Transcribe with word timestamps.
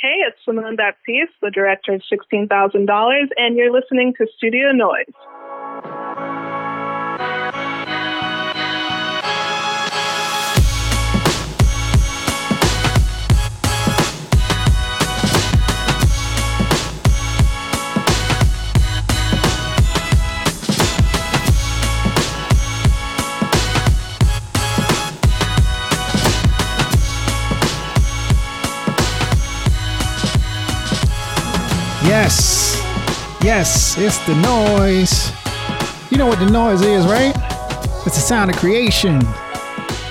Hey, 0.00 0.24
it's 0.26 0.38
Simone 0.46 0.76
Baptiste, 0.76 1.34
the 1.42 1.50
director 1.50 1.92
of 1.92 2.00
$16,000, 2.10 3.28
and 3.36 3.54
you're 3.54 3.70
listening 3.70 4.14
to 4.16 4.26
Studio 4.34 4.72
Noise. 4.72 5.12
Yes, 33.52 33.98
it's 33.98 34.24
the 34.26 34.36
noise. 34.36 35.32
You 36.12 36.18
know 36.18 36.28
what 36.28 36.38
the 36.38 36.48
noise 36.48 36.82
is, 36.82 37.04
right? 37.04 37.34
It's 38.06 38.14
the 38.14 38.22
sound 38.22 38.48
of 38.48 38.56
creation. 38.56 39.20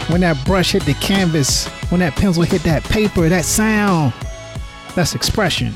When 0.09 0.19
that 0.19 0.43
brush 0.45 0.73
hit 0.73 0.83
the 0.83 0.93
canvas, 0.95 1.65
when 1.89 2.01
that 2.01 2.17
pencil 2.17 2.43
hit 2.43 2.63
that 2.63 2.83
paper, 2.83 3.29
that 3.29 3.45
sound, 3.45 4.13
that's 4.93 5.15
expression. 5.15 5.73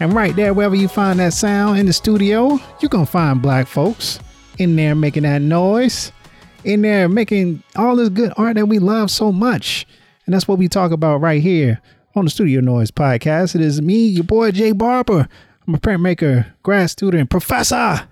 And 0.00 0.14
right 0.14 0.34
there, 0.34 0.54
wherever 0.54 0.74
you 0.74 0.88
find 0.88 1.20
that 1.20 1.34
sound 1.34 1.78
in 1.78 1.84
the 1.84 1.92
studio, 1.92 2.58
you're 2.80 2.88
to 2.88 3.04
find 3.04 3.42
black 3.42 3.66
folks 3.66 4.18
in 4.56 4.76
there 4.76 4.94
making 4.94 5.24
that 5.24 5.42
noise, 5.42 6.10
in 6.64 6.80
there 6.80 7.06
making 7.06 7.62
all 7.76 7.96
this 7.96 8.08
good 8.08 8.32
art 8.38 8.56
that 8.56 8.64
we 8.64 8.78
love 8.78 9.10
so 9.10 9.30
much. 9.30 9.86
And 10.24 10.34
that's 10.34 10.48
what 10.48 10.56
we 10.56 10.68
talk 10.68 10.90
about 10.90 11.20
right 11.20 11.42
here 11.42 11.82
on 12.14 12.24
the 12.24 12.30
Studio 12.30 12.62
Noise 12.62 12.92
podcast. 12.92 13.54
It 13.54 13.60
is 13.60 13.82
me, 13.82 14.06
your 14.06 14.24
boy 14.24 14.52
Jay 14.52 14.72
Barber. 14.72 15.28
I'm 15.66 15.74
a 15.74 15.78
printmaker, 15.78 16.52
grad 16.62 16.90
student, 16.90 17.28
professor 17.28 18.08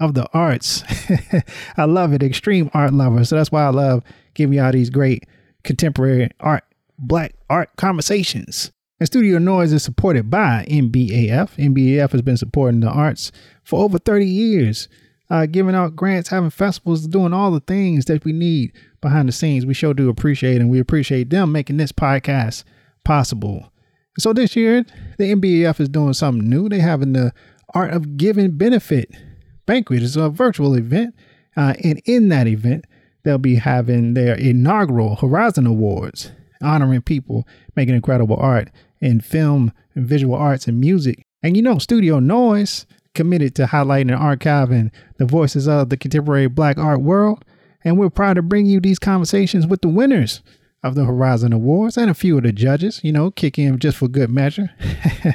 of 0.00 0.14
the 0.14 0.26
arts. 0.32 0.82
I 1.76 1.84
love 1.84 2.14
it, 2.14 2.22
extreme 2.22 2.70
art 2.72 2.94
lover. 2.94 3.24
So 3.24 3.36
that's 3.36 3.52
why 3.52 3.64
I 3.64 3.68
love 3.68 4.02
giving 4.32 4.56
y'all 4.56 4.72
these 4.72 4.88
great 4.88 5.24
contemporary 5.64 6.30
art, 6.40 6.64
black 6.98 7.34
art 7.50 7.70
conversations. 7.76 8.72
And 8.98 9.06
Studio 9.06 9.38
Noise 9.38 9.74
is 9.74 9.82
supported 9.82 10.30
by 10.30 10.64
NBAF. 10.70 11.56
NBAF 11.56 12.12
has 12.12 12.22
been 12.22 12.38
supporting 12.38 12.80
the 12.80 12.88
arts 12.88 13.32
for 13.64 13.82
over 13.84 13.98
30 13.98 14.24
years, 14.24 14.88
uh, 15.28 15.44
giving 15.44 15.74
out 15.74 15.96
grants, 15.96 16.30
having 16.30 16.50
festivals, 16.50 17.06
doing 17.06 17.34
all 17.34 17.50
the 17.50 17.60
things 17.60 18.06
that 18.06 18.24
we 18.24 18.32
need 18.32 18.72
behind 19.02 19.28
the 19.28 19.32
scenes. 19.32 19.66
We 19.66 19.74
sure 19.74 19.92
do 19.92 20.08
appreciate, 20.08 20.60
and 20.60 20.70
we 20.70 20.80
appreciate 20.80 21.28
them 21.28 21.52
making 21.52 21.76
this 21.76 21.92
podcast 21.92 22.64
possible. 23.04 23.73
So 24.18 24.32
this 24.32 24.54
year, 24.54 24.84
the 25.18 25.34
NBAF 25.34 25.80
is 25.80 25.88
doing 25.88 26.12
something 26.12 26.48
new. 26.48 26.68
They're 26.68 26.80
having 26.80 27.14
the 27.14 27.32
Art 27.74 27.92
of 27.92 28.16
Giving 28.16 28.56
Benefit 28.56 29.10
Banquet. 29.66 30.02
It's 30.02 30.16
a 30.16 30.28
virtual 30.28 30.74
event. 30.74 31.14
Uh, 31.56 31.74
and 31.82 32.00
in 32.04 32.28
that 32.28 32.46
event, 32.46 32.84
they'll 33.24 33.38
be 33.38 33.56
having 33.56 34.14
their 34.14 34.34
inaugural 34.34 35.16
Horizon 35.16 35.66
Awards, 35.66 36.30
honoring 36.62 37.02
people 37.02 37.46
making 37.74 37.94
incredible 37.94 38.36
art 38.36 38.70
in 39.00 39.20
film 39.20 39.72
and 39.94 40.06
visual 40.06 40.36
arts 40.36 40.68
and 40.68 40.78
music. 40.78 41.22
And 41.42 41.56
you 41.56 41.62
know, 41.62 41.78
Studio 41.78 42.20
Noise 42.20 42.86
committed 43.14 43.54
to 43.56 43.66
highlighting 43.66 44.12
and 44.12 44.20
archiving 44.20 44.90
the 45.18 45.24
voices 45.24 45.68
of 45.68 45.88
the 45.88 45.96
contemporary 45.96 46.48
black 46.48 46.78
art 46.78 47.00
world. 47.00 47.44
And 47.84 47.98
we're 47.98 48.10
proud 48.10 48.34
to 48.34 48.42
bring 48.42 48.66
you 48.66 48.80
these 48.80 48.98
conversations 48.98 49.66
with 49.66 49.82
the 49.82 49.88
winners 49.88 50.40
of 50.84 50.94
the 50.94 51.06
Horizon 51.06 51.54
Awards 51.54 51.96
and 51.96 52.10
a 52.10 52.14
few 52.14 52.36
of 52.36 52.42
the 52.42 52.52
judges, 52.52 53.00
you 53.02 53.10
know, 53.10 53.30
kick 53.30 53.58
in 53.58 53.78
just 53.78 53.96
for 53.96 54.06
good 54.06 54.30
measure. 54.30 54.70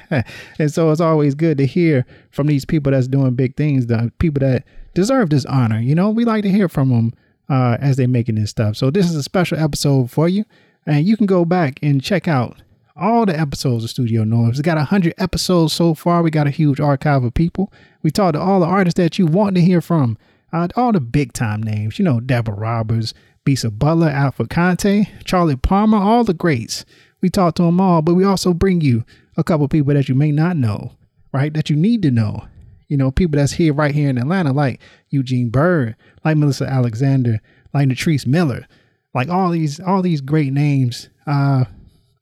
and 0.60 0.72
so 0.72 0.92
it's 0.92 1.02
always 1.02 1.34
good 1.34 1.58
to 1.58 1.66
hear 1.66 2.06
from 2.30 2.46
these 2.46 2.66
people 2.66 2.92
that's 2.92 3.08
doing 3.08 3.34
big 3.34 3.58
things, 3.58 3.88
the 3.88 4.12
people 4.20 4.40
that 4.42 4.64
deserve 4.94 5.32
this 5.32 5.46
honor. 5.46 5.80
You 5.80 5.96
know, 5.96 6.12
we 6.12 6.24
like 6.24 6.44
to 6.44 6.52
hear 6.52 6.70
from 6.70 6.90
them 6.90 7.14
uh, 7.50 7.78
as 7.82 7.98
they're 7.98 8.08
making 8.08 8.36
this 8.36 8.52
stuff. 8.52 8.78
So 8.78 8.92
this 8.92 9.10
is 9.10 9.16
a 9.16 9.24
special 9.24 9.58
episode 9.58 10.12
for 10.12 10.30
you. 10.30 10.46
And 10.86 11.04
you 11.06 11.18
can 11.18 11.26
go 11.26 11.44
back 11.46 11.80
and 11.82 12.02
check 12.02 12.28
out 12.28 12.62
all 12.96 13.26
the 13.26 13.38
episodes 13.38 13.84
of 13.84 13.90
Studio 13.90 14.24
Noise. 14.24 14.58
We 14.58 14.64
got 14.64 14.78
100 14.78 15.16
episodes 15.18 15.74
so 15.74 15.96
far. 15.96 16.22
We 16.22 16.30
got 16.30 16.46
a 16.46 16.52
huge 16.52 16.80
archive 16.80 17.24
of 17.24 17.34
people. 17.34 17.74
We 18.04 18.12
talked 18.12 18.36
to 18.36 18.40
all 18.40 18.60
the 18.60 18.68
artists 18.68 18.98
that 18.98 19.18
you 19.18 19.26
want 19.26 19.56
to 19.56 19.62
hear 19.62 19.82
from, 19.82 20.16
uh, 20.54 20.68
all 20.76 20.92
the 20.92 21.00
big 21.00 21.34
time 21.34 21.64
names, 21.64 21.98
you 21.98 22.06
know, 22.06 22.20
Deborah 22.20 22.54
Roberts, 22.54 23.16
Bisa 23.46 23.70
Butler, 23.78 24.10
Alfred 24.10 24.50
Conteh, 24.50 25.08
Charlie 25.24 25.56
Palmer, 25.56 25.98
all 25.98 26.24
the 26.24 26.34
greats. 26.34 26.86
We 27.22 27.30
talk 27.30 27.56
to 27.56 27.64
them 27.64 27.82
all, 27.82 28.02
but 28.02 28.14
we 28.14 28.24
also 28.24 28.54
bring 28.54 28.82
you 28.82 29.04
a 29.38 29.44
couple 29.44 29.68
people 29.68 29.94
that 29.94 30.10
you 30.10 30.16
may 30.16 30.32
not 30.32 30.58
know, 30.58 30.94
right? 31.34 31.54
That 31.54 31.70
you 31.70 31.76
need 31.76 32.02
to 32.04 32.12
know. 32.12 32.48
You 32.88 32.98
know, 32.98 33.12
people 33.12 33.38
that's 33.38 33.54
here 33.54 33.74
right 33.74 33.94
here 33.94 34.10
in 34.10 34.18
Atlanta, 34.18 34.52
like 34.52 34.82
Eugene 35.10 35.50
Bird, 35.50 35.96
like 36.26 36.38
Melissa 36.38 36.66
Alexander, 36.66 37.40
like 37.74 37.88
Natrice 37.88 38.26
Miller, 38.26 38.68
like 39.14 39.30
all 39.30 39.52
these 39.52 39.80
all 39.80 40.02
these 40.02 40.22
great 40.22 40.54
names 40.54 41.10
uh, 41.28 41.66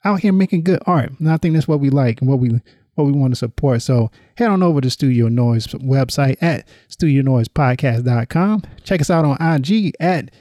out 0.04 0.20
here 0.20 0.34
making 0.34 0.64
good 0.64 0.82
art. 0.86 1.12
And 1.20 1.32
I 1.32 1.38
think 1.38 1.56
that's 1.56 1.68
what 1.68 1.80
we 1.80 1.90
like 1.90 2.20
and 2.22 2.30
what 2.30 2.40
we 2.40 2.60
what 2.96 3.06
we 3.06 3.14
want 3.14 3.32
to 3.32 3.38
support. 3.38 3.82
So 3.82 4.12
head 4.38 4.50
on 4.50 4.64
over 4.64 4.82
to 4.82 4.90
Studio 4.90 5.28
Noise 5.28 5.68
website 5.68 6.38
at 6.42 6.68
studionoisepodcast.com. 6.90 8.64
Check 8.84 9.02
us 9.02 9.10
out 9.10 9.24
on 9.24 9.38
IG 9.40 9.94
at 10.00 10.32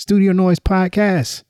Studio 0.00 0.32
Noise 0.32 0.60
Podcast. 0.60 1.44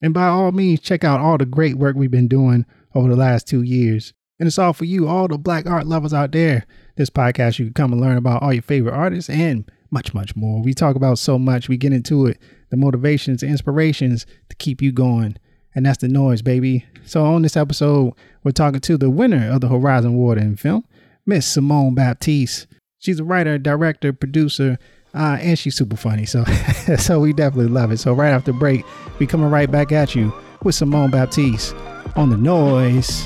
And 0.00 0.14
by 0.14 0.28
all 0.28 0.52
means, 0.52 0.78
check 0.78 1.02
out 1.02 1.18
all 1.18 1.36
the 1.36 1.44
great 1.44 1.74
work 1.74 1.96
we've 1.96 2.12
been 2.12 2.28
doing 2.28 2.64
over 2.94 3.08
the 3.08 3.16
last 3.16 3.48
two 3.48 3.62
years. 3.62 4.12
And 4.38 4.46
it's 4.46 4.56
all 4.56 4.72
for 4.72 4.84
you, 4.84 5.08
all 5.08 5.26
the 5.26 5.36
black 5.36 5.66
art 5.66 5.84
lovers 5.84 6.14
out 6.14 6.30
there. 6.30 6.64
This 6.96 7.10
podcast, 7.10 7.58
you 7.58 7.64
can 7.64 7.74
come 7.74 7.92
and 7.92 8.00
learn 8.00 8.16
about 8.16 8.40
all 8.40 8.52
your 8.52 8.62
favorite 8.62 8.94
artists 8.94 9.28
and 9.28 9.68
much, 9.90 10.14
much 10.14 10.36
more. 10.36 10.62
We 10.62 10.74
talk 10.74 10.94
about 10.94 11.18
so 11.18 11.40
much. 11.40 11.68
We 11.68 11.76
get 11.76 11.92
into 11.92 12.26
it, 12.26 12.38
the 12.70 12.76
motivations, 12.76 13.40
the 13.40 13.48
inspirations 13.48 14.26
to 14.48 14.54
keep 14.54 14.80
you 14.80 14.92
going. 14.92 15.36
And 15.74 15.84
that's 15.84 15.98
the 15.98 16.06
noise, 16.06 16.40
baby. 16.40 16.86
So 17.04 17.24
on 17.24 17.42
this 17.42 17.56
episode, 17.56 18.14
we're 18.44 18.52
talking 18.52 18.78
to 18.78 18.96
the 18.96 19.10
winner 19.10 19.50
of 19.50 19.60
the 19.60 19.68
Horizon 19.68 20.12
Award 20.12 20.38
in 20.38 20.54
film, 20.54 20.84
Miss 21.26 21.48
Simone 21.48 21.96
Baptiste. 21.96 22.68
She's 23.00 23.18
a 23.18 23.24
writer, 23.24 23.58
director, 23.58 24.12
producer, 24.12 24.78
uh, 25.14 25.38
and 25.40 25.58
she's 25.58 25.76
super 25.76 25.96
funny. 25.96 26.26
So, 26.26 26.44
so 26.98 27.20
we 27.20 27.32
definitely 27.32 27.72
love 27.72 27.92
it. 27.92 27.98
So 27.98 28.12
right 28.12 28.30
after 28.30 28.52
break, 28.52 28.84
we 29.18 29.26
coming 29.26 29.50
right 29.50 29.70
back 29.70 29.92
at 29.92 30.14
you 30.14 30.32
with 30.62 30.74
Simone 30.74 31.10
Baptiste 31.10 31.74
on 32.16 32.30
the 32.30 32.36
noise. 32.36 33.24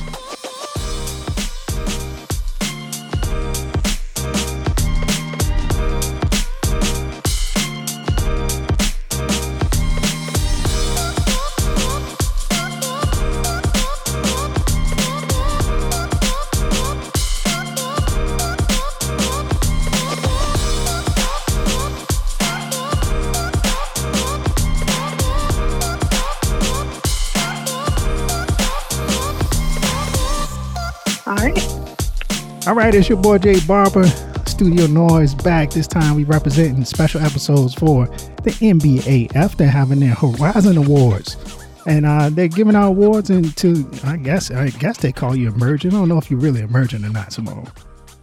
All 32.73 32.79
right, 32.79 32.95
it's 32.95 33.07
your 33.07 33.21
boy 33.21 33.37
Jay 33.37 33.61
Barber, 33.67 34.07
Studio 34.47 34.87
Noise 34.87 35.35
back. 35.35 35.69
This 35.69 35.87
time 35.87 36.17
we 36.17 36.25
representing 36.25 36.87
special 36.87 37.21
episodes 37.21 37.75
for 37.75 38.07
the 38.45 38.51
NBAF. 38.63 39.59
They're 39.59 39.69
having 39.69 40.01
their 40.01 40.15
Horizon 40.15 40.79
Awards. 40.79 41.37
And 41.85 42.07
uh, 42.07 42.31
they're 42.31 42.49
giving 42.49 42.75
out 42.75 42.89
awards 42.89 43.29
into 43.29 43.87
I 44.05 44.17
guess 44.17 44.51
I 44.51 44.71
guess 44.71 44.97
they 44.97 45.13
call 45.13 45.37
you 45.37 45.49
emerging. 45.49 45.91
I 45.91 45.97
don't 45.97 46.09
know 46.09 46.17
if 46.17 46.31
you're 46.31 46.41
really 46.41 46.63
emerging 46.63 47.05
or 47.05 47.11
not, 47.11 47.35
Simone. 47.35 47.71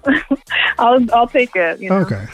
I'll 0.79 1.05
I'll 1.13 1.27
take 1.27 1.55
it. 1.55 1.79
You 1.79 1.91
know? 1.91 1.97
Okay. 1.97 2.25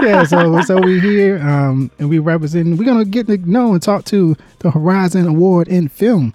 yeah, 0.02 0.24
so 0.24 0.62
so 0.62 0.80
we 0.80 1.00
here 1.00 1.36
um, 1.40 1.90
and 1.98 2.08
we 2.08 2.18
representing. 2.18 2.78
we're 2.78 2.84
gonna 2.84 3.04
get 3.04 3.26
to 3.26 3.36
know 3.36 3.74
and 3.74 3.82
talk 3.82 4.06
to 4.06 4.38
the 4.60 4.70
Horizon 4.70 5.26
Award 5.26 5.68
in 5.68 5.88
film, 5.88 6.32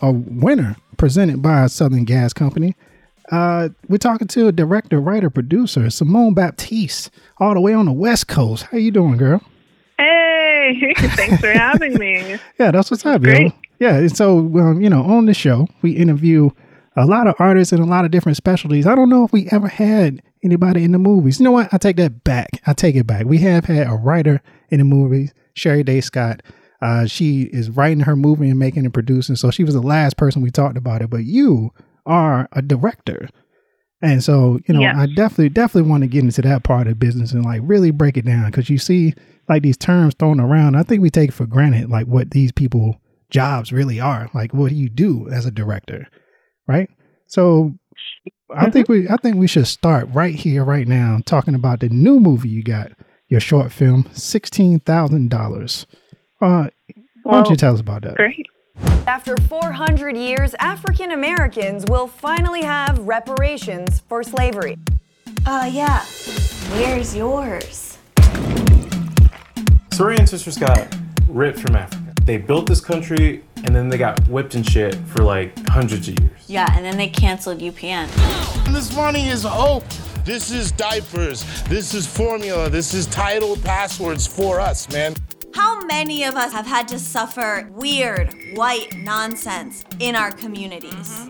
a 0.00 0.12
winner 0.12 0.76
presented 0.96 1.42
by 1.42 1.66
Southern 1.66 2.04
Gas 2.04 2.32
Company. 2.32 2.76
Uh, 3.30 3.68
we're 3.88 3.96
talking 3.96 4.26
to 4.26 4.48
a 4.48 4.52
director, 4.52 5.00
writer, 5.00 5.30
producer, 5.30 5.88
Simone 5.88 6.34
Baptiste, 6.34 7.10
all 7.38 7.54
the 7.54 7.60
way 7.60 7.72
on 7.72 7.86
the 7.86 7.92
West 7.92 8.26
Coast. 8.26 8.64
How 8.64 8.78
you 8.78 8.90
doing, 8.90 9.16
girl? 9.16 9.40
Hey, 9.98 10.94
thanks 10.98 11.40
for 11.40 11.50
having 11.50 11.94
me. 11.94 12.38
yeah, 12.58 12.70
that's 12.70 12.90
what's 12.90 13.06
up, 13.06 13.24
yo. 13.24 13.52
Yeah, 13.78 13.96
and 13.96 14.16
so 14.16 14.38
um, 14.38 14.80
you 14.80 14.90
know, 14.90 15.02
on 15.02 15.26
the 15.26 15.34
show, 15.34 15.68
we 15.80 15.92
interview 15.92 16.50
a 16.96 17.06
lot 17.06 17.28
of 17.28 17.34
artists 17.38 17.72
in 17.72 17.80
a 17.80 17.86
lot 17.86 18.04
of 18.04 18.10
different 18.10 18.36
specialties. 18.36 18.86
I 18.86 18.94
don't 18.94 19.08
know 19.08 19.24
if 19.24 19.32
we 19.32 19.48
ever 19.52 19.68
had 19.68 20.22
anybody 20.42 20.82
in 20.82 20.92
the 20.92 20.98
movies. 20.98 21.38
You 21.38 21.44
know 21.44 21.52
what? 21.52 21.72
I 21.72 21.78
take 21.78 21.96
that 21.96 22.24
back. 22.24 22.60
I 22.66 22.72
take 22.72 22.96
it 22.96 23.06
back. 23.06 23.26
We 23.26 23.38
have 23.38 23.64
had 23.64 23.86
a 23.86 23.94
writer 23.94 24.42
in 24.70 24.78
the 24.78 24.84
movies, 24.84 25.32
Sherry 25.54 25.84
Day 25.84 26.00
Scott. 26.00 26.42
Uh, 26.82 27.06
she 27.06 27.42
is 27.42 27.70
writing 27.70 28.00
her 28.00 28.16
movie 28.16 28.50
and 28.50 28.58
making 28.58 28.84
and 28.84 28.94
producing. 28.94 29.36
So 29.36 29.50
she 29.50 29.64
was 29.64 29.74
the 29.74 29.82
last 29.82 30.16
person 30.16 30.42
we 30.42 30.50
talked 30.50 30.76
about 30.76 31.02
it. 31.02 31.10
But 31.10 31.24
you 31.24 31.72
are 32.10 32.48
a 32.52 32.60
director. 32.60 33.28
And 34.02 34.24
so, 34.24 34.58
you 34.66 34.74
know, 34.74 34.82
I 34.82 35.06
definitely, 35.06 35.50
definitely 35.50 35.90
want 35.90 36.02
to 36.02 36.08
get 36.08 36.24
into 36.24 36.42
that 36.42 36.64
part 36.64 36.86
of 36.86 36.98
business 36.98 37.32
and 37.32 37.44
like 37.44 37.60
really 37.64 37.90
break 37.90 38.16
it 38.16 38.24
down 38.24 38.46
because 38.46 38.70
you 38.70 38.78
see 38.78 39.14
like 39.48 39.62
these 39.62 39.76
terms 39.76 40.14
thrown 40.18 40.40
around. 40.40 40.74
I 40.74 40.82
think 40.82 41.02
we 41.02 41.10
take 41.10 41.32
for 41.32 41.46
granted 41.46 41.90
like 41.90 42.06
what 42.06 42.30
these 42.30 42.50
people 42.50 42.98
jobs 43.30 43.72
really 43.72 44.00
are. 44.00 44.30
Like, 44.32 44.54
what 44.54 44.70
do 44.70 44.74
you 44.74 44.88
do 44.88 45.28
as 45.28 45.44
a 45.44 45.50
director? 45.50 46.08
Right. 46.66 46.88
So 47.26 47.74
I 48.54 48.70
think 48.70 48.88
we 48.88 49.08
I 49.08 49.16
think 49.16 49.36
we 49.36 49.46
should 49.46 49.66
start 49.66 50.08
right 50.12 50.34
here, 50.34 50.64
right 50.64 50.88
now, 50.88 51.20
talking 51.24 51.54
about 51.54 51.80
the 51.80 51.88
new 51.88 52.20
movie 52.20 52.48
you 52.48 52.62
got, 52.62 52.92
your 53.28 53.40
short 53.40 53.70
film, 53.70 54.08
sixteen 54.12 54.80
thousand 54.80 55.30
dollars. 55.30 55.86
Uh, 56.40 56.68
why 57.22 57.32
don't 57.34 57.50
you 57.50 57.56
tell 57.56 57.74
us 57.74 57.80
about 57.80 58.02
that? 58.02 58.16
Great. 58.16 58.46
After 59.10 59.36
400 59.36 60.16
years, 60.16 60.54
African 60.60 61.10
Americans 61.10 61.84
will 61.88 62.06
finally 62.06 62.62
have 62.62 62.96
reparations 63.00 63.98
for 64.08 64.22
slavery. 64.22 64.78
Uh, 65.44 65.68
yeah. 65.68 66.04
Where's 66.74 67.16
yours? 67.16 67.98
So 69.90 70.04
our 70.04 70.12
ancestors 70.12 70.56
got 70.56 70.96
ripped 71.26 71.58
from 71.58 71.74
Africa. 71.74 72.14
They 72.22 72.36
built 72.36 72.68
this 72.68 72.80
country 72.80 73.42
and 73.64 73.74
then 73.74 73.88
they 73.88 73.98
got 73.98 74.28
whipped 74.28 74.54
and 74.54 74.64
shit 74.64 74.94
for 74.94 75.24
like 75.24 75.58
hundreds 75.70 76.06
of 76.06 76.20
years. 76.20 76.44
Yeah, 76.46 76.68
and 76.76 76.84
then 76.84 76.96
they 76.96 77.08
canceled 77.08 77.58
UPN. 77.58 78.06
This 78.72 78.94
money 78.94 79.28
is 79.28 79.42
hope. 79.42 79.88
This 80.24 80.52
is 80.52 80.70
diapers. 80.70 81.44
This 81.64 81.94
is 81.94 82.06
formula. 82.06 82.70
This 82.70 82.94
is 82.94 83.06
title 83.06 83.56
passwords 83.56 84.24
for 84.24 84.60
us, 84.60 84.88
man. 84.92 85.14
How 85.54 85.80
many 85.84 86.24
of 86.24 86.36
us 86.36 86.52
have 86.52 86.66
had 86.66 86.86
to 86.88 86.98
suffer 86.98 87.68
weird 87.72 88.34
white 88.54 88.96
nonsense 88.96 89.84
in 89.98 90.14
our 90.14 90.30
communities? 90.30 91.28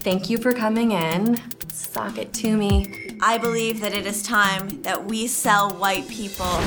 Thank 0.00 0.28
you 0.28 0.38
for 0.38 0.52
coming 0.52 0.92
in. 0.92 1.40
Sock 1.68 2.18
it 2.18 2.32
to 2.34 2.56
me. 2.56 3.16
I 3.20 3.38
believe 3.38 3.80
that 3.80 3.94
it 3.94 4.06
is 4.06 4.22
time 4.22 4.82
that 4.82 5.04
we 5.04 5.26
sell 5.26 5.70
white 5.70 6.08
people 6.08 6.60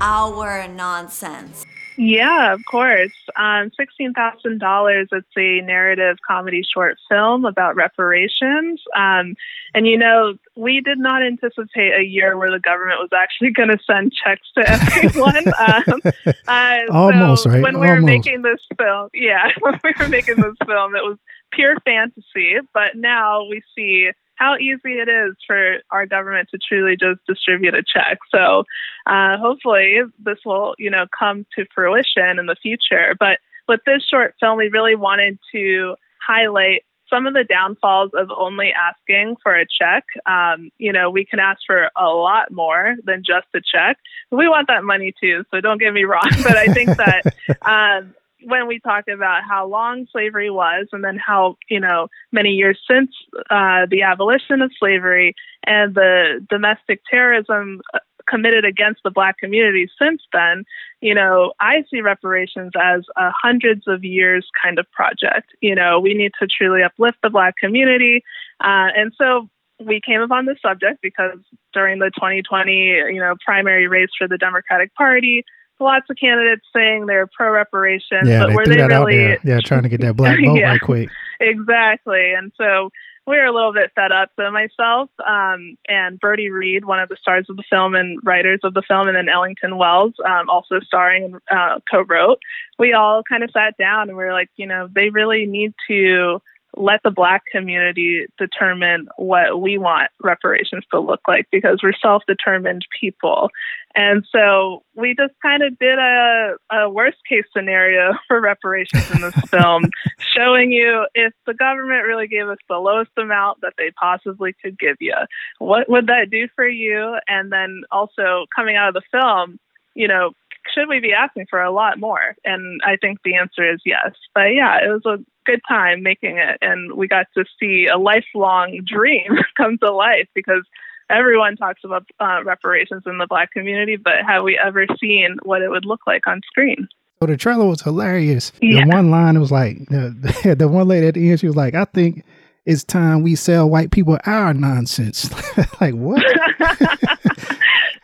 our 0.00 0.68
nonsense. 0.68 1.64
Yeah, 2.02 2.54
of 2.54 2.64
course. 2.64 3.12
Um, 3.36 3.70
$16,000, 3.78 5.06
it's 5.12 5.26
a 5.36 5.60
narrative 5.60 6.16
comedy 6.26 6.62
short 6.62 6.96
film 7.10 7.44
about 7.44 7.76
reparations. 7.76 8.80
Um, 8.96 9.34
and, 9.74 9.86
you 9.86 9.98
know, 9.98 10.38
we 10.56 10.80
did 10.80 10.98
not 10.98 11.22
anticipate 11.22 11.92
a 11.92 12.02
year 12.02 12.38
where 12.38 12.50
the 12.50 12.58
government 12.58 13.00
was 13.00 13.10
actually 13.14 13.50
going 13.50 13.68
to 13.68 13.78
send 13.86 14.14
checks 14.14 14.48
to 14.56 14.66
everyone. 14.66 15.46
um, 15.58 16.00
uh, 16.48 16.78
Almost, 16.90 17.42
so 17.42 17.50
right? 17.50 17.62
When 17.62 17.78
we 17.78 17.86
were 17.86 18.00
making 18.00 18.40
this 18.40 18.64
film, 18.78 19.10
yeah, 19.12 19.50
when 19.60 19.78
we 19.84 19.92
were 20.00 20.08
making 20.08 20.36
this 20.36 20.56
film, 20.66 20.96
it 20.96 21.04
was 21.04 21.18
pure 21.52 21.76
fantasy. 21.84 22.54
But 22.72 22.96
now 22.96 23.44
we 23.44 23.60
see 23.76 24.08
how 24.40 24.56
easy 24.56 24.94
it 24.94 25.08
is 25.08 25.36
for 25.46 25.76
our 25.90 26.06
government 26.06 26.48
to 26.50 26.58
truly 26.58 26.96
just 26.96 27.20
distribute 27.28 27.74
a 27.74 27.82
check. 27.82 28.18
So 28.30 28.64
uh, 29.06 29.36
hopefully 29.36 29.98
this 30.18 30.38
will, 30.46 30.74
you 30.78 30.90
know, 30.90 31.04
come 31.16 31.44
to 31.56 31.66
fruition 31.74 32.38
in 32.38 32.46
the 32.46 32.56
future. 32.60 33.14
But 33.20 33.38
with 33.68 33.80
this 33.84 34.02
short 34.02 34.34
film, 34.40 34.56
we 34.56 34.68
really 34.68 34.96
wanted 34.96 35.38
to 35.52 35.94
highlight 36.26 36.84
some 37.10 37.26
of 37.26 37.34
the 37.34 37.44
downfalls 37.44 38.12
of 38.14 38.30
only 38.34 38.72
asking 38.72 39.36
for 39.42 39.54
a 39.54 39.66
check. 39.66 40.04
Um, 40.24 40.70
you 40.78 40.92
know, 40.92 41.10
we 41.10 41.26
can 41.26 41.38
ask 41.38 41.60
for 41.66 41.90
a 41.94 42.06
lot 42.06 42.50
more 42.50 42.96
than 43.04 43.22
just 43.26 43.46
a 43.54 43.60
check. 43.60 43.98
We 44.30 44.48
want 44.48 44.68
that 44.68 44.84
money 44.84 45.12
too, 45.20 45.44
so 45.50 45.60
don't 45.60 45.78
get 45.78 45.92
me 45.92 46.04
wrong. 46.04 46.30
But 46.42 46.56
I 46.56 46.66
think 46.68 46.96
that 46.96 47.24
um, 47.62 48.14
when 48.44 48.66
we 48.66 48.80
talk 48.80 49.04
about 49.08 49.42
how 49.48 49.66
long 49.66 50.06
slavery 50.10 50.50
was 50.50 50.86
and 50.92 51.04
then 51.04 51.18
how 51.18 51.56
you 51.68 51.80
know 51.80 52.08
many 52.32 52.50
years 52.50 52.78
since 52.88 53.10
uh, 53.50 53.86
the 53.90 54.02
abolition 54.02 54.62
of 54.62 54.70
slavery 54.78 55.34
and 55.64 55.94
the 55.94 56.44
domestic 56.48 57.02
terrorism 57.10 57.80
uh, 57.94 57.98
committed 58.28 58.64
against 58.64 59.00
the 59.02 59.10
black 59.10 59.38
community 59.38 59.88
since 60.00 60.22
then 60.32 60.64
you 61.00 61.14
know 61.14 61.52
i 61.60 61.82
see 61.90 62.00
reparations 62.00 62.72
as 62.80 63.02
a 63.16 63.30
hundreds 63.42 63.86
of 63.86 64.04
years 64.04 64.46
kind 64.62 64.78
of 64.78 64.90
project. 64.92 65.50
You 65.60 65.74
know 65.74 66.00
we 66.00 66.14
need 66.14 66.32
to 66.40 66.46
truly 66.46 66.82
uplift 66.82 67.18
the 67.22 67.30
black 67.30 67.54
community. 67.56 68.22
Uh, 68.60 68.88
and 68.96 69.12
so 69.16 69.48
we 69.84 70.00
came 70.04 70.20
upon 70.20 70.44
this 70.44 70.58
subject 70.60 70.98
because 71.02 71.38
during 71.72 71.98
the 71.98 72.10
2020 72.14 72.72
you 72.72 73.20
know 73.20 73.34
primary 73.44 73.86
race 73.86 74.10
for 74.16 74.28
the 74.28 74.38
democratic 74.38 74.94
party 74.94 75.44
lots 75.80 76.08
of 76.10 76.16
candidates 76.16 76.66
saying 76.74 77.06
they're 77.06 77.26
pro 77.26 77.50
reparations, 77.50 78.28
Yeah, 78.28 78.40
but 78.40 78.48
they 78.48 78.54
were 78.54 78.66
they 78.66 78.82
really. 78.86 79.38
Yeah, 79.44 79.60
trying 79.64 79.82
to 79.84 79.88
get 79.88 80.00
that 80.02 80.16
black 80.16 80.38
vote 80.44 80.56
Yeah. 80.56 80.70
right 80.72 80.80
quick. 80.80 81.08
exactly? 81.40 82.32
And 82.36 82.52
so 82.56 82.90
we 83.26 83.36
were 83.36 83.44
a 83.44 83.52
little 83.52 83.72
bit 83.72 83.92
fed 83.94 84.12
up. 84.12 84.30
So 84.36 84.50
myself 84.50 85.10
um, 85.26 85.76
and 85.88 86.18
Bertie 86.18 86.50
Reed, 86.50 86.84
one 86.84 87.00
of 87.00 87.08
the 87.08 87.16
stars 87.20 87.46
of 87.48 87.56
the 87.56 87.64
film 87.70 87.94
and 87.94 88.18
writers 88.24 88.60
of 88.64 88.74
the 88.74 88.82
film, 88.82 89.08
and 89.08 89.16
then 89.16 89.28
Ellington 89.28 89.76
Wells, 89.76 90.14
um, 90.24 90.48
also 90.48 90.80
starring 90.80 91.24
and 91.24 91.34
uh, 91.50 91.78
co-wrote. 91.90 92.38
We 92.78 92.92
all 92.92 93.22
kind 93.22 93.42
of 93.44 93.50
sat 93.52 93.76
down 93.76 94.08
and 94.08 94.16
we 94.16 94.24
were 94.24 94.32
like, 94.32 94.50
you 94.56 94.66
know, 94.66 94.88
they 94.92 95.10
really 95.10 95.46
need 95.46 95.74
to 95.88 96.40
let 96.76 97.02
the 97.02 97.10
black 97.10 97.42
community 97.50 98.26
determine 98.38 99.08
what 99.16 99.60
we 99.60 99.78
want 99.78 100.10
reparations 100.22 100.84
to 100.90 101.00
look 101.00 101.20
like 101.26 101.46
because 101.50 101.80
we're 101.82 101.92
self-determined 102.00 102.86
people. 103.00 103.50
And 103.94 104.24
so 104.30 104.82
we 104.94 105.14
just 105.14 105.34
kind 105.42 105.62
of 105.62 105.78
did 105.78 105.98
a, 105.98 106.56
a 106.70 106.88
worst 106.88 107.18
case 107.28 107.44
scenario 107.54 108.14
for 108.28 108.40
reparations 108.40 109.10
in 109.10 109.20
this 109.20 109.34
film 109.48 109.90
showing 110.18 110.70
you 110.70 111.06
if 111.14 111.32
the 111.46 111.54
government 111.54 112.06
really 112.06 112.28
gave 112.28 112.48
us 112.48 112.58
the 112.68 112.76
lowest 112.76 113.10
amount 113.16 113.60
that 113.62 113.74
they 113.76 113.90
possibly 113.92 114.54
could 114.62 114.78
give 114.78 114.96
you. 115.00 115.14
What 115.58 115.88
would 115.88 116.06
that 116.06 116.30
do 116.30 116.48
for 116.54 116.68
you? 116.68 117.16
And 117.26 117.50
then 117.50 117.82
also 117.90 118.46
coming 118.54 118.76
out 118.76 118.88
of 118.88 118.94
the 118.94 119.02
film 119.10 119.58
you 119.94 120.08
know 120.08 120.32
should 120.74 120.88
we 120.88 121.00
be 121.00 121.12
asking 121.12 121.46
for 121.48 121.60
a 121.60 121.72
lot 121.72 121.98
more? 121.98 122.36
And 122.44 122.80
I 122.84 122.96
think 122.96 123.18
the 123.24 123.36
answer 123.36 123.70
is 123.70 123.80
yes. 123.84 124.12
But 124.34 124.54
yeah, 124.54 124.78
it 124.84 124.88
was 124.88 125.06
a 125.06 125.24
good 125.44 125.60
time 125.68 126.02
making 126.02 126.38
it, 126.38 126.58
and 126.60 126.92
we 126.94 127.08
got 127.08 127.26
to 127.36 127.44
see 127.58 127.86
a 127.86 127.98
lifelong 127.98 128.80
dream 128.86 129.38
come 129.56 129.78
to 129.78 129.90
life 129.90 130.28
because 130.34 130.64
everyone 131.10 131.56
talks 131.56 131.80
about 131.84 132.06
uh, 132.20 132.42
reparations 132.44 133.02
in 133.06 133.18
the 133.18 133.26
black 133.26 133.50
community, 133.52 133.96
but 133.96 134.14
have 134.26 134.42
we 134.42 134.58
ever 134.58 134.86
seen 135.00 135.36
what 135.42 135.62
it 135.62 135.68
would 135.68 135.84
look 135.84 136.00
like 136.06 136.26
on 136.26 136.40
screen? 136.46 136.88
So 137.20 137.26
the 137.26 137.36
trailer 137.36 137.66
was 137.66 137.82
hilarious. 137.82 138.52
Yeah. 138.62 138.84
The 138.84 138.90
one 138.90 139.10
line 139.10 139.38
was 139.38 139.52
like 139.52 139.86
the, 139.88 140.54
the 140.58 140.68
one 140.68 140.88
lady 140.88 141.08
at 141.08 141.14
the 141.14 141.30
end, 141.30 141.40
she 141.40 141.46
was 141.46 141.56
like, 141.56 141.74
I 141.74 141.84
think 141.84 142.24
it's 142.64 142.84
time 142.84 143.22
we 143.22 143.34
sell 143.34 143.68
white 143.68 143.90
people 143.90 144.18
our 144.24 144.54
nonsense. 144.54 145.30
like 145.80 145.94
what? 145.94 146.24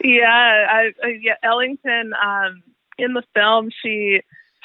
Yeah, 0.03 0.67
I, 0.71 0.93
yeah, 1.21 1.35
Ellington 1.43 2.13
um, 2.23 2.63
in 2.99 3.13
the 3.15 3.23
film, 3.35 3.71
she 3.83 4.21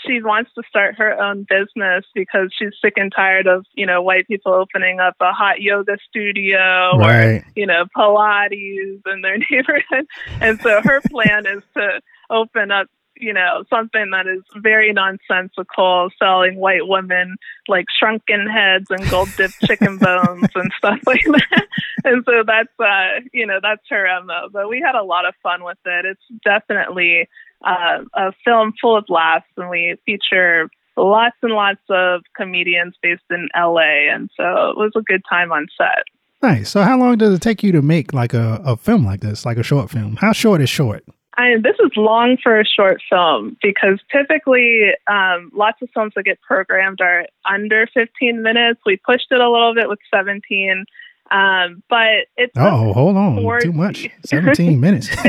she 0.05 0.21
wants 0.21 0.49
to 0.55 0.63
start 0.67 0.95
her 0.97 1.21
own 1.21 1.45
business 1.47 2.05
because 2.15 2.51
she's 2.57 2.73
sick 2.83 2.93
and 2.97 3.11
tired 3.15 3.45
of 3.47 3.65
you 3.75 3.85
know 3.85 4.01
white 4.01 4.27
people 4.27 4.53
opening 4.53 4.99
up 4.99 5.15
a 5.19 5.31
hot 5.31 5.61
yoga 5.61 5.97
studio 6.09 6.97
Right. 6.97 7.41
or 7.41 7.45
you 7.55 7.65
know 7.67 7.85
Pilates 7.95 9.01
in 9.05 9.21
their 9.21 9.37
neighborhood, 9.51 10.07
and 10.39 10.59
so 10.61 10.81
her 10.81 11.01
plan 11.09 11.45
is 11.45 11.63
to 11.75 12.01
open 12.29 12.71
up 12.71 12.87
you 13.21 13.33
know 13.33 13.63
something 13.69 14.09
that 14.11 14.27
is 14.27 14.43
very 14.57 14.91
nonsensical, 14.91 16.09
selling 16.19 16.57
white 16.57 16.87
women 16.87 17.37
like 17.67 17.85
shrunken 17.97 18.47
heads 18.47 18.87
and 18.89 19.07
gold 19.09 19.29
dipped 19.37 19.59
chicken 19.65 19.97
bones 19.97 20.49
and 20.55 20.71
stuff 20.77 20.99
like 21.05 21.23
that. 21.23 21.67
And 22.03 22.23
so 22.25 22.43
that's 22.45 22.79
uh 22.79 23.21
you 23.31 23.45
know 23.45 23.59
that's 23.61 23.83
her 23.89 24.07
mo. 24.23 24.49
But 24.51 24.69
we 24.69 24.81
had 24.85 24.95
a 24.95 25.03
lot 25.03 25.25
of 25.25 25.35
fun 25.43 25.63
with 25.63 25.77
it. 25.85 26.05
It's 26.05 26.41
definitely 26.43 27.29
uh, 27.63 28.03
a 28.15 28.31
film 28.43 28.73
full 28.81 28.97
of 28.97 29.05
laughs, 29.07 29.45
and 29.55 29.69
we 29.69 29.95
feature 30.05 30.69
lots 30.97 31.37
and 31.41 31.53
lots 31.53 31.81
of 31.89 32.21
comedians 32.35 32.95
based 33.01 33.21
in 33.29 33.49
LA, 33.55 34.11
and 34.11 34.29
so 34.35 34.71
it 34.71 34.77
was 34.77 34.91
a 34.95 35.01
good 35.01 35.21
time 35.29 35.51
on 35.51 35.67
set. 35.77 36.03
Nice. 36.41 36.71
So 36.71 36.81
how 36.81 36.97
long 36.97 37.17
does 37.17 37.33
it 37.35 37.41
take 37.41 37.61
you 37.61 37.71
to 37.71 37.83
make 37.83 38.13
like 38.13 38.33
a, 38.33 38.59
a 38.65 38.75
film 38.75 39.05
like 39.05 39.21
this, 39.21 39.45
like 39.45 39.57
a 39.57 39.63
short 39.63 39.91
film? 39.91 40.15
How 40.15 40.33
short 40.33 40.59
is 40.59 40.69
short? 40.69 41.05
I 41.41 41.57
this 41.57 41.75
is 41.83 41.91
long 41.97 42.37
for 42.41 42.59
a 42.59 42.65
short 42.65 43.01
film 43.09 43.57
because 43.61 43.99
typically 44.11 44.91
um, 45.07 45.51
lots 45.53 45.81
of 45.81 45.89
films 45.93 46.13
that 46.15 46.23
get 46.23 46.39
programmed 46.41 47.01
are 47.01 47.25
under 47.49 47.87
15 47.93 48.41
minutes. 48.43 48.79
We 48.85 48.97
pushed 48.97 49.27
it 49.31 49.39
a 49.41 49.49
little 49.49 49.73
bit 49.73 49.89
with 49.89 49.99
17, 50.13 50.85
um, 51.31 51.83
but 51.89 52.27
it's 52.37 52.53
Oh, 52.57 52.93
hold 52.93 53.17
on. 53.17 53.41
Four- 53.41 53.59
Too 53.61 53.71
much. 53.73 54.07
17 54.25 54.79
minutes. 54.79 55.09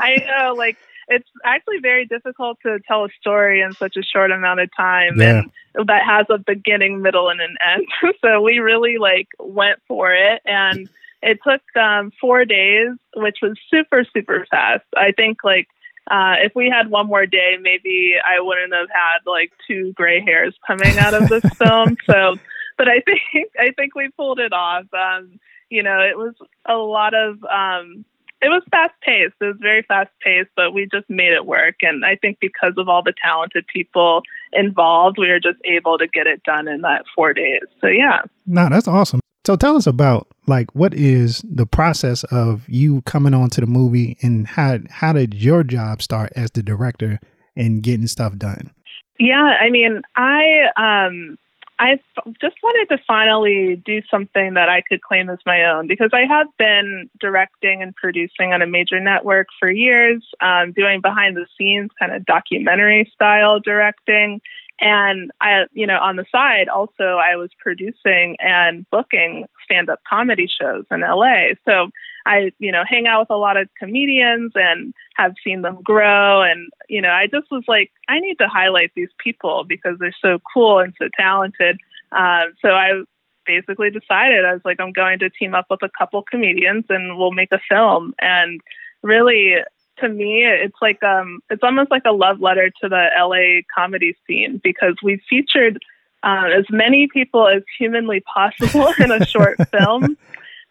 I 0.00 0.16
know, 0.26 0.54
like 0.54 0.76
it's 1.08 1.28
actually 1.44 1.78
very 1.80 2.06
difficult 2.06 2.58
to 2.62 2.78
tell 2.86 3.04
a 3.04 3.08
story 3.20 3.60
in 3.60 3.72
such 3.72 3.96
a 3.96 4.02
short 4.02 4.30
amount 4.30 4.60
of 4.60 4.70
time, 4.76 5.20
Yeah. 5.20 5.42
and 5.74 5.86
that 5.88 6.02
has 6.04 6.26
a 6.30 6.38
beginning, 6.38 7.02
middle, 7.02 7.28
and 7.28 7.40
an 7.40 7.56
end. 7.74 7.86
so 8.20 8.40
we 8.40 8.58
really 8.58 8.98
like 8.98 9.28
went 9.38 9.78
for 9.88 10.12
it, 10.12 10.40
and 10.44 10.88
it 11.22 11.38
took 11.46 11.62
um, 11.80 12.10
four 12.20 12.44
days, 12.44 12.90
which 13.16 13.38
was 13.42 13.58
super 13.70 14.04
super 14.12 14.46
fast. 14.50 14.84
I 14.96 15.12
think 15.12 15.38
like 15.44 15.68
uh, 16.10 16.34
if 16.40 16.52
we 16.54 16.68
had 16.68 16.90
one 16.90 17.06
more 17.06 17.26
day, 17.26 17.56
maybe 17.60 18.14
I 18.24 18.40
wouldn't 18.40 18.74
have 18.74 18.88
had 18.90 19.18
like 19.24 19.52
two 19.66 19.92
gray 19.94 20.20
hairs 20.20 20.54
coming 20.66 20.98
out 20.98 21.14
of 21.14 21.28
this 21.28 21.44
film. 21.56 21.96
So, 22.06 22.36
but 22.76 22.88
I 22.88 23.00
think 23.00 23.48
I 23.58 23.70
think 23.76 23.94
we 23.94 24.10
pulled 24.16 24.40
it 24.40 24.52
off. 24.52 24.86
Um, 24.92 25.38
you 25.70 25.82
know, 25.82 26.00
it 26.00 26.18
was 26.18 26.34
a 26.66 26.74
lot 26.74 27.14
of 27.14 27.42
um, 27.44 28.04
it 28.42 28.48
was 28.48 28.62
fast 28.70 28.94
paced. 29.02 29.34
It 29.40 29.44
was 29.44 29.56
very 29.60 29.82
fast 29.82 30.10
paced, 30.20 30.50
but 30.56 30.74
we 30.74 30.88
just 30.92 31.08
made 31.08 31.32
it 31.32 31.46
work. 31.46 31.76
And 31.82 32.04
I 32.04 32.16
think 32.16 32.38
because 32.40 32.74
of 32.76 32.88
all 32.88 33.02
the 33.02 33.14
talented 33.22 33.64
people 33.72 34.22
involved, 34.52 35.18
we 35.18 35.28
were 35.28 35.40
just 35.40 35.58
able 35.64 35.98
to 35.98 36.06
get 36.06 36.26
it 36.26 36.42
done 36.44 36.68
in 36.68 36.82
that 36.82 37.04
four 37.14 37.32
days. 37.32 37.62
So 37.80 37.86
yeah. 37.86 38.22
No, 38.46 38.68
that's 38.68 38.88
awesome. 38.88 39.20
So 39.44 39.56
tell 39.56 39.76
us 39.76 39.86
about 39.86 40.28
like 40.46 40.74
what 40.74 40.94
is 40.94 41.44
the 41.48 41.66
process 41.66 42.24
of 42.24 42.68
you 42.68 43.02
coming 43.02 43.34
on 43.34 43.50
to 43.50 43.60
the 43.60 43.66
movie 43.66 44.16
and 44.22 44.46
how 44.46 44.78
how 44.88 45.12
did 45.12 45.34
your 45.34 45.64
job 45.64 46.00
start 46.00 46.32
as 46.36 46.50
the 46.52 46.62
director 46.62 47.18
and 47.56 47.82
getting 47.82 48.06
stuff 48.06 48.36
done? 48.36 48.70
Yeah, 49.18 49.56
I 49.60 49.70
mean, 49.70 50.02
I 50.16 50.68
um 50.76 51.38
I 51.78 51.98
just 52.40 52.56
wanted 52.62 52.94
to 52.94 53.02
finally 53.06 53.76
do 53.84 54.02
something 54.10 54.54
that 54.54 54.68
I 54.68 54.82
could 54.82 55.02
claim 55.02 55.28
as 55.30 55.38
my 55.44 55.64
own 55.64 55.86
because 55.88 56.10
I 56.12 56.24
have 56.28 56.46
been 56.58 57.10
directing 57.18 57.82
and 57.82 57.94
producing 57.96 58.52
on 58.52 58.62
a 58.62 58.66
major 58.66 59.00
network 59.00 59.48
for 59.58 59.70
years, 59.70 60.24
um, 60.40 60.72
doing 60.72 61.00
behind 61.00 61.36
the 61.36 61.46
scenes 61.58 61.90
kind 61.98 62.12
of 62.12 62.24
documentary 62.24 63.10
style 63.12 63.58
directing. 63.58 64.40
And 64.80 65.30
I, 65.40 65.64
you 65.72 65.86
know, 65.86 65.98
on 65.98 66.16
the 66.16 66.26
side, 66.30 66.68
also 66.68 67.18
I 67.18 67.36
was 67.36 67.50
producing 67.58 68.36
and 68.40 68.88
booking 68.90 69.46
stand 69.64 69.88
up 69.88 70.00
comedy 70.08 70.48
shows 70.48 70.84
in 70.90 71.00
LA. 71.00 71.54
So 71.64 71.90
I, 72.26 72.52
you 72.58 72.72
know, 72.72 72.84
hang 72.86 73.06
out 73.06 73.20
with 73.20 73.30
a 73.30 73.36
lot 73.36 73.56
of 73.56 73.68
comedians 73.78 74.52
and 74.54 74.94
have 75.16 75.34
seen 75.44 75.62
them 75.62 75.80
grow. 75.82 76.42
And, 76.42 76.70
you 76.88 77.00
know, 77.00 77.10
I 77.10 77.26
just 77.26 77.50
was 77.50 77.64
like, 77.66 77.90
I 78.08 78.20
need 78.20 78.36
to 78.36 78.48
highlight 78.48 78.92
these 78.94 79.10
people 79.18 79.64
because 79.68 79.98
they're 79.98 80.14
so 80.22 80.38
cool 80.52 80.78
and 80.78 80.94
so 80.98 81.08
talented. 81.16 81.78
Um, 82.12 82.54
so 82.60 82.70
I 82.70 83.02
basically 83.46 83.90
decided 83.90 84.44
I 84.44 84.52
was 84.52 84.62
like, 84.64 84.80
I'm 84.80 84.92
going 84.92 85.18
to 85.20 85.30
team 85.30 85.54
up 85.54 85.66
with 85.70 85.82
a 85.82 85.90
couple 85.98 86.22
comedians 86.22 86.84
and 86.88 87.18
we'll 87.18 87.32
make 87.32 87.52
a 87.52 87.60
film. 87.68 88.14
And 88.20 88.60
really, 89.02 89.56
to 89.98 90.08
me, 90.08 90.44
it's 90.44 90.76
like 90.80 91.02
um, 91.02 91.40
it's 91.50 91.62
almost 91.62 91.90
like 91.90 92.04
a 92.06 92.12
love 92.12 92.40
letter 92.40 92.70
to 92.82 92.88
the 92.88 93.08
LA 93.18 93.62
comedy 93.74 94.16
scene 94.26 94.60
because 94.62 94.94
we 95.02 95.22
featured 95.28 95.78
uh, 96.22 96.48
as 96.56 96.64
many 96.70 97.08
people 97.12 97.48
as 97.48 97.62
humanly 97.78 98.20
possible 98.20 98.92
in 98.98 99.10
a 99.10 99.26
short 99.26 99.56
film. 99.70 100.16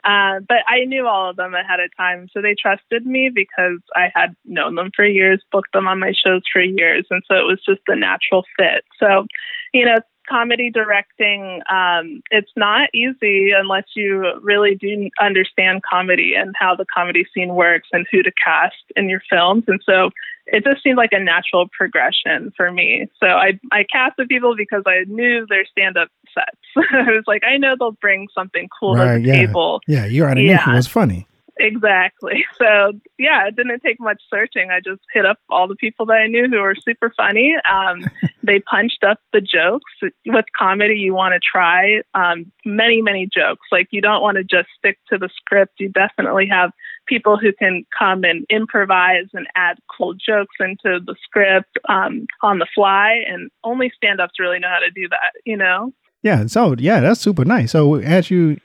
Uh, 0.03 0.39
but 0.47 0.57
I 0.67 0.85
knew 0.85 1.07
all 1.07 1.29
of 1.29 1.35
them 1.35 1.53
ahead 1.53 1.79
of 1.79 1.95
time, 1.95 2.27
so 2.33 2.41
they 2.41 2.55
trusted 2.59 3.05
me 3.05 3.29
because 3.33 3.79
I 3.95 4.11
had 4.13 4.35
known 4.45 4.75
them 4.75 4.91
for 4.95 5.05
years, 5.05 5.43
booked 5.51 5.73
them 5.73 5.87
on 5.87 5.99
my 5.99 6.13
shows 6.13 6.41
for 6.51 6.61
years, 6.61 7.05
and 7.11 7.23
so 7.27 7.35
it 7.35 7.45
was 7.45 7.61
just 7.65 7.81
a 7.87 7.95
natural 7.95 8.43
fit. 8.57 8.83
So, 8.99 9.25
you 9.73 9.85
know, 9.85 9.99
comedy 10.27 10.71
directing, 10.71 11.61
um, 11.69 12.21
it's 12.31 12.51
not 12.55 12.89
easy 12.93 13.51
unless 13.51 13.83
you 13.95 14.39
really 14.41 14.75
do 14.75 15.09
understand 15.19 15.83
comedy 15.83 16.33
and 16.35 16.55
how 16.57 16.75
the 16.75 16.85
comedy 16.93 17.25
scene 17.33 17.53
works 17.53 17.89
and 17.91 18.07
who 18.11 18.23
to 18.23 18.31
cast 18.43 18.75
in 18.95 19.09
your 19.09 19.21
films. 19.29 19.65
And 19.67 19.81
so 19.85 20.09
it 20.51 20.65
just 20.65 20.83
seemed 20.83 20.97
like 20.97 21.13
a 21.13 21.19
natural 21.19 21.67
progression 21.75 22.51
for 22.55 22.71
me. 22.71 23.07
So 23.19 23.27
I 23.27 23.59
I 23.71 23.85
cast 23.91 24.17
the 24.17 24.25
people 24.25 24.55
because 24.55 24.83
I 24.85 25.05
knew 25.07 25.45
their 25.47 25.65
stand 25.65 25.97
up 25.97 26.09
sets. 26.33 26.87
I 26.93 27.11
was 27.11 27.23
like, 27.25 27.43
I 27.43 27.57
know 27.57 27.75
they'll 27.79 27.91
bring 27.91 28.27
something 28.35 28.67
cool 28.79 28.95
right, 28.95 29.15
to 29.15 29.21
the 29.21 29.27
yeah. 29.27 29.33
table. 29.45 29.81
Yeah, 29.87 30.05
you 30.05 30.23
already 30.23 30.43
yeah. 30.43 30.63
knew 30.65 30.73
it 30.73 30.75
was 30.75 30.87
funny. 30.87 31.27
Exactly. 31.57 32.45
So 32.61 32.93
yeah, 33.17 33.47
it 33.47 33.55
didn't 33.55 33.79
take 33.79 33.99
much 33.99 34.21
searching. 34.29 34.69
I 34.69 34.81
just 34.81 35.01
hit 35.11 35.25
up 35.25 35.39
all 35.49 35.67
the 35.67 35.75
people 35.75 36.05
that 36.07 36.13
I 36.17 36.27
knew 36.27 36.47
who 36.47 36.59
were 36.59 36.75
super 36.75 37.11
funny. 37.17 37.55
Um, 37.67 38.05
they 38.43 38.59
punched 38.59 39.03
up 39.03 39.19
the 39.33 39.41
jokes. 39.41 39.91
With 40.27 40.45
comedy, 40.55 40.95
you 40.95 41.15
want 41.15 41.33
to 41.33 41.39
try 41.39 42.01
um, 42.13 42.51
many, 42.65 43.01
many 43.01 43.27
jokes. 43.27 43.67
Like 43.71 43.87
you 43.89 43.99
don't 43.99 44.21
want 44.21 44.37
to 44.37 44.43
just 44.43 44.67
stick 44.77 44.99
to 45.09 45.17
the 45.17 45.29
script. 45.35 45.79
You 45.79 45.89
definitely 45.89 46.47
have 46.51 46.71
people 47.07 47.37
who 47.37 47.51
can 47.53 47.85
come 47.97 48.23
and 48.23 48.45
improvise 48.49 49.27
and 49.33 49.47
add 49.55 49.77
cool 49.95 50.13
jokes 50.13 50.55
into 50.59 50.99
the 51.05 51.15
script 51.23 51.77
um, 51.89 52.25
on 52.41 52.59
the 52.59 52.67
fly. 52.73 53.15
And 53.27 53.49
only 53.63 53.91
stand-ups 53.95 54.39
really 54.39 54.59
know 54.59 54.69
how 54.69 54.79
to 54.79 54.91
do 54.91 55.07
that. 55.09 55.33
You 55.45 55.57
know. 55.57 55.93
Yeah. 56.23 56.45
So 56.47 56.75
yeah, 56.77 56.99
that's 56.99 57.19
super 57.19 57.45
nice. 57.45 57.71
So 57.71 57.95
as 57.95 58.29
you 58.29 58.59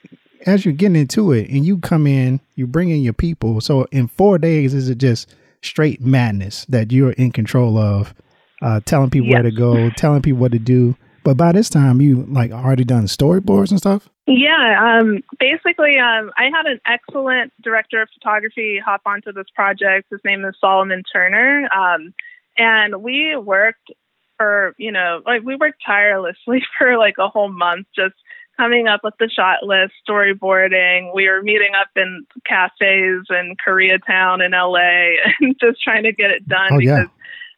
as 0.45 0.65
you're 0.65 0.75
getting 0.75 0.97
into 0.97 1.33
it 1.33 1.49
and 1.49 1.65
you 1.65 1.79
come 1.79 2.07
in, 2.07 2.41
you 2.55 2.67
bring 2.67 2.91
in 2.91 3.03
your 3.03 3.15
people. 3.15 3.61
So 3.61 3.85
in 3.91 4.07
four 4.07 4.39
days, 4.39 4.75
is 4.75 4.89
it 4.89 4.99
just 4.99 5.35
straight 5.63 6.01
madness 6.01 6.65
that 6.67 6.93
you're 6.93 7.13
in 7.13 7.33
control 7.33 7.79
of, 7.79 8.15
uh, 8.63 8.81
telling 8.85 9.11
people 9.11 9.31
where 9.31 9.43
to 9.43 9.51
go, 9.51 9.91
telling 9.91 10.23
people 10.23 10.39
what 10.39 10.53
to 10.53 10.59
do. 10.59 10.95
But 11.25 11.37
by 11.37 11.51
this 11.51 11.69
time, 11.69 12.01
you 12.01 12.25
like 12.29 12.53
already 12.53 12.85
done 12.85 13.07
storyboards 13.07 13.71
and 13.71 13.79
stuff. 13.79 14.09
Yeah, 14.27 14.99
um, 15.01 15.23
basically, 15.39 15.99
um, 15.99 16.33
I 16.37 16.51
had 16.53 16.67
an 16.67 16.81
excellent 16.85 17.53
director 17.63 18.03
of 18.03 18.09
photography 18.13 18.81
hop 18.85 19.03
onto 19.07 19.33
this 19.33 19.47
project. 19.55 20.09
His 20.11 20.21
name 20.25 20.45
is 20.45 20.57
Solomon 20.61 21.05
Turner, 21.13 21.69
um, 21.73 22.13
and 22.59 23.03
we 23.03 23.37
worked 23.37 23.93
for 24.37 24.75
you 24.79 24.91
know 24.91 25.23
like 25.25 25.43
we 25.45 25.55
worked 25.55 25.81
tirelessly 25.87 26.63
for 26.79 26.99
like 26.99 27.15
a 27.19 27.29
whole 27.29 27.51
month 27.51 27.87
just 27.95 28.17
coming 28.57 28.89
up 28.89 29.03
with 29.05 29.15
the 29.21 29.29
shot 29.29 29.63
list, 29.63 29.93
storyboarding. 30.09 31.15
We 31.15 31.29
were 31.29 31.43
meeting 31.43 31.73
up 31.79 31.89
in 31.95 32.27
cafes 32.45 33.27
in 33.31 33.55
Koreatown 33.65 34.45
in 34.45 34.53
LA 34.53 35.21
and 35.41 35.55
just 35.61 35.81
trying 35.83 36.03
to 36.03 36.13
get 36.13 36.31
it 36.31 36.49
done 36.49 36.73
oh, 36.73 36.79
because 36.79 37.07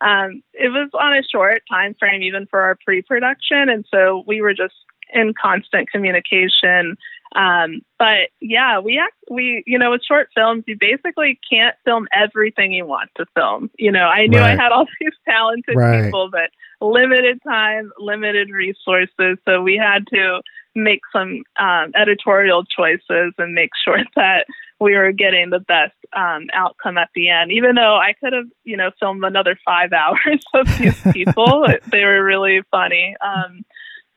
yeah. 0.03 0.25
um, 0.25 0.43
it 0.53 0.69
was 0.69 0.91
on 0.93 1.17
a 1.17 1.23
short 1.23 1.63
time 1.71 1.95
frame 1.99 2.23
even 2.23 2.47
for 2.47 2.61
our 2.61 2.77
pre-production, 2.85 3.71
and 3.71 3.87
so 3.91 4.23
we 4.27 4.43
were 4.43 4.53
just 4.53 4.75
in 5.13 5.35
constant 5.41 5.91
communication. 5.91 6.97
Um, 7.35 7.83
but 7.99 8.31
yeah, 8.41 8.79
we 8.79 8.99
act, 8.99 9.15
we 9.31 9.63
you 9.67 9.79
know 9.79 9.91
with 9.91 10.03
short 10.03 10.29
films 10.35 10.65
you 10.67 10.77
basically 10.81 11.39
can't 11.51 11.77
film 11.85 12.09
everything 12.13 12.73
you 12.73 12.87
want 12.87 13.11
to 13.17 13.27
film. 13.35 13.71
You 13.79 13.93
know, 13.93 14.05
I 14.05 14.27
knew 14.27 14.39
right. 14.39 14.59
I 14.59 14.63
had 14.63 14.73
all 14.73 14.87
these 15.01 15.13
talented 15.29 15.77
right. 15.77 16.05
people, 16.05 16.31
but 16.31 16.51
limited 16.81 17.39
time, 17.47 17.91
limited 17.99 18.51
resources, 18.51 19.39
so 19.47 19.61
we 19.61 19.77
had 19.77 20.07
to 20.15 20.41
make 20.75 21.01
some 21.13 21.43
um, 21.59 21.93
editorial 21.95 22.65
choices 22.65 23.35
and 23.37 23.55
make 23.55 23.71
sure 23.85 24.03
that 24.17 24.47
we 24.81 24.95
were 24.95 25.13
getting 25.13 25.51
the 25.51 25.61
best 25.61 25.95
um, 26.17 26.47
outcome 26.55 26.99
at 26.99 27.11
the 27.15 27.29
end. 27.29 27.51
Even 27.53 27.75
though 27.75 27.97
I 27.97 28.15
could 28.21 28.33
have, 28.33 28.47
you 28.65 28.77
know, 28.77 28.91
filmed 29.01 29.25
another 29.25 29.59
five 29.65 29.93
hours 29.93 30.45
of 30.55 30.67
these 30.79 31.01
people, 31.13 31.67
they 31.91 32.05
were 32.05 32.25
really 32.25 32.63
funny. 32.71 33.17
Um, 33.21 33.65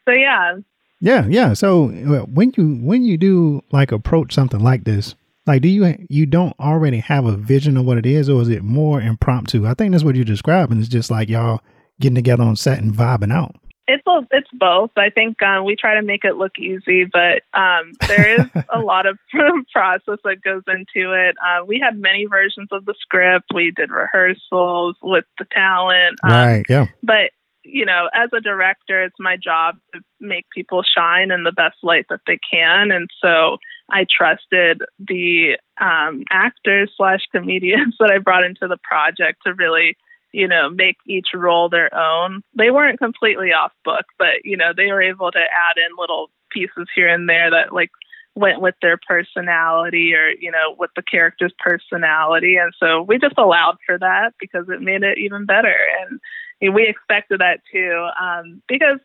so 0.05 0.11
yeah. 0.11 0.57
Yeah, 1.01 1.25
yeah. 1.27 1.53
So 1.53 1.87
when 1.87 2.53
you 2.55 2.75
when 2.75 3.03
you 3.03 3.17
do 3.17 3.63
like 3.71 3.91
approach 3.91 4.33
something 4.33 4.59
like 4.59 4.83
this, 4.83 5.15
like 5.47 5.63
do 5.63 5.67
you 5.67 5.97
you 6.09 6.27
don't 6.27 6.57
already 6.59 6.99
have 6.99 7.25
a 7.25 7.35
vision 7.35 7.75
of 7.75 7.85
what 7.85 7.97
it 7.97 8.05
is, 8.05 8.29
or 8.29 8.41
is 8.41 8.49
it 8.49 8.63
more 8.63 9.01
impromptu? 9.01 9.65
I 9.65 9.73
think 9.73 9.91
that's 9.91 10.03
what 10.03 10.15
you're 10.15 10.23
describing. 10.23 10.79
It's 10.79 10.87
just 10.87 11.09
like 11.09 11.27
y'all 11.27 11.61
getting 11.99 12.15
together 12.15 12.43
on 12.43 12.55
set 12.55 12.79
and 12.79 12.93
vibing 12.93 13.33
out. 13.33 13.55
It's 13.87 14.03
a, 14.07 14.21
it's 14.31 14.49
both. 14.53 14.91
I 14.95 15.09
think 15.09 15.41
um, 15.41 15.65
we 15.65 15.75
try 15.75 15.95
to 15.95 16.03
make 16.03 16.23
it 16.23 16.37
look 16.37 16.53
easy, 16.59 17.05
but 17.11 17.41
um, 17.59 17.91
there 18.07 18.39
is 18.39 18.47
a 18.73 18.79
lot 18.83 19.07
of 19.07 19.17
process 19.73 20.19
that 20.23 20.41
goes 20.43 20.61
into 20.67 21.13
it. 21.13 21.35
Uh, 21.43 21.65
we 21.65 21.81
had 21.83 21.97
many 21.97 22.25
versions 22.25 22.69
of 22.71 22.85
the 22.85 22.93
script. 23.01 23.47
We 23.53 23.71
did 23.75 23.89
rehearsals 23.89 24.95
with 25.01 25.25
the 25.39 25.45
talent. 25.51 26.19
Um, 26.23 26.31
right. 26.31 26.65
Yeah. 26.69 26.87
But 27.01 27.31
you 27.71 27.85
know, 27.85 28.09
as 28.13 28.29
a 28.33 28.41
director, 28.41 29.03
it's 29.03 29.15
my 29.19 29.37
job 29.37 29.77
to 29.93 30.01
make 30.19 30.45
people 30.53 30.83
shine 30.83 31.31
in 31.31 31.43
the 31.43 31.51
best 31.51 31.77
light 31.83 32.05
that 32.09 32.21
they 32.27 32.39
can, 32.51 32.91
and 32.91 33.09
so 33.21 33.57
I 33.89 34.05
trusted 34.05 34.81
the 34.99 35.57
um, 35.79 36.23
actors 36.29 36.91
slash 36.95 37.21
comedians 37.31 37.95
that 37.99 38.11
I 38.11 38.19
brought 38.19 38.45
into 38.45 38.67
the 38.67 38.77
project 38.83 39.39
to 39.45 39.53
really 39.53 39.97
you 40.33 40.47
know, 40.47 40.69
make 40.69 40.95
each 41.05 41.27
role 41.33 41.67
their 41.67 41.93
own. 41.93 42.41
They 42.57 42.71
weren't 42.71 42.99
completely 42.99 43.51
off 43.51 43.73
book, 43.83 44.05
but 44.17 44.45
you 44.45 44.55
know, 44.55 44.71
they 44.75 44.87
were 44.87 45.01
able 45.01 45.31
to 45.31 45.39
add 45.39 45.77
in 45.77 45.97
little 45.97 46.29
pieces 46.51 46.87
here 46.95 47.07
and 47.07 47.27
there 47.27 47.49
that 47.51 47.73
like 47.73 47.91
went 48.35 48.61
with 48.61 48.75
their 48.81 48.97
personality 49.07 50.13
or 50.13 50.29
you 50.39 50.51
know 50.51 50.75
with 50.77 50.89
the 50.95 51.01
character's 51.01 51.53
personality 51.59 52.55
and 52.55 52.73
so 52.79 53.01
we 53.01 53.17
just 53.17 53.37
allowed 53.37 53.75
for 53.85 53.97
that 53.97 54.33
because 54.39 54.65
it 54.69 54.81
made 54.81 55.03
it 55.03 55.17
even 55.17 55.45
better 55.45 55.75
and 56.01 56.73
we 56.73 56.87
expected 56.87 57.41
that 57.41 57.59
too 57.71 58.07
um 58.21 58.61
because 58.67 58.99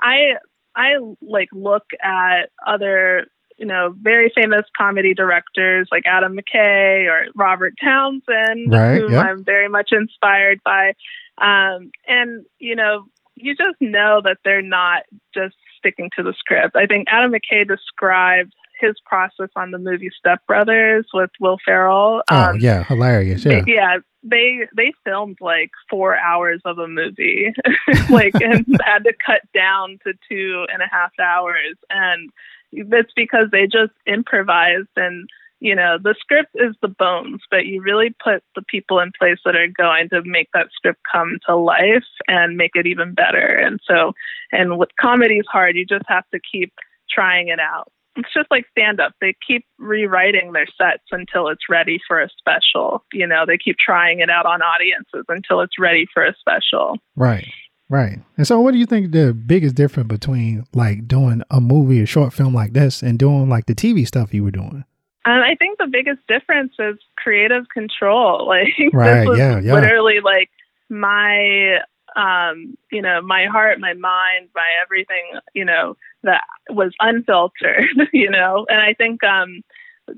i 0.00 0.32
i 0.74 0.94
like 1.20 1.48
look 1.52 1.84
at 2.02 2.50
other 2.66 3.26
you 3.58 3.68
know, 3.68 3.94
very 4.00 4.32
famous 4.34 4.62
comedy 4.76 5.14
directors 5.14 5.86
like 5.92 6.02
Adam 6.04 6.36
McKay 6.36 7.06
or 7.06 7.26
Robert 7.36 7.74
Townsend, 7.80 8.72
right, 8.72 9.00
whom 9.00 9.14
I'm 9.14 9.44
very 9.44 9.68
much 9.68 9.90
inspired 9.92 10.60
by. 10.64 10.94
Um, 11.38 11.92
and, 12.08 12.44
you 12.58 12.74
know, 12.74 13.04
you 13.36 13.54
just 13.54 13.80
know 13.80 14.20
that 14.24 14.38
they're 14.44 14.62
not 14.62 15.02
just 15.32 15.54
sticking 15.78 16.10
to 16.16 16.24
the 16.24 16.34
script. 16.36 16.74
I 16.74 16.86
think 16.86 17.06
Adam 17.08 17.32
McKay 17.32 17.66
described 17.66 18.52
his 18.82 18.96
process 19.06 19.48
on 19.56 19.70
the 19.70 19.78
movie 19.78 20.10
Step 20.18 20.46
Brothers 20.46 21.06
with 21.14 21.30
Will 21.40 21.56
Ferrell. 21.64 22.22
Oh 22.30 22.36
Um, 22.50 22.58
yeah, 22.58 22.84
hilarious. 22.84 23.44
they- 23.44 23.58
Yeah. 23.58 23.64
yeah, 23.66 23.96
they 24.22 24.68
they 24.76 24.92
filmed 25.04 25.38
like 25.40 25.70
four 25.88 26.16
hours 26.18 26.60
of 26.66 26.78
a 26.78 26.86
movie, 26.88 27.52
like 28.10 28.34
and 28.34 28.66
had 28.84 29.04
to 29.04 29.12
cut 29.24 29.40
down 29.54 29.98
to 30.04 30.12
two 30.28 30.66
and 30.72 30.82
a 30.82 30.86
half 30.90 31.12
hours, 31.20 31.76
and 31.88 32.28
it's 32.72 33.12
because 33.16 33.46
they 33.52 33.66
just 33.66 33.92
improvised 34.06 34.88
and 34.96 35.28
you 35.60 35.74
know 35.74 35.96
the 36.02 36.14
script 36.18 36.50
is 36.54 36.74
the 36.82 36.88
bones, 36.88 37.40
but 37.50 37.66
you 37.66 37.80
really 37.82 38.14
put 38.22 38.42
the 38.56 38.62
people 38.62 38.98
in 39.00 39.12
place 39.18 39.38
that 39.44 39.54
are 39.56 39.68
going 39.68 40.08
to 40.08 40.22
make 40.24 40.48
that 40.54 40.68
script 40.74 41.00
come 41.12 41.38
to 41.46 41.54
life 41.56 42.04
and 42.28 42.56
make 42.56 42.72
it 42.74 42.86
even 42.86 43.14
better. 43.14 43.46
And 43.46 43.78
so, 43.86 44.12
and 44.52 44.76
with 44.78 44.88
comedy 45.00 45.38
is 45.38 45.46
hard, 45.50 45.76
you 45.76 45.84
just 45.86 46.04
have 46.08 46.24
to 46.32 46.40
keep 46.40 46.72
trying 47.10 47.48
it 47.48 47.60
out 47.60 47.92
it's 48.16 48.32
just 48.34 48.50
like 48.50 48.66
stand 48.70 49.00
up. 49.00 49.14
They 49.20 49.34
keep 49.46 49.64
rewriting 49.78 50.52
their 50.52 50.66
sets 50.66 51.04
until 51.10 51.48
it's 51.48 51.68
ready 51.68 51.98
for 52.06 52.20
a 52.20 52.28
special. 52.38 53.04
You 53.12 53.26
know, 53.26 53.44
they 53.46 53.58
keep 53.58 53.76
trying 53.78 54.20
it 54.20 54.30
out 54.30 54.46
on 54.46 54.60
audiences 54.62 55.24
until 55.28 55.60
it's 55.60 55.78
ready 55.78 56.06
for 56.12 56.24
a 56.24 56.34
special. 56.38 56.98
Right. 57.16 57.48
Right. 57.88 58.20
And 58.38 58.46
so 58.46 58.58
what 58.60 58.72
do 58.72 58.78
you 58.78 58.86
think 58.86 59.12
the 59.12 59.34
biggest 59.34 59.74
difference 59.74 60.08
between 60.08 60.64
like 60.72 61.06
doing 61.06 61.42
a 61.50 61.60
movie, 61.60 62.00
a 62.00 62.06
short 62.06 62.32
film 62.32 62.54
like 62.54 62.72
this 62.72 63.02
and 63.02 63.18
doing 63.18 63.48
like 63.48 63.66
the 63.66 63.74
TV 63.74 64.06
stuff 64.06 64.32
you 64.32 64.44
were 64.44 64.50
doing? 64.50 64.84
And 65.24 65.44
I 65.44 65.54
think 65.54 65.78
the 65.78 65.86
biggest 65.86 66.20
difference 66.26 66.72
is 66.78 66.96
creative 67.16 67.64
control. 67.72 68.46
Like 68.52 68.74
Right, 68.92 69.20
this 69.20 69.28
was 69.28 69.38
yeah, 69.38 69.60
yeah. 69.60 69.74
literally 69.74 70.20
like 70.20 70.50
my 70.88 71.78
um, 72.16 72.76
you 72.90 73.02
know, 73.02 73.20
my 73.22 73.46
heart, 73.46 73.80
my 73.80 73.94
mind, 73.94 74.48
my 74.54 74.66
everything, 74.82 75.38
you 75.54 75.64
know, 75.64 75.96
that 76.22 76.44
was 76.70 76.92
unfiltered, 77.00 77.84
you 78.12 78.30
know. 78.30 78.66
And 78.68 78.80
I 78.80 78.94
think 78.94 79.22
um 79.24 79.62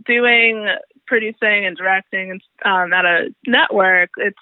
doing 0.04 0.68
producing 1.06 1.66
and 1.66 1.76
directing 1.76 2.40
um, 2.64 2.92
at 2.92 3.04
a 3.04 3.34
network, 3.46 4.10
it's 4.16 4.38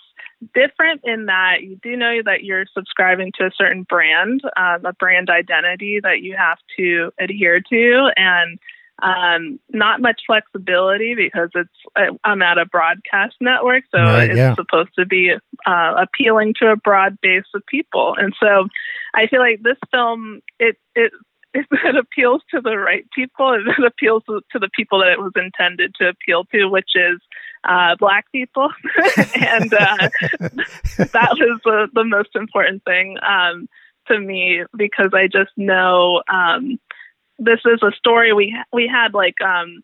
different 0.55 1.01
in 1.05 1.27
that 1.27 1.63
you 1.63 1.79
do 1.83 1.97
know 1.97 2.21
that 2.25 2.45
you're 2.45 2.67
subscribing 2.73 3.33
to 3.39 3.47
a 3.47 3.51
certain 3.57 3.85
brand, 3.85 4.43
um, 4.57 4.85
a 4.85 4.93
brand 4.93 5.31
identity 5.31 6.01
that 6.03 6.21
you 6.23 6.37
have 6.37 6.59
to 6.77 7.13
adhere 7.19 7.61
to, 7.61 8.11
and 8.17 8.59
um, 9.03 9.59
not 9.71 10.01
much 10.01 10.23
flexibility 10.27 11.15
because 11.15 11.51
it's 11.55 12.19
I'm 12.25 12.41
at 12.43 12.59
a 12.59 12.67
broadcast 12.67 13.35
network, 13.41 13.85
so 13.91 13.99
Right, 13.99 14.31
it's 14.31 14.37
yeah. 14.37 14.55
supposed 14.55 14.91
to 14.99 15.07
be 15.07 15.35
uh, 15.67 15.95
appealing 15.99 16.55
to 16.61 16.71
a 16.71 16.77
broad 16.77 17.19
base 17.21 17.45
of 17.55 17.63
people, 17.67 18.15
and 18.17 18.35
so 18.41 18.69
I 19.15 19.27
feel 19.27 19.41
like 19.41 19.63
this 19.63 19.79
film 19.91 20.41
it 20.59 20.77
it 20.95 21.13
it, 21.55 21.67
it 21.73 21.97
appeals 21.97 22.43
to 22.51 22.61
the 22.61 22.77
right 22.77 23.05
people. 23.15 23.53
It 23.55 23.85
appeals 23.87 24.23
to, 24.29 24.41
to 24.53 24.59
the 24.59 24.71
people 24.75 25.01
that 25.01 25.13
it 25.13 25.19
was 25.19 25.33
intended 25.37 25.95
to 25.97 26.09
appeal 26.09 26.45
to, 26.53 26.67
which 26.67 26.91
is 26.95 27.21
uh, 27.65 27.97
black 27.99 28.31
people, 28.33 28.71
and 29.37 29.73
uh, 29.73 29.97
that 30.99 31.37
was 31.39 31.61
the, 31.65 31.89
the 31.95 32.05
most 32.05 32.31
important 32.35 32.83
thing 32.85 33.17
um, 33.27 33.69
to 34.09 34.19
me 34.19 34.65
because 34.77 35.11
I 35.13 35.29
just 35.29 35.53
know 35.57 36.23
um, 36.33 36.79
this 37.39 37.61
is 37.65 37.81
a 37.83 37.93
story 37.97 38.33
we 38.33 38.57
we 38.73 38.87
had 38.87 39.15
like 39.15 39.41
um, 39.41 39.83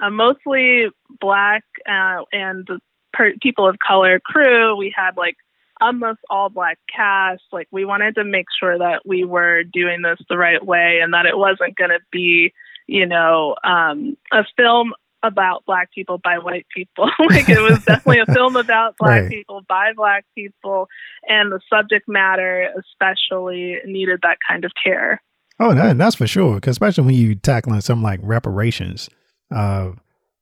a 0.00 0.10
mostly 0.10 0.86
black 1.20 1.64
uh, 1.88 2.22
and 2.32 2.68
per- 3.12 3.34
people 3.42 3.68
of 3.68 3.78
color 3.78 4.20
crew. 4.20 4.76
We 4.76 4.92
had 4.94 5.16
like 5.16 5.36
almost 5.80 6.20
all 6.28 6.48
black 6.48 6.78
cast. 6.94 7.42
Like 7.52 7.68
we 7.70 7.84
wanted 7.84 8.14
to 8.16 8.24
make 8.24 8.46
sure 8.58 8.78
that 8.78 9.02
we 9.06 9.24
were 9.24 9.62
doing 9.64 10.02
this 10.02 10.18
the 10.28 10.36
right 10.36 10.64
way 10.64 11.00
and 11.02 11.14
that 11.14 11.26
it 11.26 11.36
wasn't 11.36 11.76
going 11.76 11.90
to 11.90 12.00
be, 12.10 12.52
you 12.86 13.06
know, 13.06 13.54
um, 13.64 14.16
a 14.32 14.44
film 14.56 14.92
about 15.24 15.64
black 15.66 15.90
people 15.92 16.18
by 16.18 16.38
white 16.38 16.66
people. 16.74 17.10
like 17.30 17.48
it 17.48 17.60
was 17.60 17.78
definitely 17.86 18.20
a 18.20 18.32
film 18.32 18.56
about 18.56 18.96
black 18.98 19.22
Right. 19.22 19.30
people 19.30 19.62
by 19.68 19.92
black 19.96 20.24
people, 20.34 20.88
and 21.28 21.50
the 21.50 21.60
subject 21.68 22.08
matter 22.08 22.70
especially 22.78 23.78
needed 23.84 24.20
that 24.22 24.38
kind 24.48 24.64
of 24.64 24.72
care. 24.82 25.20
Oh, 25.60 25.74
that, 25.74 25.98
that's 25.98 26.16
for 26.16 26.26
sure. 26.26 26.56
Because 26.56 26.72
especially 26.72 27.04
when 27.04 27.14
you're 27.14 27.34
tackling 27.34 27.80
something 27.80 28.02
like 28.02 28.20
reparations, 28.22 29.08
uh, 29.54 29.92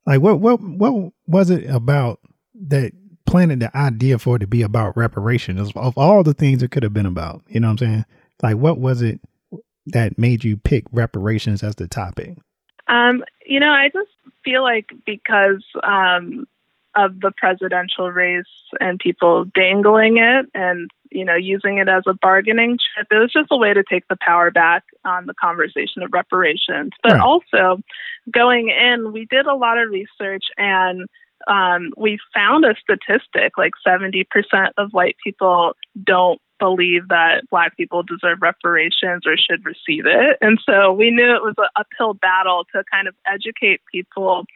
like 0.06 0.20
what 0.20 0.40
what 0.40 0.60
what 0.60 1.12
was 1.26 1.50
it 1.50 1.68
about 1.68 2.20
that 2.68 2.92
planted 3.26 3.60
the 3.60 3.76
idea 3.76 4.18
for 4.18 4.36
it 4.36 4.40
to 4.40 4.46
be 4.46 4.62
about 4.62 4.96
reparations 4.96 5.72
of 5.74 5.98
all 5.98 6.22
the 6.22 6.34
things 6.34 6.62
it 6.62 6.70
could 6.70 6.82
have 6.82 6.92
been 6.92 7.06
about? 7.06 7.42
You 7.48 7.60
know 7.60 7.68
what 7.68 7.82
I'm 7.82 7.88
saying? 7.88 8.04
Like 8.42 8.56
what 8.56 8.78
was 8.78 9.02
it 9.02 9.20
that 9.86 10.18
made 10.18 10.44
you 10.44 10.56
pick 10.56 10.84
reparations 10.92 11.62
as 11.62 11.76
the 11.76 11.88
topic? 11.88 12.36
Um, 12.88 13.24
you 13.44 13.58
know, 13.58 13.70
I 13.70 13.88
just 13.92 14.10
feel 14.44 14.62
like 14.62 14.92
because 15.04 15.64
um, 15.82 16.46
of 16.94 17.20
the 17.20 17.32
presidential 17.36 18.10
race 18.10 18.44
and 18.80 18.98
people 18.98 19.44
dangling 19.54 20.18
it 20.18 20.46
and, 20.54 20.90
you 21.10 21.24
know, 21.24 21.34
using 21.34 21.78
it 21.78 21.88
as 21.88 22.04
a 22.06 22.14
bargaining 22.14 22.78
chip, 22.78 23.06
it 23.10 23.16
was 23.16 23.32
just 23.32 23.48
a 23.50 23.56
way 23.56 23.72
to 23.74 23.84
take 23.88 24.06
the 24.08 24.16
power 24.20 24.50
back 24.50 24.84
on 25.04 25.26
the 25.26 25.34
conversation 25.34 26.02
of 26.02 26.12
reparations. 26.12 26.92
But 27.02 27.12
Right. 27.12 27.20
also, 27.20 27.82
going 28.30 28.70
in, 28.70 29.12
we 29.12 29.26
did 29.26 29.46
a 29.46 29.54
lot 29.54 29.78
of 29.78 29.90
research 29.90 30.44
and 30.56 31.06
um, 31.46 31.92
we 31.96 32.18
found 32.34 32.64
a 32.64 32.74
statistic 32.80 33.56
like 33.56 33.72
70% 33.86 34.24
of 34.78 34.92
white 34.92 35.16
people 35.22 35.74
don't 36.02 36.40
believe 36.58 37.08
that 37.08 37.48
black 37.50 37.76
people 37.76 38.02
deserve 38.02 38.40
reparations 38.40 39.22
or 39.26 39.36
should 39.36 39.64
receive 39.64 40.06
it. 40.06 40.38
And 40.40 40.58
so 40.64 40.92
we 40.92 41.10
knew 41.10 41.34
it 41.34 41.42
was 41.42 41.54
an 41.58 41.68
uphill 41.76 42.14
battle 42.14 42.64
to 42.74 42.82
kind 42.90 43.08
of 43.08 43.14
educate 43.26 43.80
people 43.92 44.46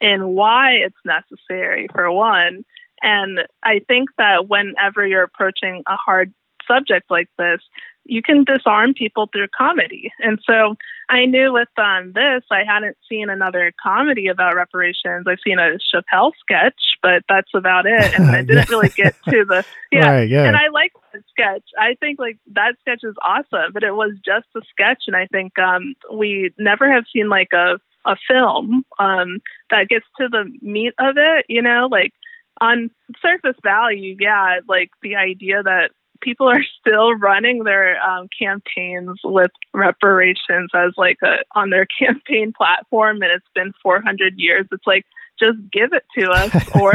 in 0.00 0.28
why 0.28 0.72
it's 0.72 0.96
necessary, 1.04 1.86
for 1.92 2.10
one. 2.10 2.64
And 3.02 3.40
I 3.62 3.80
think 3.86 4.10
that 4.18 4.48
whenever 4.48 5.06
you're 5.06 5.22
approaching 5.22 5.82
a 5.86 5.96
hard 5.96 6.32
subject 6.66 7.10
like 7.10 7.28
this, 7.38 7.60
you 8.04 8.22
can 8.22 8.44
disarm 8.44 8.94
people 8.94 9.28
through 9.32 9.46
comedy. 9.56 10.10
And 10.20 10.38
so 10.44 10.74
I 11.08 11.26
knew 11.26 11.52
with 11.52 11.68
um, 11.76 12.12
this, 12.12 12.42
I 12.50 12.62
hadn't 12.66 12.96
seen 13.08 13.28
another 13.28 13.72
comedy 13.82 14.28
about 14.28 14.56
reparations. 14.56 15.26
I've 15.28 15.38
seen 15.44 15.58
a 15.58 15.78
Chappelle 15.94 16.32
sketch, 16.40 16.80
but 17.02 17.22
that's 17.28 17.50
about 17.54 17.86
it. 17.86 18.18
And 18.18 18.30
I 18.30 18.42
didn't 18.46 18.68
really 18.70 18.88
get 18.88 19.14
to 19.28 19.44
the 19.44 19.64
yeah. 19.92 20.10
Right, 20.10 20.28
yeah. 20.28 20.44
And 20.44 20.56
I 20.56 20.68
like 20.72 20.92
that 21.12 21.22
sketch. 21.30 21.64
I 21.78 21.94
think 22.00 22.18
like 22.18 22.38
that 22.52 22.74
sketch 22.80 23.00
is 23.02 23.14
awesome, 23.22 23.72
but 23.72 23.82
it 23.82 23.94
was 23.94 24.12
just 24.24 24.46
a 24.56 24.60
sketch, 24.70 25.04
and 25.06 25.16
I 25.16 25.26
think 25.26 25.58
um, 25.58 25.94
we 26.12 26.52
never 26.58 26.90
have 26.90 27.04
seen 27.12 27.28
like 27.28 27.52
a 27.52 27.78
a 28.06 28.16
film 28.26 28.82
um, 28.98 29.40
that 29.68 29.88
gets 29.88 30.06
to 30.18 30.28
the 30.28 30.50
meat 30.62 30.94
of 30.98 31.16
it. 31.18 31.44
You 31.48 31.62
know, 31.62 31.88
like 31.90 32.12
on 32.60 32.90
surface 33.20 33.56
value, 33.62 34.16
yeah, 34.18 34.60
like 34.68 34.90
the 35.02 35.16
idea 35.16 35.62
that 35.62 35.90
people 36.20 36.48
are 36.48 36.62
still 36.80 37.14
running 37.14 37.64
their 37.64 38.00
um, 38.02 38.28
campaigns 38.38 39.18
with 39.24 39.50
reparations 39.74 40.70
as 40.74 40.92
like 40.96 41.18
a 41.22 41.38
on 41.54 41.70
their 41.70 41.86
campaign 41.98 42.52
platform, 42.56 43.22
and 43.22 43.32
it's 43.32 43.46
been 43.54 43.72
400 43.82 44.34
years. 44.36 44.66
It's 44.70 44.86
like 44.86 45.04
just 45.38 45.58
give 45.72 45.92
it 45.92 46.04
to 46.18 46.30
us, 46.30 46.74
or 46.74 46.94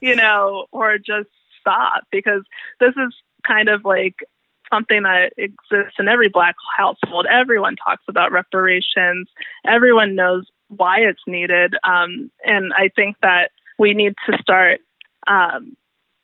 you 0.00 0.16
know, 0.16 0.66
or 0.72 0.98
just 0.98 1.28
stop 1.60 2.04
because 2.10 2.42
this 2.80 2.94
is 2.96 3.14
kind 3.46 3.68
of 3.68 3.84
like 3.84 4.16
something 4.72 5.04
that 5.04 5.32
exists 5.38 5.94
in 5.98 6.08
every 6.08 6.28
black 6.28 6.54
household. 6.76 7.26
Everyone 7.30 7.76
talks 7.76 8.04
about 8.08 8.32
reparations. 8.32 9.28
Everyone 9.66 10.14
knows 10.14 10.46
why 10.68 10.98
it's 10.98 11.22
needed, 11.26 11.74
um, 11.84 12.30
and 12.44 12.72
I 12.76 12.90
think 12.94 13.16
that 13.22 13.50
we 13.78 13.94
need 13.94 14.14
to 14.28 14.36
start 14.38 14.80
um, 15.28 15.76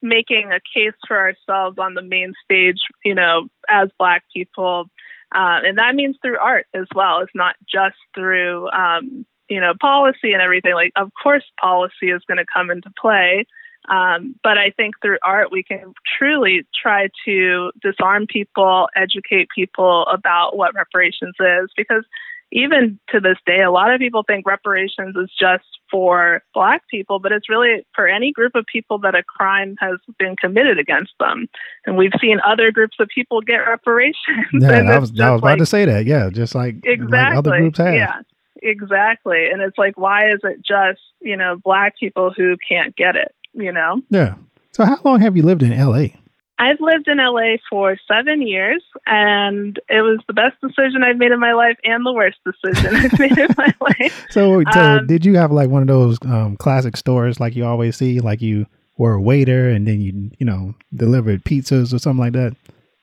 making 0.02 0.52
a 0.52 0.60
case 0.74 0.94
for 1.06 1.18
ourselves 1.18 1.78
on 1.78 1.94
the 1.94 2.02
main 2.02 2.34
stage, 2.44 2.78
you 3.04 3.14
know, 3.14 3.48
as 3.68 3.88
Black 3.98 4.24
people. 4.32 4.86
Uh, 5.34 5.60
and 5.64 5.78
that 5.78 5.94
means 5.94 6.16
through 6.22 6.38
art 6.38 6.66
as 6.74 6.86
well. 6.94 7.20
It's 7.20 7.32
not 7.34 7.56
just 7.70 7.96
through, 8.14 8.70
um, 8.70 9.26
you 9.48 9.60
know, 9.60 9.72
policy 9.80 10.32
and 10.32 10.42
everything. 10.42 10.74
Like, 10.74 10.92
of 10.96 11.10
course, 11.20 11.44
policy 11.60 12.10
is 12.10 12.22
going 12.28 12.38
to 12.38 12.44
come 12.52 12.70
into 12.70 12.90
play. 13.00 13.46
Um, 13.88 14.36
but 14.42 14.58
I 14.58 14.70
think 14.70 14.94
through 15.02 15.18
art, 15.22 15.50
we 15.50 15.62
can 15.62 15.92
truly 16.18 16.66
try 16.80 17.08
to 17.26 17.70
disarm 17.82 18.26
people, 18.26 18.88
educate 18.96 19.48
people 19.54 20.06
about 20.06 20.56
what 20.56 20.74
reparations 20.74 21.34
is. 21.38 21.70
Because 21.76 22.04
even 22.52 22.98
to 23.10 23.20
this 23.20 23.36
day, 23.46 23.62
a 23.62 23.70
lot 23.70 23.92
of 23.92 23.98
people 23.98 24.22
think 24.26 24.46
reparations 24.46 25.16
is 25.16 25.30
just 25.38 25.64
for 25.90 26.42
Black 26.54 26.82
people, 26.88 27.18
but 27.18 27.32
it's 27.32 27.48
really 27.48 27.86
for 27.94 28.06
any 28.06 28.32
group 28.32 28.54
of 28.54 28.64
people 28.70 28.98
that 28.98 29.14
a 29.14 29.22
crime 29.22 29.76
has 29.80 29.98
been 30.18 30.36
committed 30.36 30.78
against 30.78 31.12
them. 31.18 31.46
And 31.86 31.96
we've 31.96 32.12
seen 32.20 32.38
other 32.46 32.70
groups 32.70 32.96
of 33.00 33.08
people 33.14 33.40
get 33.40 33.56
reparations. 33.56 34.14
Yeah, 34.52 34.68
I 34.70 34.98
was 34.98 35.18
I 35.18 35.30
was 35.30 35.40
about 35.40 35.42
like- 35.42 35.58
to 35.58 35.66
say 35.66 35.84
that. 35.84 36.06
Yeah, 36.06 36.30
just 36.30 36.54
like, 36.54 36.76
exactly. 36.84 37.18
like 37.18 37.36
other 37.36 37.58
groups 37.58 37.78
have. 37.78 37.94
Yeah, 37.94 38.20
exactly. 38.62 39.46
And 39.50 39.60
it's 39.60 39.78
like, 39.78 39.98
why 39.98 40.28
is 40.28 40.40
it 40.44 40.58
just 40.58 41.00
you 41.20 41.36
know 41.36 41.56
black 41.62 41.98
people 41.98 42.32
who 42.36 42.56
can't 42.68 42.94
get 42.96 43.16
it? 43.16 43.34
You 43.52 43.72
know. 43.72 44.00
Yeah. 44.10 44.34
So 44.72 44.84
how 44.84 44.98
long 45.04 45.20
have 45.20 45.36
you 45.36 45.42
lived 45.42 45.62
in 45.62 45.70
LA? 45.70 46.08
I've 46.58 46.80
lived 46.80 47.08
in 47.08 47.18
LA 47.18 47.56
for 47.68 47.96
seven 48.06 48.46
years, 48.46 48.82
and 49.06 49.78
it 49.88 50.02
was 50.02 50.20
the 50.28 50.34
best 50.34 50.60
decision 50.60 51.02
I've 51.02 51.16
made 51.16 51.32
in 51.32 51.40
my 51.40 51.52
life 51.52 51.76
and 51.82 52.06
the 52.06 52.12
worst 52.12 52.38
decision 52.44 52.94
I've 52.94 53.18
made 53.18 53.36
in 53.36 53.48
my 53.56 53.74
life. 53.80 54.26
So, 54.30 54.62
so 54.72 54.80
Um, 54.80 55.06
did 55.06 55.24
you 55.24 55.36
have 55.36 55.50
like 55.50 55.68
one 55.68 55.82
of 55.82 55.88
those 55.88 56.18
um, 56.24 56.56
classic 56.56 56.96
stores 56.96 57.40
like 57.40 57.56
you 57.56 57.64
always 57.64 57.96
see, 57.96 58.20
like 58.20 58.40
you 58.40 58.66
were 58.96 59.14
a 59.14 59.20
waiter 59.20 59.68
and 59.68 59.86
then 59.88 60.00
you 60.00 60.30
you 60.38 60.46
know 60.46 60.74
delivered 60.94 61.44
pizzas 61.44 61.92
or 61.92 61.98
something 61.98 62.20
like 62.20 62.34
that? 62.34 62.54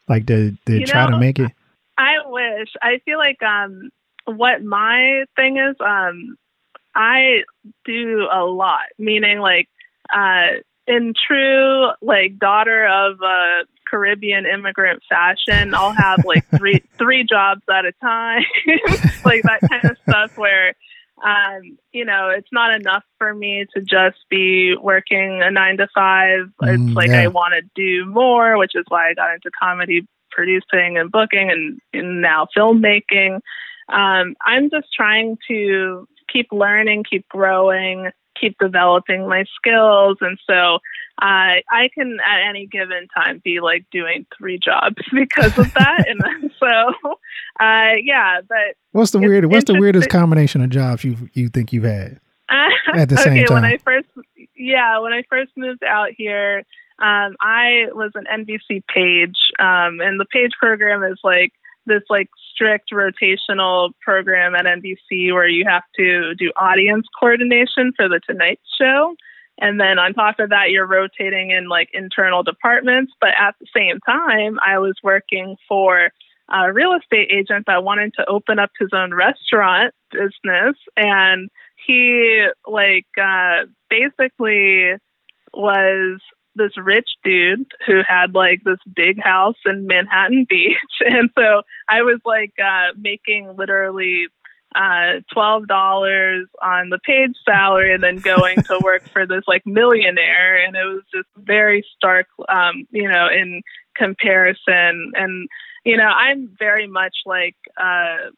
Like 0.07 0.25
did, 0.25 0.57
You 0.67 0.85
try 0.85 1.09
to 1.09 1.19
make 1.19 1.37
it. 1.39 1.51
I 1.97 2.15
wish. 2.25 2.69
I 2.81 2.99
feel 3.05 3.17
like 3.17 3.41
um, 3.43 3.89
what 4.25 4.63
my 4.63 5.25
thing 5.35 5.57
is, 5.57 5.75
um, 5.79 6.37
I 6.95 7.43
do 7.85 8.27
a 8.31 8.43
lot. 8.43 8.87
Meaning, 8.97 9.39
like, 9.39 9.69
uh, 10.13 10.59
in 10.87 11.13
true 11.27 11.87
like 12.01 12.37
daughter 12.39 12.85
of 12.87 13.21
a 13.21 13.63
Caribbean 13.89 14.45
immigrant 14.45 15.01
fashion, 15.09 15.73
I'll 15.73 15.93
have 15.93 16.23
like 16.25 16.45
three 16.57 16.83
three 16.97 17.23
jobs 17.23 17.61
at 17.69 17.85
a 17.85 17.91
time, 18.01 18.43
like 19.25 19.43
that 19.43 19.61
kind 19.69 19.83
of 19.85 19.97
stuff. 20.07 20.31
Where 20.35 20.73
um, 21.23 21.77
you 21.91 22.05
know, 22.05 22.29
it's 22.35 22.47
not 22.51 22.73
enough 22.73 23.03
for 23.17 23.33
me 23.33 23.65
to 23.75 23.81
just 23.81 24.17
be 24.29 24.75
working 24.81 25.41
a 25.43 25.51
nine 25.51 25.77
to 25.77 25.87
five. 25.93 26.49
It's 26.63 26.81
Mm, 26.81 26.95
like 26.95 27.09
yeah. 27.09 27.21
I 27.21 27.27
want 27.27 27.53
to 27.53 27.69
do 27.75 28.05
more, 28.05 28.57
which 28.57 28.71
is 28.75 28.85
why 28.87 29.09
I 29.09 29.13
got 29.13 29.33
into 29.33 29.51
comedy 29.61 30.07
producing 30.31 30.97
and 30.97 31.11
booking 31.11 31.51
and, 31.51 31.79
and 31.93 32.21
now 32.21 32.47
filmmaking. 32.57 33.41
Um, 33.89 34.35
I'm 34.45 34.69
just 34.71 34.87
trying 34.95 35.37
to 35.49 36.07
keep 36.31 36.47
learning, 36.51 37.03
keep 37.09 37.27
growing, 37.29 38.09
keep 38.41 38.57
developing 38.59 39.27
my 39.27 39.45
skills. 39.55 40.17
And 40.19 40.37
so 40.49 40.79
I 41.19 41.61
I 41.69 41.89
can 41.93 42.17
at 42.25 42.49
any 42.49 42.65
given 42.65 43.07
time 43.15 43.41
be 43.43 43.59
like 43.61 43.85
doing 43.91 44.25
three 44.37 44.59
jobs 44.59 44.97
because 45.13 45.57
of 45.57 45.71
that. 45.73 46.05
and 46.07 46.51
so, 46.59 47.11
uh, 47.59 47.93
yeah, 48.03 48.41
but 48.47 48.75
What's 48.91 49.11
the 49.11 49.19
weird? 49.19 49.45
What's 49.45 49.65
the 49.65 49.79
weirdest 49.79 50.09
combination 50.09 50.61
of 50.61 50.69
jobs 50.69 51.03
you 51.03 51.29
you 51.33 51.49
think 51.49 51.71
you've 51.71 51.83
had? 51.83 52.19
At 52.93 53.07
the 53.07 53.15
okay, 53.15 53.23
same 53.23 53.37
when 53.37 53.61
time. 53.61 53.63
I 53.63 53.77
first, 53.77 54.09
yeah, 54.57 54.99
when 54.99 55.13
I 55.13 55.23
first 55.29 55.51
moved 55.55 55.83
out 55.85 56.09
here, 56.17 56.63
um, 56.99 57.35
I 57.39 57.85
was 57.93 58.11
an 58.15 58.25
NBC 58.25 58.83
page, 58.93 59.37
um, 59.57 60.01
and 60.01 60.19
the 60.19 60.25
page 60.25 60.51
program 60.59 61.01
is 61.03 61.17
like 61.23 61.53
this 61.91 62.03
like 62.09 62.29
strict 62.53 62.91
rotational 62.91 63.91
program 64.01 64.55
at 64.55 64.65
NBC 64.65 65.33
where 65.33 65.47
you 65.47 65.65
have 65.67 65.83
to 65.97 66.33
do 66.35 66.51
audience 66.55 67.05
coordination 67.19 67.91
for 67.95 68.07
the 68.07 68.21
Tonight 68.25 68.59
Show. 68.79 69.15
And 69.59 69.79
then 69.79 69.99
on 69.99 70.13
top 70.13 70.39
of 70.39 70.49
that, 70.49 70.71
you're 70.71 70.87
rotating 70.87 71.51
in 71.51 71.67
like 71.67 71.89
internal 71.93 72.43
departments. 72.43 73.13
But 73.19 73.31
at 73.39 73.55
the 73.59 73.67
same 73.75 73.99
time, 74.05 74.57
I 74.65 74.79
was 74.79 74.95
working 75.03 75.57
for 75.67 76.11
a 76.49 76.73
real 76.73 76.93
estate 76.93 77.29
agent 77.31 77.65
that 77.67 77.83
wanted 77.83 78.13
to 78.15 78.25
open 78.27 78.59
up 78.59 78.71
his 78.79 78.89
own 78.93 79.13
restaurant 79.13 79.93
business. 80.11 80.75
And 80.95 81.49
he, 81.85 82.47
like, 82.67 83.07
uh, 83.21 83.65
basically 83.89 84.93
was 85.53 86.19
this 86.55 86.71
rich 86.77 87.09
dude 87.23 87.65
who 87.85 88.01
had 88.07 88.33
like 88.33 88.61
this 88.63 88.79
big 88.95 89.21
house 89.21 89.55
in 89.65 89.87
Manhattan 89.87 90.45
Beach. 90.49 90.77
And 91.01 91.29
so 91.37 91.61
I 91.87 92.01
was 92.01 92.19
like 92.25 92.53
uh, 92.63 92.93
making 92.97 93.55
literally 93.57 94.27
uh, 94.75 95.19
twelve 95.33 95.67
dollars 95.67 96.47
on 96.61 96.89
the 96.89 96.99
paid 96.99 97.31
salary 97.45 97.93
and 97.93 98.01
then 98.01 98.17
going 98.17 98.61
to 98.63 98.79
work 98.83 99.07
for 99.09 99.25
this 99.25 99.43
like 99.47 99.63
millionaire 99.65 100.63
and 100.63 100.75
it 100.75 100.85
was 100.85 101.03
just 101.13 101.27
very 101.37 101.85
stark 101.95 102.27
um, 102.47 102.85
you 102.91 103.09
know, 103.09 103.27
in 103.27 103.61
comparison 103.95 105.11
and 105.15 105.47
you 105.83 105.97
know, 105.97 106.03
I'm 106.03 106.55
very 106.57 106.87
much 106.87 107.15
like 107.25 107.55
uh 107.77 108.29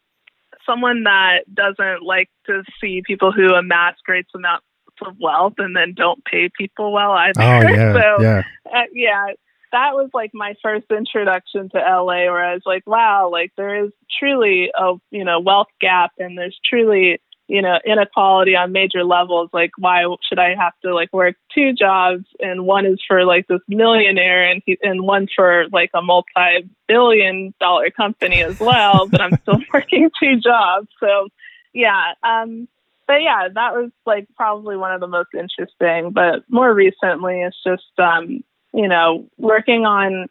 someone 0.66 1.04
that 1.04 1.40
doesn't 1.54 2.04
like 2.04 2.30
to 2.46 2.64
see 2.82 3.04
people 3.06 3.32
who 3.32 3.54
amass 3.54 3.96
great 4.06 4.26
amounts 4.34 4.66
of 5.02 5.16
wealth 5.20 5.54
and 5.58 5.76
then 5.76 5.94
don't 5.96 6.24
pay 6.26 6.50
people 6.56 6.92
well 6.92 7.12
either. 7.12 7.42
Oh 7.42 7.62
yeah, 7.70 7.94
so 7.94 8.22
yeah. 8.22 8.44
uh, 8.74 8.82
yeah, 8.94 9.26
that 9.74 9.94
was 9.96 10.10
like 10.14 10.32
my 10.34 10.54
first 10.62 10.86
introduction 10.92 11.70
to 11.70 11.78
LA, 11.78 12.32
where 12.32 12.46
I 12.46 12.54
was 12.54 12.64
like, 12.66 12.86
wow, 12.88 13.30
like 13.32 13.52
there 13.58 13.84
is 13.86 13.92
truly 14.20 14.72
a 14.74 14.94
you 15.12 15.26
know 15.26 15.40
wealth 15.40 15.68
gap, 15.82 16.12
and 16.18 16.38
there's 16.38 16.58
truly 16.64 17.20
you 17.48 17.62
know 17.62 17.80
inequality 17.86 18.56
on 18.56 18.72
major 18.72 19.04
levels. 19.04 19.50
Like, 19.52 19.72
why 19.78 20.04
should 20.30 20.40
I 20.40 20.56
have 20.56 20.74
to 20.84 20.94
like 20.94 21.12
work 21.12 21.36
two 21.54 21.74
jobs, 21.74 22.26
and 22.40 22.66
one 22.66 22.86
is 22.86 23.00
for 23.08 23.26
like 23.26 23.48
this 23.48 23.62
millionaire, 23.68 24.50
and 24.50 24.62
he, 24.66 24.78
and 24.82 25.02
one 25.02 25.28
for 25.36 25.66
like 25.72 25.90
a 25.94 26.02
multi-billion 26.02 27.54
dollar 27.60 27.90
company 27.90 28.44
as 28.44 28.60
well, 28.60 29.08
but 29.08 29.22
I'm 29.22 29.38
still 29.42 29.60
working 29.74 30.10
two 30.22 30.40
jobs. 30.40 30.88
So 31.00 31.30
yeah, 31.74 32.14
um, 32.24 32.68
but 33.08 33.22
yeah, 33.22 33.48
that 33.54 33.74
was 33.74 33.92
like 34.06 34.28
probably 34.36 34.78
one 34.78 34.94
of 34.94 35.02
the 35.02 35.08
most 35.08 35.30
interesting. 35.34 36.12
But 36.12 36.44
more 36.50 36.74
recently, 36.74 37.42
it's 37.42 37.58
just 37.66 38.00
um, 38.00 38.44
you 38.74 38.88
know 38.88 39.28
working 39.38 39.86
on 39.86 40.28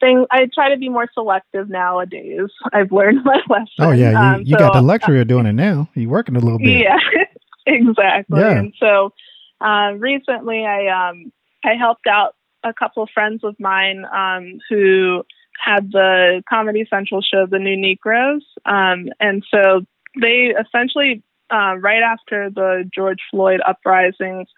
things. 0.00 0.26
I 0.30 0.48
try 0.52 0.70
to 0.70 0.76
be 0.76 0.88
more 0.88 1.08
selective 1.14 1.68
nowadays. 1.68 2.48
I've 2.72 2.92
learned 2.92 3.20
my 3.24 3.40
lesson. 3.48 3.66
Oh 3.78 3.92
yeah, 3.92 4.10
you, 4.10 4.16
Um, 4.16 4.42
you 4.44 4.56
got 4.56 4.74
the 4.74 4.82
luxury 4.82 5.20
of 5.20 5.28
doing 5.28 5.46
it 5.46 5.52
now. 5.52 5.88
You're 5.94 6.10
working 6.10 6.36
a 6.36 6.40
little 6.40 6.58
bit. 6.58 6.84
yeah, 6.84 6.98
exactly. 7.66 8.40
Yeah. 8.40 8.58
And 8.58 8.74
so 8.78 9.12
uh, 9.60 9.92
recently, 9.98 10.64
I 10.64 11.10
um, 11.10 11.32
I 11.64 11.74
helped 11.74 12.06
out 12.06 12.34
a 12.64 12.74
couple 12.74 13.02
of 13.02 13.10
friends 13.14 13.42
of 13.44 13.56
mine 13.58 14.04
um, 14.12 14.58
who 14.68 15.24
had 15.62 15.92
the 15.92 16.42
Comedy 16.48 16.86
Central 16.88 17.20
show, 17.22 17.46
The 17.46 17.58
New 17.58 17.76
Negroes, 17.76 18.44
um, 18.64 19.08
and 19.20 19.44
so 19.50 19.82
they 20.20 20.54
essentially 20.58 21.22
uh, 21.50 21.76
right 21.78 22.02
after 22.02 22.50
the 22.50 22.88
George 22.94 23.20
Floyd 23.30 23.60
uprisings. 23.66 24.48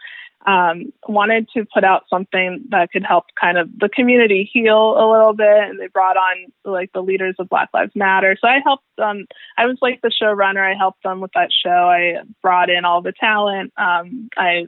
Um, 0.44 0.92
wanted 1.06 1.48
to 1.54 1.64
put 1.72 1.84
out 1.84 2.02
something 2.10 2.64
that 2.70 2.90
could 2.90 3.04
help 3.04 3.26
kind 3.40 3.56
of 3.56 3.68
the 3.78 3.88
community 3.88 4.50
heal 4.52 4.96
a 4.98 5.06
little 5.08 5.34
bit, 5.34 5.70
and 5.70 5.78
they 5.78 5.86
brought 5.86 6.16
on 6.16 6.46
like 6.64 6.92
the 6.92 7.00
leaders 7.00 7.36
of 7.38 7.48
Black 7.48 7.68
Lives 7.72 7.92
Matter. 7.94 8.36
So 8.40 8.48
I 8.48 8.58
helped 8.64 8.82
them 8.98 9.26
I 9.56 9.66
was 9.66 9.78
like 9.80 10.00
the 10.02 10.10
showrunner. 10.10 10.68
I 10.68 10.76
helped 10.76 11.04
them 11.04 11.20
with 11.20 11.30
that 11.36 11.50
show. 11.52 11.70
I 11.70 12.22
brought 12.42 12.70
in 12.70 12.84
all 12.84 13.02
the 13.02 13.12
talent. 13.12 13.72
Um, 13.76 14.30
I 14.36 14.66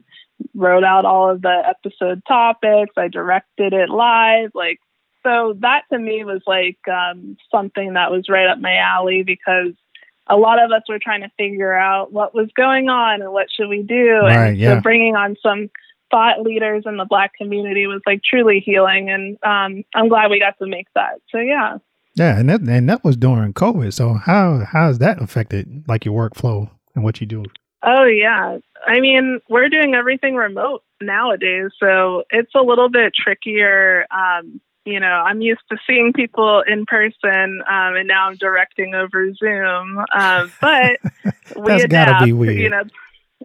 wrote 0.53 0.83
out 0.83 1.05
all 1.05 1.29
of 1.29 1.41
the 1.41 1.63
episode 1.67 2.21
topics. 2.27 2.93
I 2.97 3.07
directed 3.07 3.73
it 3.73 3.89
live. 3.89 4.51
Like, 4.53 4.79
so 5.23 5.55
that 5.59 5.83
to 5.91 5.99
me 5.99 6.23
was 6.23 6.41
like 6.45 6.77
um, 6.87 7.37
something 7.51 7.93
that 7.93 8.11
was 8.11 8.29
right 8.29 8.47
up 8.47 8.59
my 8.59 8.77
alley 8.77 9.23
because 9.23 9.73
a 10.27 10.35
lot 10.35 10.63
of 10.63 10.71
us 10.71 10.81
were 10.89 10.99
trying 10.99 11.21
to 11.21 11.31
figure 11.37 11.73
out 11.73 12.11
what 12.11 12.33
was 12.33 12.47
going 12.55 12.89
on 12.89 13.21
and 13.21 13.31
what 13.31 13.47
should 13.55 13.67
we 13.67 13.83
do. 13.83 14.19
Right, 14.21 14.47
and 14.49 14.57
yeah. 14.57 14.75
so 14.75 14.81
bringing 14.81 15.15
on 15.15 15.35
some 15.41 15.69
thought 16.11 16.41
leaders 16.41 16.83
in 16.85 16.97
the 16.97 17.05
black 17.05 17.33
community 17.35 17.87
was 17.87 18.01
like 18.05 18.21
truly 18.23 18.61
healing. 18.63 19.09
And 19.09 19.37
um, 19.43 19.83
I'm 19.93 20.09
glad 20.09 20.31
we 20.31 20.39
got 20.39 20.57
to 20.59 20.67
make 20.67 20.87
that. 20.95 21.21
So 21.29 21.39
yeah. 21.39 21.77
Yeah, 22.15 22.39
and 22.39 22.49
that 22.49 22.61
and 22.61 22.89
that 22.89 23.03
was 23.03 23.17
during 23.17 23.53
COVID. 23.53 23.93
So 23.93 24.13
how 24.13 24.63
how 24.65 24.87
has 24.87 24.99
that 24.99 25.21
affected 25.21 25.83
like 25.87 26.05
your 26.05 26.29
workflow 26.29 26.69
and 26.95 27.03
what 27.03 27.19
you 27.19 27.27
do? 27.27 27.43
Oh 27.83 28.05
yeah. 28.05 28.59
I 28.87 28.99
mean, 28.99 29.41
we're 29.49 29.69
doing 29.69 29.95
everything 29.95 30.35
remote 30.35 30.83
nowadays, 31.01 31.71
so 31.77 32.23
it's 32.29 32.55
a 32.55 32.61
little 32.61 32.89
bit 32.89 33.13
trickier. 33.13 34.05
Um, 34.11 34.61
you 34.85 34.99
know, 34.99 35.07
I'm 35.07 35.41
used 35.41 35.63
to 35.71 35.77
seeing 35.87 36.13
people 36.13 36.61
in 36.65 36.85
person, 36.85 37.61
um, 37.67 37.95
and 37.95 38.07
now 38.07 38.27
I'm 38.27 38.35
directing 38.35 38.93
over 38.93 39.33
Zoom. 39.33 40.05
Um, 40.15 40.51
but 40.61 40.99
we 41.55 41.71
That's 41.71 41.85
adapt. 41.85 42.11
gotta 42.11 42.25
be 42.25 42.33
weird. 42.33 42.57
You 42.57 42.69
know, 42.69 42.83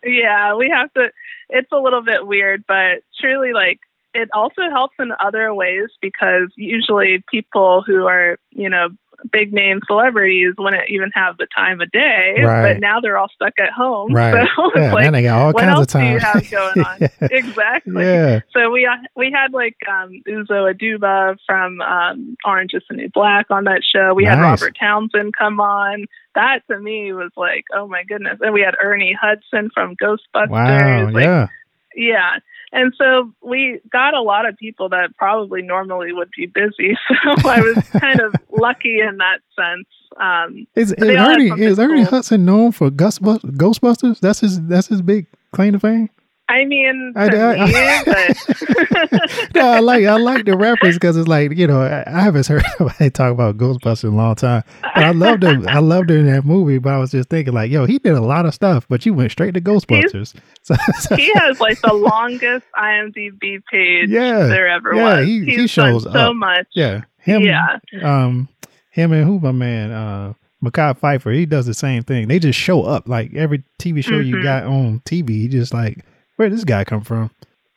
yeah, 0.04 0.54
we 0.54 0.70
have 0.70 0.92
to. 0.94 1.10
It's 1.48 1.72
a 1.72 1.78
little 1.78 2.02
bit 2.02 2.26
weird, 2.26 2.64
but 2.68 3.02
truly, 3.18 3.52
like, 3.52 3.80
it 4.14 4.28
also 4.32 4.62
helps 4.70 4.94
in 4.98 5.12
other 5.18 5.52
ways 5.54 5.88
because 6.00 6.52
usually 6.56 7.24
people 7.30 7.82
who 7.86 8.06
are, 8.06 8.38
you 8.50 8.68
know, 8.68 8.90
big 9.30 9.52
name 9.52 9.80
celebrities 9.86 10.54
wouldn't 10.58 10.88
even 10.88 11.10
have 11.14 11.36
the 11.36 11.46
time 11.54 11.80
of 11.80 11.90
day, 11.90 12.36
Right. 12.42 12.74
but 12.74 12.80
now 12.80 13.00
they're 13.00 13.18
all 13.18 13.28
stuck 13.34 13.54
at 13.58 13.70
home. 13.70 14.12
Right. 14.20 14.48
So 14.56 14.70
yeah, 14.76 14.92
like, 14.92 15.12
they 15.12 15.22
got 15.22 15.40
all 15.40 15.52
what 15.52 15.62
kinds 15.62 15.78
else 15.78 15.82
of 15.84 15.88
time. 15.88 16.06
do 16.06 16.12
you 16.12 16.18
have 16.18 16.50
going 16.50 16.84
on? 16.84 16.98
exactly. 17.30 18.04
yeah. 18.04 18.40
So 18.52 18.70
we 18.70 18.86
uh, 18.86 18.96
we 19.16 19.30
had 19.32 19.52
like 19.52 19.76
um, 19.88 20.22
Uzo 20.28 20.72
Aduba 20.72 21.36
from 21.46 21.80
um, 21.80 22.36
Orange 22.44 22.74
Is 22.74 22.82
the 22.88 22.96
New 22.96 23.08
Black 23.10 23.46
on 23.50 23.64
that 23.64 23.82
show. 23.84 24.14
We 24.14 24.24
had 24.24 24.40
Robert 24.40 24.76
Townsend 24.78 25.34
come 25.36 25.60
on. 25.60 26.06
That 26.34 26.60
to 26.68 26.78
me 26.78 27.12
was 27.12 27.30
like, 27.36 27.64
oh 27.74 27.88
my 27.88 28.04
goodness. 28.04 28.38
And 28.40 28.52
we 28.54 28.60
had 28.60 28.74
Ernie 28.80 29.16
Hudson 29.20 29.70
from 29.74 29.96
Ghostbusters. 29.96 30.48
Wow. 30.50 31.10
Like, 31.10 31.24
yeah. 31.24 31.46
yeah. 31.94 32.30
And 32.72 32.94
so 32.96 33.32
we 33.42 33.80
got 33.90 34.14
a 34.14 34.22
lot 34.22 34.48
of 34.48 34.56
people 34.56 34.88
that 34.90 35.16
probably 35.16 35.60
normally 35.62 36.12
would 36.12 36.30
be 36.36 36.46
busy. 36.46 36.96
So 37.42 37.48
I 37.48 37.60
was 37.60 37.76
kind 37.90 38.20
of 38.20 38.34
lucky 38.50 39.00
in 39.00 39.18
that 39.18 39.40
sense. 39.56 39.86
Um, 40.20 40.66
Is, 40.74 40.92
is 40.92 40.98
they 40.98 41.16
all 41.16 41.30
had 41.30 41.40
Ernie 41.40 41.62
is 41.62 41.78
Ernie 41.78 42.02
cool. 42.02 42.10
Hudson 42.10 42.44
known 42.44 42.72
for 42.72 42.90
Ghostbusters? 42.90 43.56
Ghostbusters? 43.56 44.20
That's 44.20 44.40
his 44.40 44.60
that's 44.62 44.88
his 44.88 45.02
big 45.02 45.26
claim 45.52 45.72
to 45.72 45.80
fame. 45.80 46.10
I 46.50 46.64
mean, 46.64 47.12
I- 47.16 47.28
I- 47.28 47.66
me, 47.66 48.02
but 48.06 49.54
no, 49.54 49.68
I 49.68 49.78
like 49.80 50.04
I 50.04 50.16
like 50.16 50.44
the 50.44 50.56
reference 50.56 50.96
because 50.96 51.16
it's 51.16 51.28
like 51.28 51.56
you 51.56 51.66
know 51.66 51.80
I, 51.82 52.02
I 52.06 52.20
haven't 52.22 52.46
heard 52.46 52.62
somebody 52.78 53.10
talk 53.10 53.32
about 53.32 53.56
Ghostbusters 53.56 54.04
in 54.04 54.10
a 54.14 54.16
long 54.16 54.34
time, 54.34 54.64
but 54.82 55.04
I 55.04 55.10
loved 55.12 55.44
him. 55.44 55.66
I 55.68 55.78
loved 55.78 56.10
it 56.10 56.18
in 56.18 56.26
that 56.26 56.44
movie. 56.44 56.78
But 56.78 56.94
I 56.94 56.98
was 56.98 57.12
just 57.12 57.28
thinking 57.28 57.54
like, 57.54 57.70
yo, 57.70 57.86
he 57.86 57.98
did 57.98 58.12
a 58.14 58.20
lot 58.20 58.46
of 58.46 58.54
stuff, 58.54 58.86
but 58.88 59.06
you 59.06 59.14
went 59.14 59.30
straight 59.32 59.54
to 59.54 59.60
Ghostbusters. 59.60 60.34
So, 60.62 60.74
so- 60.98 61.16
he 61.16 61.32
has 61.34 61.58
like 61.58 61.80
the 61.80 61.94
longest 61.94 62.66
IMDb 62.76 63.62
page 63.72 64.10
Yeah, 64.10 64.46
there 64.46 64.68
ever 64.68 64.94
yeah, 64.94 65.18
was. 65.20 65.26
he- 65.26 65.44
he 65.46 65.66
shows 65.66 66.02
so 66.02 66.10
up. 66.10 66.36
much. 66.36 66.66
yeah, 66.74 67.02
him, 67.18 67.42
Yeah. 67.42 67.78
um, 68.02 68.46
him 68.90 69.12
and 69.12 69.24
who 69.24 69.38
my 69.40 69.52
man, 69.52 69.90
uh, 69.90 70.34
Mekhi 70.62 70.98
Phifer, 70.98 71.34
he 71.34 71.46
does 71.46 71.64
the 71.64 71.72
same 71.72 72.02
thing. 72.02 72.28
They 72.28 72.38
just 72.38 72.58
show 72.58 72.82
up 72.82 73.08
like 73.08 73.32
every 73.34 73.64
TV 73.78 74.04
show 74.04 74.18
you 74.18 74.36
Mhm. 74.36 74.42
got 74.42 74.64
on 74.64 75.00
TV. 75.06 75.30
You 75.44 75.48
just 75.48 75.72
like, 75.72 76.04
where 76.40 76.48
did 76.48 76.56
this 76.56 76.64
guy 76.64 76.84
come 76.84 77.02
from? 77.02 77.30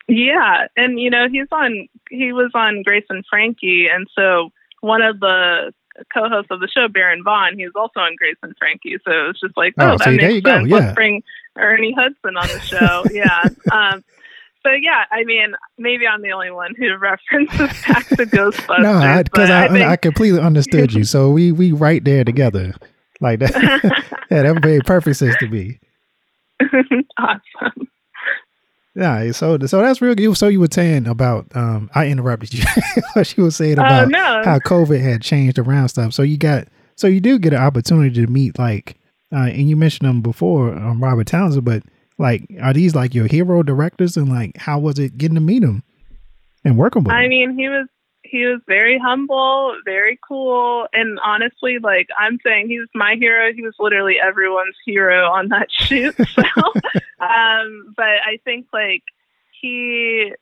Yeah, 0.07 0.67
and 0.77 0.97
you 1.01 1.09
know 1.09 1.27
he's 1.29 1.49
on. 1.51 1.89
He 2.09 2.31
was 2.31 2.49
on 2.53 2.81
Grace 2.83 3.03
and 3.09 3.25
Frankie, 3.29 3.87
and 3.93 4.07
so 4.15 4.51
one 4.79 5.01
of 5.01 5.19
the 5.19 5.73
co-hosts 6.13 6.49
of 6.49 6.61
the 6.61 6.69
show, 6.69 6.87
Baron 6.87 7.25
Vaughn, 7.25 7.57
he 7.57 7.65
was 7.65 7.73
also 7.75 7.99
on 7.99 8.15
Grace 8.15 8.37
and 8.41 8.53
Frankie. 8.57 8.97
So 9.03 9.11
it 9.11 9.27
was 9.27 9.39
just 9.43 9.57
like, 9.57 9.73
Oh, 9.77 9.91
oh, 9.91 9.97
that 9.97 10.05
see, 10.05 10.17
there 10.17 10.29
makes 10.29 10.35
you 10.35 10.41
go, 10.41 10.51
sense. 10.59 10.69
yeah. 10.69 10.75
Let's 10.77 10.95
bring 10.95 11.23
Ernie 11.57 11.93
Hudson 11.97 12.37
on 12.37 12.47
the 12.47 12.59
show. 12.61 13.03
yeah. 13.11 13.43
Um, 13.69 14.03
so 14.65 14.71
yeah, 14.71 15.03
I 15.11 15.25
mean, 15.25 15.55
maybe 15.77 16.07
I'm 16.07 16.21
the 16.21 16.31
only 16.31 16.51
one 16.51 16.73
who 16.77 16.95
references 16.97 17.81
back 17.85 18.07
to 18.07 18.25
Ghostbusters. 18.25 18.79
No, 18.81 19.23
because 19.23 19.49
but 19.49 19.51
I, 19.51 19.65
I, 19.65 19.69
think, 19.89 20.01
completely 20.01 20.39
understood 20.39 20.93
you. 20.93 21.03
So 21.03 21.29
we 21.31 21.51
we 21.51 21.73
right 21.73 22.03
there 22.03 22.23
together, 22.23 22.73
like 23.19 23.39
that. 23.39 23.51
yeah, 24.31 24.43
that 24.43 24.63
made 24.63 24.85
perfect 24.85 25.17
sense 25.17 25.35
to 25.41 25.49
me. 25.49 25.79
awesome. 27.17 27.89
Yeah, 28.95 29.31
so 29.31 29.57
so 29.65 29.81
that's 29.81 30.01
real 30.01 30.13
good. 30.15 30.37
So 30.37 30.47
you 30.47 30.59
were 30.59 30.67
saying 30.71 31.07
about 31.07 31.47
um 31.55 31.89
I 31.95 32.07
interrupted 32.07 32.53
you. 32.53 32.63
what 33.13 33.25
she 33.27 33.41
was 33.41 33.55
saying 33.55 33.79
Oh 33.79 33.85
about 33.85 34.09
no. 34.09 34.41
how 34.43 34.59
COVID 34.59 35.01
had 35.01 35.21
changed 35.21 35.57
around 35.57 35.89
stuff. 35.89 36.13
So 36.13 36.21
you 36.21 36.37
got 36.37 36.67
so 36.95 37.07
you 37.07 37.19
do 37.19 37.39
get 37.39 37.53
an 37.53 37.59
opportunity 37.61 38.23
to 38.23 38.31
meet 38.31 38.59
like 38.59 38.97
uh 39.31 39.47
and 39.47 39.67
you 39.69 39.75
mentioned 39.75 40.07
them 40.07 40.21
before, 40.21 40.75
um, 40.75 41.03
Robert 41.03 41.25
Townsend, 41.27 41.65
but 41.65 41.81
like 42.19 42.45
are 42.61 42.73
these 42.73 42.93
like 42.93 43.15
your 43.15 43.25
hero 43.27 43.63
directors 43.63 44.15
and 44.15 44.29
like 44.29 44.55
how 44.57 44.77
was 44.77 44.99
it 44.99 45.17
getting 45.17 45.35
to 45.35 45.41
meet 45.41 45.63
them 45.63 45.81
and 46.63 46.77
working 46.77 47.03
with 47.03 47.13
I 47.13 47.21
them? 47.21 47.29
mean, 47.29 47.57
he 47.57 47.67
was 47.69 47.87
he 48.33 48.47
was 48.47 48.61
very 48.65 48.97
humble, 48.97 49.77
very 49.85 50.19
cool, 50.27 50.87
and 50.91 51.19
honestly, 51.23 51.77
like 51.77 52.07
I'm 52.17 52.39
saying, 52.43 52.67
he 52.67 52.79
was 52.79 52.89
my 52.95 53.13
hero. 53.13 53.53
He 53.53 53.61
was 53.61 53.75
literally 53.77 54.15
everyone's 54.19 54.75
hero 54.83 55.27
on 55.27 55.49
that 55.49 55.67
shoot. 55.71 56.15
So, 56.15 56.41
um, 57.19 57.93
but 57.95 58.17
I 58.25 58.39
think 58.43 58.65
like 58.73 59.03
he 59.61 60.33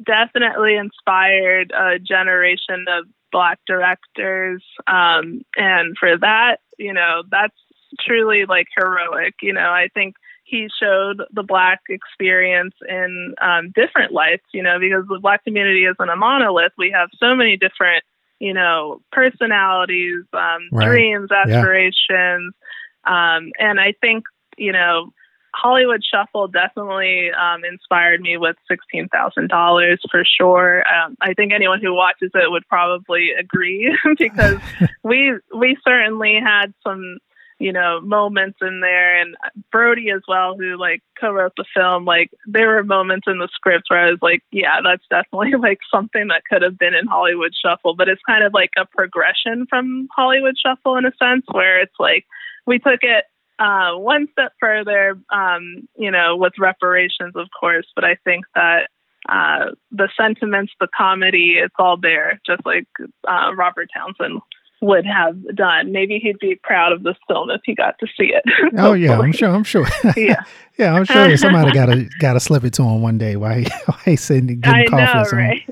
definitely 0.00 0.76
inspired 0.76 1.72
a 1.72 1.98
generation 1.98 2.84
of 2.88 3.06
black 3.32 3.58
directors, 3.66 4.62
um, 4.86 5.42
and 5.56 5.96
for 5.98 6.16
that, 6.18 6.60
you 6.78 6.92
know, 6.92 7.24
that's 7.32 7.58
truly 7.98 8.44
like 8.44 8.68
heroic. 8.76 9.34
You 9.42 9.54
know, 9.54 9.70
I 9.70 9.88
think 9.92 10.14
he 10.50 10.68
showed 10.80 11.22
the 11.32 11.42
black 11.42 11.80
experience 11.88 12.74
in 12.88 13.34
um, 13.40 13.70
different 13.74 14.12
lights, 14.12 14.44
you 14.52 14.62
know, 14.62 14.78
because 14.78 15.04
the 15.08 15.20
black 15.20 15.44
community 15.44 15.84
isn't 15.84 16.08
a 16.08 16.16
monolith. 16.16 16.72
We 16.76 16.90
have 16.90 17.08
so 17.18 17.34
many 17.34 17.56
different, 17.56 18.02
you 18.40 18.52
know, 18.54 19.00
personalities, 19.12 20.24
um, 20.32 20.68
Right. 20.72 20.86
dreams, 20.86 21.28
Yeah. 21.30 21.44
aspirations. 21.56 22.54
Um, 23.04 23.52
and 23.58 23.80
I 23.80 23.94
think, 24.00 24.24
you 24.58 24.72
know, 24.72 25.12
Hollywood 25.54 26.02
Shuffle 26.04 26.48
definitely 26.48 27.30
um, 27.32 27.64
inspired 27.64 28.20
me 28.20 28.36
with 28.36 28.56
$16,000 28.70 29.98
for 30.10 30.24
sure. 30.24 30.84
Um, 30.92 31.16
I 31.20 31.34
think 31.34 31.52
anyone 31.52 31.80
who 31.80 31.94
watches 31.94 32.30
it 32.34 32.50
would 32.50 32.66
probably 32.68 33.30
agree 33.38 33.96
because 34.18 34.60
we 35.02 35.34
we 35.54 35.76
certainly 35.86 36.38
had 36.42 36.72
some 36.86 37.18
you 37.60 37.72
know 37.72 38.00
moments 38.00 38.58
in 38.60 38.80
there. 38.80 39.20
And 39.20 39.36
brody 39.70 40.10
as 40.10 40.22
well 40.26 40.56
who 40.58 40.76
like 40.76 41.02
co-wrote 41.20 41.52
the 41.56 41.64
film 41.76 42.04
like 42.04 42.30
there 42.46 42.68
were 42.68 42.82
moments 42.82 43.26
in 43.28 43.38
the 43.38 43.48
script 43.52 43.84
where 43.88 44.06
i 44.06 44.10
was 44.10 44.18
like 44.22 44.42
yeah 44.50 44.80
that's 44.82 45.04
definitely 45.10 45.52
like 45.60 45.78
something 45.92 46.28
that 46.28 46.42
could 46.50 46.62
have 46.62 46.78
been 46.78 46.94
in 46.94 47.06
hollywood 47.06 47.52
shuffle. 47.54 47.94
But 47.94 48.08
it's 48.08 48.22
kind 48.26 48.42
of 48.42 48.52
like 48.54 48.70
a 48.76 48.86
progression 48.86 49.66
from 49.68 50.08
hollywood 50.14 50.56
shuffle 50.58 50.96
in 50.96 51.04
a 51.04 51.12
sense 51.22 51.44
where 51.52 51.80
it's 51.80 51.94
like 52.00 52.24
we 52.66 52.78
took 52.78 53.00
it 53.02 53.24
uh, 53.58 53.92
one 53.92 54.26
step 54.32 54.52
further 54.58 55.20
um, 55.30 55.86
you 55.96 56.10
know 56.10 56.36
with 56.36 56.54
reparations 56.58 57.34
of 57.36 57.48
course. 57.58 57.86
But 57.94 58.04
i 58.04 58.16
think 58.24 58.46
that 58.54 58.88
uh, 59.28 59.72
the 59.92 60.08
sentiments 60.18 60.72
the 60.80 60.88
comedy 60.96 61.56
it's 61.58 61.74
all 61.78 61.98
there. 61.98 62.40
Just 62.46 62.64
like 62.64 62.86
uh, 63.28 63.52
robert 63.54 63.88
townsend 63.94 64.40
would 64.80 65.04
have 65.06 65.36
done. 65.54 65.92
Maybe 65.92 66.18
he'd 66.18 66.38
be 66.38 66.54
proud 66.62 66.92
of 66.92 67.02
this 67.02 67.16
film 67.28 67.50
if 67.50 67.60
he 67.64 67.74
got 67.74 67.98
to 67.98 68.06
see 68.18 68.32
it. 68.32 68.44
Oh 68.78 68.92
yeah, 68.94 69.18
I'm 69.18 69.32
sure. 69.32 69.50
I'm 69.50 69.64
sure. 69.64 69.86
Yeah, 70.16 70.42
yeah, 70.78 70.94
I'm 70.94 71.04
sure 71.04 71.36
somebody 71.36 71.72
got 71.72 71.86
to 71.86 72.08
got 72.18 72.32
to 72.34 72.40
slip 72.40 72.64
it 72.64 72.72
to 72.74 72.82
him 72.82 73.02
one 73.02 73.18
day 73.18 73.36
while 73.36 73.56
he 73.58 73.66
while 73.86 73.98
he's 74.04 74.22
sitting 74.22 74.60
getting 74.60 74.86
I 74.86 74.86
coffee. 74.86 75.36
know, 75.36 75.38
right? 75.38 75.62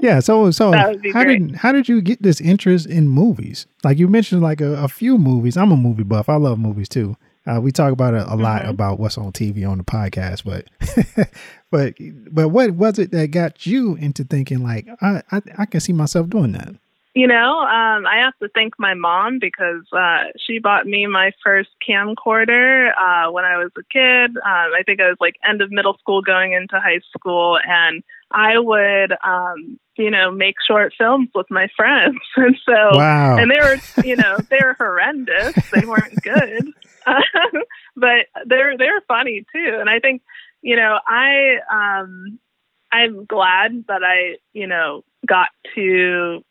Yeah. 0.00 0.18
So 0.20 0.50
so 0.50 0.70
That 0.72 0.88
would 0.90 1.02
be 1.02 1.12
how 1.12 1.22
great. 1.24 1.46
did 1.46 1.56
how 1.56 1.70
did 1.72 1.88
you 1.88 2.00
get 2.00 2.22
this 2.22 2.40
interest 2.40 2.86
in 2.86 3.08
movies? 3.08 3.66
Like 3.84 3.98
you 3.98 4.08
mentioned, 4.08 4.42
like 4.42 4.60
a, 4.60 4.74
a 4.82 4.88
few 4.88 5.16
movies. 5.18 5.56
I'm 5.56 5.70
a 5.72 5.76
movie 5.76 6.02
buff. 6.02 6.28
I 6.28 6.36
love 6.36 6.58
movies 6.58 6.88
too. 6.88 7.16
Uh, 7.46 7.60
we 7.60 7.72
talk 7.72 7.92
about 7.92 8.14
it 8.14 8.24
a 8.28 8.36
lot 8.36 8.62
Mhm. 8.62 8.68
about 8.70 8.98
what's 9.00 9.18
on 9.18 9.32
TV 9.32 9.68
on 9.68 9.78
the 9.78 9.84
podcast, 9.84 10.44
but 10.44 10.68
but 11.70 11.94
but 12.32 12.48
what 12.48 12.72
was 12.72 12.98
it 12.98 13.10
that 13.12 13.30
got 13.32 13.66
you 13.66 13.94
into 13.96 14.24
thinking 14.24 14.62
like 14.62 14.88
I 15.00 15.22
I, 15.30 15.42
I 15.58 15.66
can 15.66 15.80
see 15.80 15.92
myself 15.92 16.28
doing 16.30 16.52
that? 16.52 16.74
You 17.14 17.26
know, 17.26 17.58
um, 17.60 18.06
I 18.06 18.22
have 18.24 18.32
to 18.38 18.48
thank 18.54 18.78
my 18.78 18.94
mom 18.94 19.38
because 19.38 19.84
uh, 19.92 20.32
she 20.38 20.58
bought 20.58 20.86
me 20.86 21.06
my 21.06 21.32
first 21.44 21.68
camcorder 21.86 22.90
uh, 22.92 23.30
when 23.30 23.44
I 23.44 23.58
was 23.58 23.70
a 23.76 23.82
kid. 23.92 24.30
Um, 24.36 24.42
I 24.44 24.82
think 24.86 24.98
I 25.00 25.08
was 25.08 25.18
like 25.20 25.34
end 25.46 25.60
of 25.60 25.70
middle 25.70 25.98
school 25.98 26.22
going 26.22 26.52
into 26.54 26.80
high 26.80 27.00
school, 27.14 27.58
and 27.68 28.02
I 28.30 28.58
would, 28.58 29.12
um, 29.22 29.78
you 29.98 30.10
know, 30.10 30.30
make 30.30 30.54
short 30.66 30.94
films 30.96 31.28
with 31.34 31.46
my 31.50 31.68
friends. 31.76 32.16
And 32.36 32.56
so, 32.64 32.96
Wow. 32.96 33.36
and 33.36 33.50
they 33.50 33.60
were, 33.60 33.76
you 34.02 34.16
know, 34.16 34.38
they 34.48 34.62
were 34.62 34.76
horrendous. 34.78 35.54
They 35.70 35.84
weren't 35.84 36.22
good, 36.22 36.68
but 37.94 38.26
they're 38.46 38.78
they're 38.78 39.02
funny 39.06 39.44
too. 39.54 39.76
And 39.78 39.90
I 39.90 39.98
think, 39.98 40.22
you 40.62 40.76
know, 40.76 40.98
I 41.06 41.58
um, 41.70 42.38
I'm 42.90 43.26
glad 43.26 43.84
that 43.88 44.02
I, 44.02 44.38
you 44.54 44.66
know, 44.66 45.04
got 45.26 45.48
to 45.74 46.42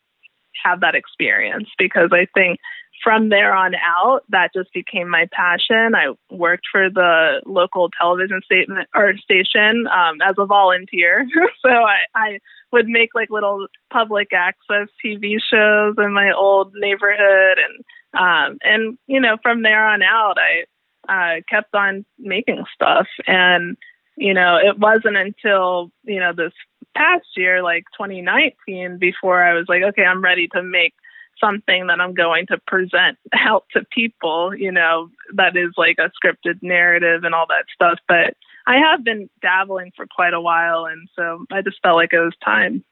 have 0.64 0.82
that 0.82 0.96
experience 0.96 1.70
because 1.78 2.10
I 2.12 2.28
think 2.34 2.60
from 3.04 3.30
there 3.30 3.54
on 3.54 3.74
out, 3.76 4.24
that 4.30 4.52
just 4.54 4.72
became 4.74 5.10
my 5.10 5.28
passion. 5.32 5.96
I 5.96 6.14
worked 6.30 6.66
for 6.72 6.90
the 6.90 7.42
local 7.46 7.90
television 8.00 8.42
statement 8.44 8.88
or 8.96 9.16
station 9.18 9.88
um, 9.88 10.22
as 10.22 10.36
a 10.38 10.46
volunteer, 10.46 11.28
so 11.62 11.70
I, 11.70 11.98
I 12.16 12.40
would 12.72 12.88
make 12.88 13.10
like 13.16 13.30
little 13.30 13.68
public 13.92 14.30
access 14.34 14.88
TV 15.04 15.38
shows 15.52 15.96
in 15.98 16.14
my 16.14 16.32
old 16.32 16.74
neighborhood, 16.76 17.58
and 17.58 17.84
um, 18.14 18.58
and 18.62 18.98
you 19.08 19.20
know 19.20 19.38
from 19.42 19.64
there 19.64 19.88
on 19.88 20.02
out, 20.04 20.38
I 20.38 20.64
uh, 21.10 21.42
kept 21.50 21.74
on 21.74 22.06
making 22.20 22.64
stuff, 22.74 23.08
and 23.26 23.78
you 24.16 24.34
know 24.34 24.58
it 24.58 24.78
wasn't 24.78 25.18
until 25.18 25.92
you 26.04 26.20
know 26.20 26.34
this 26.34 26.54
past 26.96 27.28
year, 27.36 27.64
like 27.64 27.86
2019, 27.98 28.98
before 28.98 29.44
I 29.44 29.54
was 29.54 29.66
like, 29.68 29.84
okay, 29.84 30.04
I'm 30.04 30.24
ready 30.24 30.48
to 30.50 30.64
make 30.64 30.94
something 31.40 31.88
that 31.88 32.00
I'm 32.00 32.14
going 32.14 32.46
to 32.48 32.58
present 32.68 33.18
out 33.34 33.66
to 33.74 33.84
people, 33.92 34.56
you 34.56 34.72
know, 34.72 35.10
that 35.36 35.56
is 35.58 35.72
like 35.78 35.98
a 36.00 36.12
scripted 36.24 36.62
narrative 36.62 37.24
and 37.24 37.34
all 37.34 37.48
that 37.48 37.66
stuff. 37.74 38.00
But 38.08 38.36
I 38.68 38.78
have 38.78 39.04
been 39.04 39.30
dabbling 39.42 39.92
for 39.96 40.06
quite 40.06 40.34
a 40.34 40.42
while. 40.42 40.86
And 40.86 41.10
so 41.16 41.46
I 41.52 41.62
just 41.62 41.78
felt 41.82 41.96
like 41.96 42.14
it 42.14 42.20
was 42.20 42.36
time. 42.44 42.84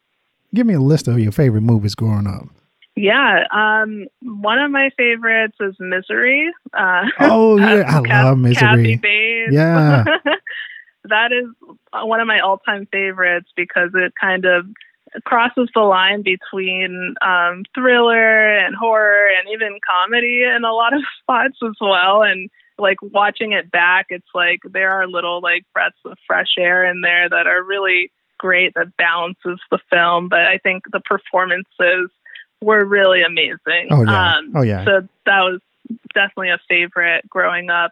Give 0.54 0.66
me 0.66 0.74
a 0.74 0.80
list 0.80 1.08
of 1.08 1.20
your 1.20 1.32
favorite 1.32 1.62
movies 1.62 1.94
growing 1.94 2.26
up. 2.26 2.48
Yeah. 2.96 3.44
Um, 3.54 4.08
one 4.22 4.60
of 4.60 4.72
my 4.72 4.90
favorites 4.98 5.56
is 5.60 5.76
Misery. 5.80 6.52
Uh, 6.74 7.06
Oh 7.20 7.58
yeah, 7.58 7.84
I 7.88 8.00
love 8.00 8.06
Kathy 8.06 8.40
Misery. 8.42 8.96
Bates. 8.98 9.54
Yeah. 9.54 10.06
that 11.06 11.32
is 11.32 11.48
one 11.94 12.20
of 12.20 12.28
my 12.28 12.40
all-time 12.40 12.88
favorites 12.92 13.50
because 13.56 13.92
it 13.94 14.14
kind 14.20 14.46
of 14.46 14.66
crosses 15.26 15.70
the 15.74 15.82
line 15.82 16.22
between 16.22 17.16
um, 17.22 17.64
thriller 17.74 18.58
and 18.58 18.76
horror 18.76 19.28
and 19.38 19.50
even 19.54 19.80
comedy 19.88 20.44
in 20.44 20.64
a 20.64 20.74
lot 20.74 20.94
of 20.94 21.02
spots 21.22 21.58
as 21.64 21.76
well. 21.82 22.22
And 22.22 22.50
like 22.78 22.98
watching 23.02 23.54
it 23.54 23.72
back, 23.72 24.08
it's 24.10 24.28
like 24.34 24.60
there 24.64 24.92
are 24.92 25.08
little 25.08 25.42
like 25.42 25.66
breaths 25.74 25.98
of 26.06 26.18
fresh 26.28 26.56
air 26.58 26.86
in 26.86 27.02
there 27.02 27.30
that 27.30 27.48
are 27.48 27.64
really 27.64 28.12
great 28.38 28.74
that 28.76 28.96
balances 28.98 29.60
the 29.72 29.80
film. 29.90 30.30
But 30.30 30.42
I 30.42 30.60
think 30.60 30.84
the 30.92 31.02
performances 31.02 32.10
were 32.62 32.84
really 32.84 33.22
amazing. 33.22 33.88
Oh, 33.92 34.04
yeah. 34.04 34.36
Um, 34.36 34.54
Oh, 34.56 34.62
yeah. 34.62 34.86
So 34.86 35.08
that 35.26 35.42
was 35.42 35.60
definitely 36.14 36.50
a 36.50 36.60
favorite 36.68 37.28
growing 37.30 37.70
up. 37.70 37.92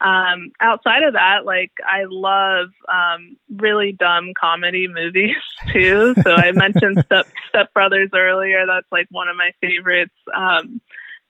Um, 0.00 0.50
outside 0.60 1.02
of 1.02 1.14
that, 1.14 1.44
like 1.46 1.72
I 1.86 2.04
love 2.08 2.68
um, 2.92 3.36
really 3.56 3.92
dumb 3.92 4.32
comedy 4.38 4.86
movies 4.88 5.36
too. 5.72 6.14
So 6.24 6.30
I 6.32 6.52
mentioned 6.52 6.98
Step 7.06 7.26
Step 7.48 7.72
Brothers 7.72 8.10
earlier. 8.14 8.66
That's 8.66 8.90
like 8.92 9.06
one 9.10 9.28
of 9.28 9.36
my 9.36 9.52
favorites 9.60 10.14
um, 10.34 10.80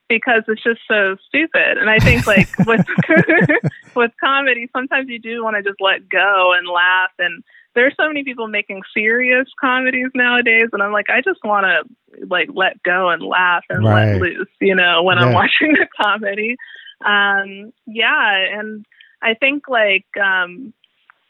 because 0.09 0.43
it's 0.47 0.63
just 0.63 0.81
so 0.87 1.15
stupid. 1.27 1.77
And 1.77 1.89
I 1.89 1.99
think 1.99 2.25
like 2.27 2.49
with 2.65 2.81
with 3.95 4.11
comedy, 4.23 4.67
sometimes 4.75 5.09
you 5.09 5.19
do 5.19 5.43
want 5.43 5.55
to 5.55 5.63
just 5.63 5.79
let 5.79 6.09
go 6.09 6.53
and 6.57 6.67
laugh. 6.67 7.11
And 7.19 7.43
there's 7.75 7.93
so 7.99 8.07
many 8.07 8.23
people 8.23 8.47
making 8.47 8.81
serious 8.95 9.47
comedies 9.59 10.09
nowadays, 10.15 10.69
and 10.73 10.81
I'm 10.81 10.93
like, 10.93 11.09
I 11.09 11.21
just 11.21 11.43
want 11.43 11.65
to 11.65 12.25
like 12.27 12.49
let 12.53 12.81
go 12.83 13.09
and 13.09 13.21
laugh 13.21 13.63
and 13.69 13.83
Right. 13.83 14.13
let 14.13 14.21
loose, 14.21 14.47
you 14.59 14.75
know, 14.75 15.03
when 15.03 15.17
Yeah. 15.17 15.25
I'm 15.25 15.33
watching 15.33 15.75
a 15.77 16.03
comedy 16.03 16.55
um 17.03 17.71
yeah 17.85 18.59
and 18.59 18.85
i 19.21 19.33
think 19.33 19.67
like 19.67 20.05
um 20.21 20.73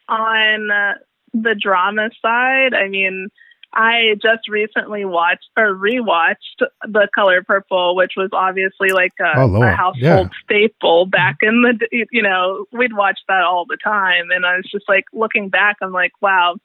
on 0.08 0.70
uh, 0.72 0.94
the 1.34 1.56
drama 1.60 2.10
side 2.22 2.74
i 2.74 2.88
mean 2.88 3.28
i 3.74 4.16
just 4.22 4.48
recently 4.48 5.04
watched 5.04 5.50
or 5.58 5.74
rewatched 5.74 6.62
the 6.88 7.08
color 7.16 7.42
purple 7.44 7.96
which 7.96 8.14
was 8.16 8.30
obviously 8.32 8.90
like 8.92 9.14
a, 9.20 9.40
Oh, 9.40 9.62
a 9.62 9.72
household 9.76 9.96
Yeah. 10.02 10.30
staple 10.44 11.06
back 11.08 11.38
in 11.42 11.64
the 11.64 12.06
you 12.12 12.22
know 12.22 12.66
we'd 12.72 12.94
watch 12.96 13.20
that 13.28 13.42
all 13.44 13.66
the 13.68 13.78
time 13.84 14.30
and 14.32 14.46
i 14.46 14.56
was 14.56 14.70
just 14.72 14.88
like 14.88 15.06
looking 15.14 15.50
back 15.50 15.78
i'm 15.82 15.92
like 15.92 16.14
wow 16.22 16.56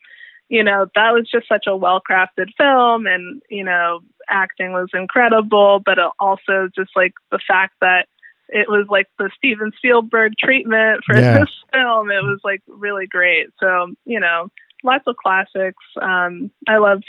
you 0.48 0.62
know 0.62 0.86
that 0.94 1.12
was 1.12 1.28
just 1.30 1.48
such 1.48 1.66
a 1.66 1.76
well 1.76 2.00
crafted 2.08 2.52
film 2.58 3.06
and 3.06 3.40
you 3.48 3.64
know 3.64 4.00
acting 4.28 4.72
was 4.72 4.88
incredible 4.94 5.80
but 5.84 5.98
also 6.20 6.68
just 6.76 6.90
like 6.94 7.14
the 7.32 7.40
fact 7.48 7.74
that 7.80 8.06
it 8.52 8.68
was 8.68 8.86
like 8.90 9.06
the 9.18 9.30
Steven 9.36 9.72
Spielberg 9.76 10.32
treatment 10.38 11.02
for 11.06 11.16
Yeah. 11.18 11.38
this 11.40 11.48
film. 11.72 12.10
It 12.10 12.22
was 12.22 12.40
like 12.44 12.62
really 12.66 13.06
great. 13.06 13.48
So, 13.60 13.94
you 14.04 14.20
know, 14.20 14.48
lots 14.84 15.04
of 15.06 15.16
classics. 15.16 15.82
Um, 16.00 16.50
I 16.68 16.78
love 16.78 17.02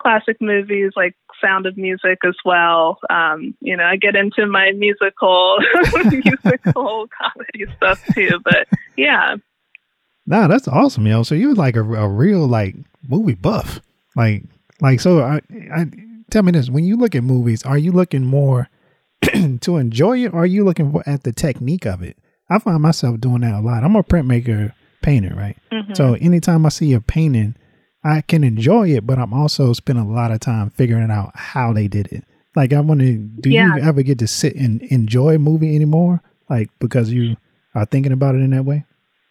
classic 0.00 0.36
movies 0.40 0.92
like 0.96 1.14
Sound 1.40 1.66
of 1.66 1.76
Music 1.76 2.18
as 2.24 2.36
well. 2.44 2.98
Um, 3.10 3.54
you 3.60 3.76
know, 3.76 3.84
I 3.84 3.96
get 3.96 4.14
into 4.16 4.46
my 4.46 4.72
musical 4.72 5.56
musical 6.04 7.08
comedy 7.20 7.64
stuff 7.76 8.02
too. 8.14 8.38
But 8.44 8.68
yeah. 8.96 9.36
Nah, 10.26 10.46
that's 10.46 10.68
awesome, 10.68 11.06
yo. 11.06 11.22
So 11.22 11.34
you're 11.34 11.54
like 11.54 11.76
a, 11.76 11.80
a 11.82 12.08
real 12.08 12.46
like 12.46 12.76
movie 13.08 13.34
buff, 13.34 13.80
like 14.14 14.42
like 14.80 15.00
so. 15.00 15.20
I, 15.22 15.40
I 15.74 15.86
tell 16.30 16.42
me 16.42 16.52
this: 16.52 16.68
when 16.70 16.84
you 16.84 16.96
look 16.96 17.14
at 17.14 17.24
movies, 17.24 17.62
are 17.64 17.78
you 17.78 17.92
looking 17.92 18.26
more 18.26 18.68
to 19.60 19.76
enjoy 19.76 20.24
it, 20.24 20.32
or 20.32 20.42
are 20.42 20.46
you 20.46 20.64
looking 20.64 20.92
for, 20.92 21.02
at 21.08 21.22
the 21.24 21.32
technique 21.32 21.86
of 21.86 22.02
it? 22.02 22.16
I 22.50 22.58
find 22.58 22.80
myself 22.82 23.20
doing 23.20 23.42
that 23.42 23.54
a 23.54 23.60
lot. 23.60 23.84
I'm 23.84 23.96
a 23.96 24.02
printmaker 24.02 24.72
painter, 25.02 25.34
right? 25.36 25.56
Mhm. 25.72 25.96
So 25.96 26.14
anytime 26.14 26.64
I 26.64 26.70
see 26.70 26.92
a 26.94 27.00
painting, 27.00 27.54
I 28.04 28.20
can 28.22 28.42
enjoy 28.44 28.90
it, 28.90 29.06
but 29.06 29.18
I'm 29.18 29.34
also 29.34 29.72
spending 29.72 30.04
a 30.04 30.10
lot 30.10 30.30
of 30.30 30.40
time 30.40 30.70
figuring 30.70 31.10
out 31.10 31.32
how 31.34 31.72
they 31.72 31.88
did 31.88 32.12
it. 32.12 32.24
Like 32.56 32.72
I 32.72 32.80
want 32.80 33.00
to. 33.00 33.18
Do 33.18 33.50
Yeah. 33.50 33.76
you 33.76 33.82
ever 33.82 34.02
get 34.02 34.18
to 34.20 34.26
sit 34.26 34.56
and 34.56 34.80
enjoy 34.82 35.34
a 35.34 35.38
movie 35.38 35.74
anymore? 35.74 36.22
Like 36.48 36.70
because 36.80 37.12
you 37.12 37.36
are 37.74 37.84
thinking 37.84 38.12
about 38.12 38.34
it 38.34 38.38
in 38.38 38.50
that 38.50 38.64
way? 38.64 38.84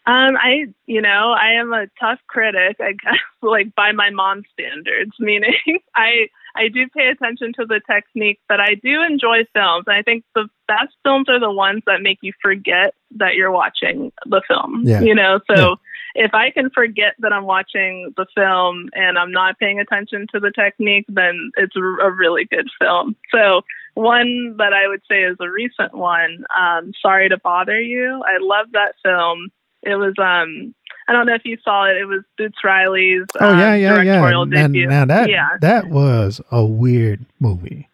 Um, 0.06 0.38
I, 0.38 0.66
you 0.86 1.02
know, 1.02 1.34
I 1.38 1.60
am 1.60 1.74
a 1.74 1.88
tough 2.00 2.20
critic, 2.28 2.78
I 2.80 2.92
guess, 2.94 3.20
like 3.42 3.76
by 3.76 3.92
my 3.92 4.10
mom 4.12 4.44
standards, 4.54 5.12
meaning 5.20 5.54
I, 5.96 6.28
I 6.58 6.68
do 6.70 6.88
pay 6.90 7.08
attention 7.10 7.54
to 7.60 7.66
the 7.66 7.80
technique, 7.90 8.40
but 8.50 8.60
I 8.60 8.74
do 8.76 9.02
enjoy 9.04 9.44
films. 9.54 9.86
I 9.88 10.02
think 10.02 10.24
the 10.36 10.48
best 10.68 10.94
films 11.04 11.30
are 11.30 11.40
the 11.40 11.52
ones 11.52 11.84
that 11.86 12.02
make 12.02 12.20
you 12.22 12.34
forget 12.42 12.94
that 13.18 13.36
you're 13.36 13.52
watching 13.52 14.12
the 14.26 14.42
film, 14.48 14.82
Yeah. 14.86 15.02
you 15.02 15.16
know? 15.16 15.40
So 15.54 15.78
if 16.16 16.34
I 16.34 16.50
can 16.50 16.70
forget 16.72 17.14
that 17.20 17.32
I'm 17.32 17.46
watching 17.46 18.14
the 18.18 18.26
film 18.36 18.90
and 18.94 19.18
I'm 19.18 19.32
not 19.32 19.60
paying 19.60 19.80
attention 19.80 20.26
to 20.34 20.40
the 20.40 20.52
technique, 20.52 21.06
then 21.08 21.52
it's 21.58 21.76
a 21.76 21.80
a 22.08 22.12
really 22.12 22.46
good 22.46 22.68
film. 22.82 23.16
So 23.32 23.62
one 23.94 24.56
that 24.58 24.74
I 24.74 24.88
would 24.88 25.02
say 25.10 25.24
is 25.24 25.38
a 25.40 25.50
recent 25.50 25.94
one, 25.94 26.46
um, 26.60 26.92
Sorry 27.02 27.30
to 27.30 27.38
Bother 27.38 27.80
You. 27.80 28.24
I 28.26 28.38
love 28.42 28.68
that 28.74 28.96
film. 29.04 29.50
It 29.84 29.96
was 29.96 30.14
um 30.18 30.74
I 31.08 31.14
don't 31.14 31.26
know 31.26 31.36
if 31.36 31.46
you 31.46 31.58
saw 31.64 31.86
it. 31.86 31.98
It 31.98 32.06
was 32.06 32.24
Boots 32.38 32.58
Riley's 32.64 33.24
Oh 33.40 33.50
um, 33.50 33.60
yeah, 33.60 33.76
yeah, 33.76 34.02
yeah. 34.02 34.04
directorial 34.04 34.46
Now, 34.46 34.68
now 34.68 35.06
that 35.06 35.30
yeah, 35.30 35.50
that 35.62 35.90
was 35.90 36.42
a 36.52 36.66
weird 36.66 37.26
movie. 37.40 37.88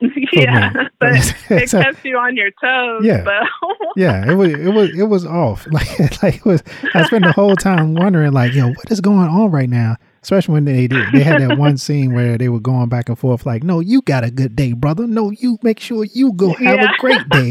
yeah, 0.32 0.70
me. 0.70 0.80
but 0.98 1.12
it 1.50 1.70
kept 1.70 2.04
you 2.04 2.16
on 2.16 2.36
your 2.36 2.50
toes. 2.62 3.04
Yeah. 3.04 3.24
Yeah, 3.96 4.30
it 4.30 4.34
was 4.34 4.52
it 4.52 4.68
was 4.68 4.90
it 4.96 5.02
was 5.02 5.26
off. 5.26 5.66
Like 5.72 6.22
like 6.22 6.36
it 6.36 6.44
was. 6.44 6.62
I 6.94 7.04
spent 7.06 7.24
the 7.24 7.32
whole 7.32 7.56
time 7.56 7.94
wondering, 7.94 8.32
like, 8.32 8.54
yo, 8.54 8.68
what 8.68 8.88
is 8.90 9.00
going 9.00 9.28
on 9.28 9.50
right 9.50 9.68
now? 9.68 9.96
Especially 10.22 10.52
when 10.52 10.64
they 10.66 10.86
did. 10.86 11.12
They 11.12 11.22
had 11.22 11.40
that 11.40 11.56
one 11.58 11.78
scene 11.78 12.12
where 12.14 12.36
they 12.36 12.48
were 12.50 12.60
going 12.60 12.88
back 12.90 13.08
and 13.08 13.18
forth, 13.18 13.46
like, 13.46 13.62
no, 13.62 13.80
you 13.80 14.02
got 14.02 14.22
a 14.22 14.30
good 14.30 14.54
day, 14.54 14.72
brother. 14.74 15.06
No, 15.06 15.30
you 15.30 15.58
make 15.62 15.80
sure 15.80 16.04
you 16.04 16.32
go 16.34 16.50
have 16.52 16.60
Yeah. 16.78 16.92
a 16.92 16.96
great 16.98 17.26
day. 17.30 17.50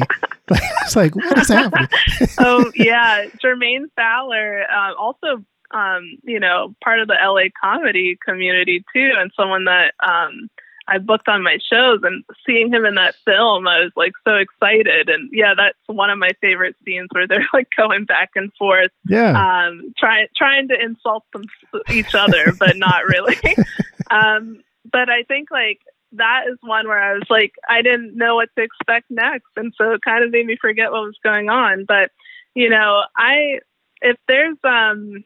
Like, 0.49 0.61
it's 0.81 0.95
like, 0.95 1.15
what 1.15 1.37
is 1.37 1.47
happening? 1.47 1.87
oh 2.39 2.71
yeah, 2.75 3.25
Jermaine 3.43 3.85
Fowler, 3.95 4.63
uh, 4.71 4.93
also 4.93 5.43
um, 5.71 6.17
you 6.23 6.39
know 6.39 6.73
part 6.83 6.99
of 6.99 7.07
the 7.07 7.15
LA 7.21 7.49
comedy 7.61 8.17
community 8.27 8.83
too, 8.93 9.11
and 9.17 9.31
someone 9.35 9.65
that 9.65 9.93
um, 10.07 10.49
I 10.89 10.97
booked 10.97 11.27
on 11.27 11.43
my 11.43 11.57
shows. 11.71 11.99
And 12.03 12.23
seeing 12.45 12.73
him 12.73 12.85
in 12.85 12.95
that 12.95 13.15
film, 13.25 13.67
I 13.67 13.79
was 13.79 13.91
like 13.95 14.13
so 14.27 14.35
excited. 14.35 15.09
And 15.09 15.29
yeah, 15.31 15.53
that's 15.55 15.77
one 15.87 16.09
of 16.09 16.17
my 16.17 16.31
favorite 16.41 16.75
scenes 16.85 17.07
where 17.11 17.27
they're 17.27 17.47
like 17.53 17.67
going 17.77 18.05
back 18.05 18.31
and 18.35 18.51
forth, 18.57 18.91
Yeah. 19.05 19.31
um, 19.31 19.93
trying 19.97 20.27
trying 20.35 20.67
to 20.69 20.81
insult 20.81 21.23
them 21.33 21.43
each 21.91 22.13
other, 22.15 22.53
but 22.57 22.77
not 22.77 23.05
really. 23.05 23.37
um, 24.11 24.61
but 24.91 25.09
I 25.09 25.23
think 25.23 25.49
like 25.51 25.79
that 26.13 26.45
is 26.51 26.57
one 26.61 26.87
where 26.87 27.01
I 27.01 27.13
was 27.13 27.27
like, 27.29 27.51
I 27.67 27.81
didn't 27.81 28.17
know 28.17 28.35
what 28.35 28.49
to 28.57 28.63
expect 28.63 29.11
next, 29.11 29.49
and 29.55 29.73
so 29.77 29.91
it 29.91 30.01
kind 30.01 30.23
of 30.23 30.31
made 30.31 30.45
me 30.47 30.57
forget 30.59 30.91
what 30.91 31.03
was 31.03 31.17
going 31.23 31.49
on. 31.49 31.85
But 31.87 32.11
you 32.55 32.69
know, 32.69 33.03
I 33.15 33.59
if 34.01 34.17
there's 34.27 34.57
um 34.63 35.23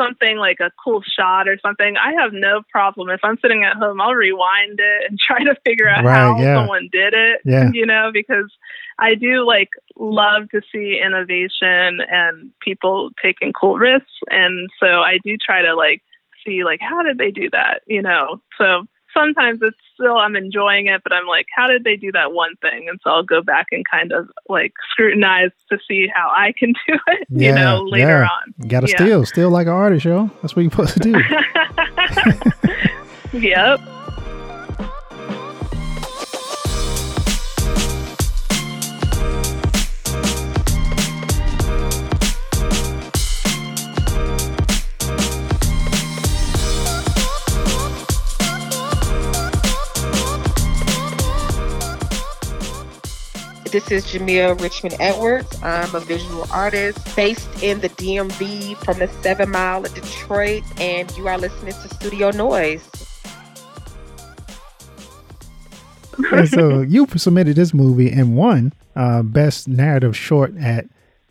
something 0.00 0.36
like 0.38 0.60
a 0.60 0.70
cool 0.82 1.02
shot 1.02 1.48
or 1.48 1.58
something, 1.58 1.96
I 1.96 2.12
have 2.20 2.32
no 2.32 2.62
problem. 2.70 3.10
If 3.10 3.20
I'm 3.22 3.38
sitting 3.42 3.64
at 3.64 3.76
home, 3.76 4.00
I'll 4.00 4.14
rewind 4.14 4.78
it 4.78 5.10
and 5.10 5.18
try 5.26 5.42
to 5.44 5.54
figure 5.64 5.88
out 5.88 6.04
Right, 6.04 6.14
how 6.14 6.38
yeah. 6.40 6.54
someone 6.54 6.88
did 6.90 7.14
it. 7.14 7.40
Yeah. 7.44 7.70
You 7.80 7.86
know, 7.86 8.10
because 8.12 8.50
I 8.98 9.14
do 9.14 9.46
like 9.46 9.70
love 9.98 10.50
to 10.50 10.60
see 10.72 11.00
innovation 11.02 12.00
and 12.10 12.50
people 12.60 13.10
taking 13.22 13.52
cool 13.52 13.78
risks. 13.78 14.10
And 14.28 14.68
so 14.78 14.86
I 15.00 15.18
do 15.24 15.36
try 15.36 15.62
to 15.62 15.74
like 15.74 16.02
see 16.44 16.64
like 16.64 16.80
how 16.80 17.02
did 17.02 17.18
they 17.18 17.30
do 17.30 17.48
that? 17.50 17.82
You 17.86 18.02
know. 18.02 18.40
So 18.58 18.86
sometimes 19.14 19.60
it's 19.62 19.76
still 19.94 20.16
I'm 20.16 20.36
enjoying 20.36 20.86
it, 20.86 21.02
but 21.02 21.12
I'm 21.12 21.26
like, 21.26 21.46
how 21.54 21.66
did 21.66 21.84
they 21.84 21.96
do 21.96 22.10
that 22.12 22.32
one 22.32 22.56
thing? 22.62 22.88
And 22.88 22.98
so 23.02 23.10
I'll 23.10 23.22
go 23.22 23.42
back 23.42 23.66
and 23.72 23.84
kind 23.88 24.12
of 24.12 24.28
like 24.48 24.72
scrutinize 24.90 25.50
to 25.70 25.78
see 25.88 26.08
how 26.14 26.30
I 26.34 26.52
can 26.58 26.72
do 26.86 26.94
it, 27.08 27.26
you 27.30 27.48
Yeah, 27.48 27.54
know, 27.54 27.82
later 27.82 28.20
yeah. 28.20 28.24
on. 28.24 28.54
You 28.62 28.68
gotta 28.68 28.88
Yeah. 28.88 28.96
steal, 28.96 29.26
steal 29.26 29.50
like 29.50 29.66
an 29.66 29.72
artist, 29.72 30.04
yo. 30.04 30.30
That's 30.42 30.56
what 30.56 30.62
you're 30.62 30.70
supposed 30.70 30.94
to 30.94 31.00
do. 31.00 31.14
Yep. 33.32 33.80
This 53.70 53.90
is 53.92 54.04
Jamea 54.06 54.60
Richmond 54.60 54.96
Edwards. 54.98 55.56
I'm 55.62 55.94
a 55.94 56.00
visual 56.00 56.44
artist 56.50 57.14
based 57.14 57.48
in 57.62 57.80
the 57.80 57.88
DMV 57.90 58.76
from 58.78 58.98
the 58.98 59.06
Seven 59.22 59.50
Mile 59.50 59.84
of 59.84 59.94
Detroit, 59.94 60.64
and 60.80 61.08
you 61.16 61.28
are 61.28 61.38
listening 61.38 61.72
to 61.74 61.94
Studio 61.94 62.30
Noise. 62.32 62.82
so 66.50 66.80
you 66.88 67.06
submitted 67.16 67.54
this 67.54 67.72
movie 67.72 68.10
and 68.10 68.34
won 68.36 68.72
uh, 68.96 69.22
best 69.22 69.68
narrative 69.68 70.16
short 70.16 70.56
at 70.56 70.86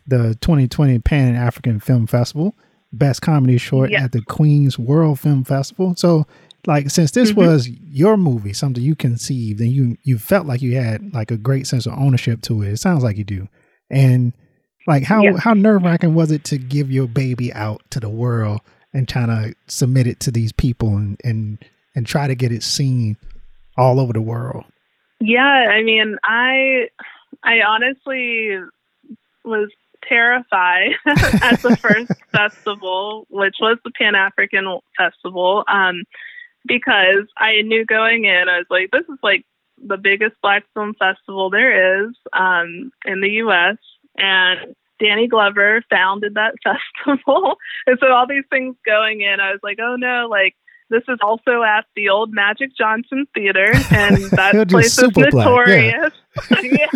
the 0.06 0.34
2020 0.40 0.98
Pan 1.00 1.34
African 1.34 1.78
Film 1.78 2.06
Festival, 2.06 2.54
best 2.90 3.20
comedy 3.20 3.58
short 3.58 3.90
Yeah. 3.90 4.04
at 4.04 4.12
the 4.12 4.22
Queens 4.22 4.78
World 4.78 5.20
Film 5.20 5.44
Festival. 5.44 5.94
So, 5.96 6.26
like, 6.66 6.90
since 6.90 7.10
this 7.12 7.30
Mm-hmm. 7.30 7.40
was 7.40 7.68
your 7.68 8.16
movie, 8.16 8.52
something 8.52 8.82
you 8.82 8.94
conceived, 8.94 9.60
and 9.60 9.70
you 9.70 9.96
you 10.04 10.18
felt 10.18 10.46
like 10.46 10.60
you 10.62 10.76
had 10.76 11.12
like 11.14 11.30
a 11.30 11.36
great 11.36 11.66
sense 11.66 11.86
of 11.86 11.94
ownership 11.98 12.42
to 12.42 12.62
it. 12.62 12.72
It 12.72 12.76
sounds 12.78 13.02
like 13.02 13.16
you 13.16 13.24
do. 13.24 13.48
And 13.90 14.32
like, 14.86 15.02
how 15.04 15.22
Yeah. 15.22 15.38
how 15.38 15.54
nerve 15.54 15.82
wracking 15.82 16.14
was 16.14 16.30
it 16.30 16.44
to 16.44 16.58
give 16.58 16.90
your 16.90 17.06
baby 17.08 17.52
out 17.52 17.82
to 17.90 18.00
the 18.00 18.08
world 18.10 18.60
and 18.92 19.08
trying 19.08 19.28
to 19.28 19.54
submit 19.68 20.06
it 20.06 20.20
to 20.20 20.30
these 20.30 20.52
people 20.52 20.96
and 20.96 21.20
and 21.24 21.58
and 21.94 22.06
try 22.06 22.26
to 22.26 22.34
get 22.34 22.52
it 22.52 22.62
seen 22.62 23.16
all 23.76 23.98
over 24.00 24.12
the 24.12 24.20
world? 24.22 24.64
Yeah, 25.20 25.42
I 25.44 25.82
mean, 25.82 26.16
I 26.24 26.88
I 27.42 27.60
honestly 27.62 28.58
was 29.44 29.68
terrified 30.08 30.92
at 31.06 31.60
the 31.62 31.76
first 31.80 32.12
festival, 32.32 33.26
which 33.30 33.56
was 33.60 33.78
the 33.84 33.90
Pan 33.90 34.14
African 34.14 34.78
Festival, 34.96 35.64
um, 35.68 36.02
because 36.66 37.26
I 37.36 37.62
knew 37.62 37.84
going 37.84 38.24
in, 38.24 38.48
I 38.48 38.58
was 38.58 38.66
like, 38.70 38.90
this 38.90 39.08
is 39.08 39.18
like 39.22 39.44
the 39.82 39.96
biggest 39.96 40.34
black 40.42 40.64
film 40.74 40.94
festival 40.98 41.50
there 41.50 42.04
is 42.04 42.14
um, 42.32 42.92
in 43.04 43.20
the 43.20 43.30
U.S. 43.44 43.76
and 44.16 44.74
Danny 44.98 45.28
Glover 45.28 45.82
founded 45.90 46.34
that 46.34 46.54
festival, 46.64 47.56
and 47.86 47.98
so 48.00 48.12
all 48.12 48.26
these 48.26 48.44
things 48.50 48.76
going 48.84 49.22
in, 49.22 49.40
I 49.40 49.52
was 49.52 49.60
like, 49.62 49.78
oh 49.80 49.96
no, 49.96 50.26
like 50.30 50.54
this 50.90 51.04
is 51.08 51.18
also 51.22 51.62
at 51.62 51.86
the 51.94 52.08
old 52.08 52.32
Magic 52.32 52.76
Johnson 52.76 53.26
Theater, 53.32 53.72
and 53.90 54.16
that 54.32 54.68
place 54.68 54.98
is 54.98 55.16
notorious. 55.16 56.12
Yeah. 56.50 56.60
yeah. 56.62 56.86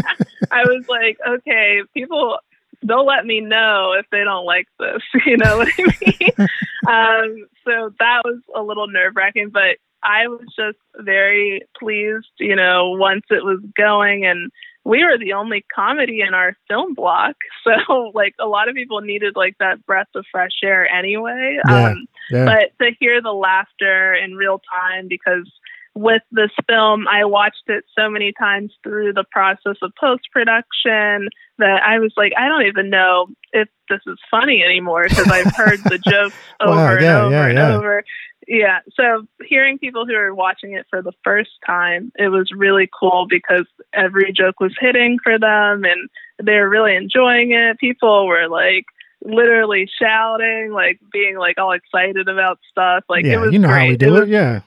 I 0.50 0.64
was 0.64 0.84
like, 0.88 1.16
okay, 1.26 1.80
people 1.94 2.38
they'll 2.84 3.06
let 3.06 3.24
me 3.26 3.40
know 3.40 3.94
if 3.98 4.06
they 4.10 4.22
don't 4.24 4.44
like 4.44 4.68
this. 4.78 5.02
You 5.26 5.38
know 5.38 5.58
what 5.58 5.68
I 5.78 5.82
mean? 5.82 6.48
um, 6.88 7.46
so 7.64 7.92
that 7.98 8.22
was 8.24 8.40
a 8.54 8.62
little 8.62 8.88
nerve 8.88 9.16
wracking, 9.16 9.50
but 9.50 9.78
I 10.02 10.28
was 10.28 10.44
just 10.54 10.78
very 10.98 11.62
pleased, 11.78 12.28
you 12.38 12.54
know, 12.54 12.90
once 12.90 13.24
it 13.30 13.42
was 13.42 13.60
going 13.76 14.26
and 14.26 14.50
we 14.84 15.02
were 15.02 15.16
the 15.16 15.32
only 15.32 15.64
comedy 15.74 16.20
in 16.20 16.34
our 16.34 16.56
film 16.68 16.94
block. 16.94 17.36
So 17.64 18.12
like 18.12 18.34
a 18.38 18.46
lot 18.46 18.68
of 18.68 18.74
people 18.74 19.00
needed 19.00 19.36
like 19.36 19.56
that 19.58 19.86
breath 19.86 20.08
of 20.14 20.26
fresh 20.30 20.60
air 20.62 20.86
anyway. 20.86 21.58
Yeah, 21.66 21.88
um, 21.88 22.06
yeah. 22.30 22.44
but 22.44 22.84
to 22.84 22.92
hear 23.00 23.22
the 23.22 23.32
laughter 23.32 24.14
in 24.14 24.34
real 24.34 24.60
time 24.70 25.08
because 25.08 25.50
with 25.94 26.20
this 26.30 26.50
film, 26.68 27.08
I 27.08 27.24
watched 27.24 27.62
it 27.68 27.84
so 27.98 28.10
many 28.10 28.34
times 28.38 28.72
through 28.82 29.14
the 29.14 29.24
process 29.30 29.76
of 29.80 29.92
post 29.98 30.24
production 30.30 31.30
that 31.58 31.82
I 31.82 31.98
was 31.98 32.12
like, 32.16 32.32
I 32.36 32.48
don't 32.48 32.66
even 32.66 32.90
know 32.90 33.26
if 33.52 33.68
this 33.88 34.00
is 34.06 34.18
funny 34.30 34.62
anymore 34.62 35.06
because 35.08 35.28
I've 35.28 35.54
heard 35.54 35.80
the 35.84 35.98
jokes 36.04 36.34
over 36.60 36.72
wow, 36.72 36.98
yeah, 36.98 36.98
and 36.98 37.06
over 37.06 37.34
yeah, 37.34 37.46
and 37.46 37.58
yeah. 37.58 37.76
over. 37.76 38.04
Yeah. 38.46 38.78
So 38.94 39.26
hearing 39.46 39.78
people 39.78 40.06
who 40.06 40.14
are 40.14 40.34
watching 40.34 40.72
it 40.72 40.86
for 40.90 41.00
the 41.00 41.12
first 41.22 41.50
time, 41.66 42.12
it 42.16 42.28
was 42.28 42.50
really 42.54 42.88
cool 42.98 43.26
because 43.28 43.66
every 43.92 44.32
joke 44.32 44.60
was 44.60 44.74
hitting 44.78 45.18
for 45.22 45.38
them 45.38 45.84
and 45.84 46.10
they 46.42 46.54
were 46.54 46.68
really 46.68 46.94
enjoying 46.94 47.52
it. 47.52 47.78
People 47.78 48.26
were 48.26 48.48
like, 48.48 48.84
literally 49.26 49.88
shouting, 49.98 50.70
like 50.70 51.00
being 51.10 51.38
like 51.38 51.56
all 51.56 51.72
excited 51.72 52.28
about 52.28 52.58
stuff. 52.70 53.04
Like 53.08 53.24
yeah, 53.24 53.34
it 53.34 53.40
was 53.40 53.52
you 53.54 53.58
know 53.58 53.68
great. 53.68 53.80
how 53.80 53.88
we 53.88 53.96
do 53.96 54.16
it. 54.16 54.22
it. 54.24 54.28
Yeah 54.28 54.60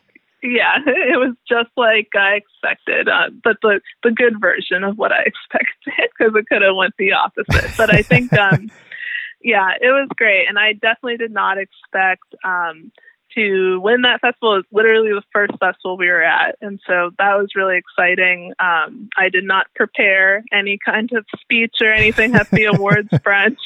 yeah, 0.52 0.78
it 0.86 1.18
was 1.18 1.36
just 1.48 1.70
like 1.76 2.10
I 2.16 2.36
expected, 2.36 3.08
uh, 3.08 3.30
but 3.44 3.58
the 3.62 3.82
the 4.04 4.12
good 4.12 4.40
version 4.40 4.84
of 4.84 4.98
what 4.98 5.12
I 5.12 5.22
expected 5.26 6.10
because 6.18 6.34
it 6.36 6.48
could 6.48 6.62
have 6.62 6.76
went 6.76 6.94
the 6.98 7.14
opposite. 7.14 7.72
But 7.78 7.94
I 7.94 8.02
think, 8.02 8.34
um, 8.34 8.70
yeah, 9.44 9.72
it 9.82 9.90
was 9.90 10.08
great, 10.16 10.48
and 10.48 10.58
I 10.58 10.74
definitely 10.74 11.18
did 11.18 11.32
not 11.32 11.58
expect 11.58 12.24
um, 12.44 12.92
to 13.36 13.80
win 13.82 14.02
that 14.04 14.22
festival. 14.22 14.54
It 14.54 14.58
was 14.58 14.66
literally 14.72 15.10
the 15.10 15.24
first 15.34 15.54
festival 15.60 15.98
we 15.98 16.08
were 16.08 16.24
at, 16.24 16.56
and 16.62 16.80
so 16.88 17.12
that 17.18 17.36
was 17.38 17.56
really 17.56 17.78
exciting. 17.78 18.54
Um, 18.60 19.10
I 19.18 19.30
did 19.30 19.44
not 19.44 19.68
prepare 19.76 20.44
any 20.52 20.78
kind 20.84 21.12
of 21.14 21.26
speech 21.40 21.76
or 21.82 21.92
anything 21.92 22.36
at 22.36 22.50
the 22.52 22.66
awards 22.66 23.10
brunch, 23.10 23.58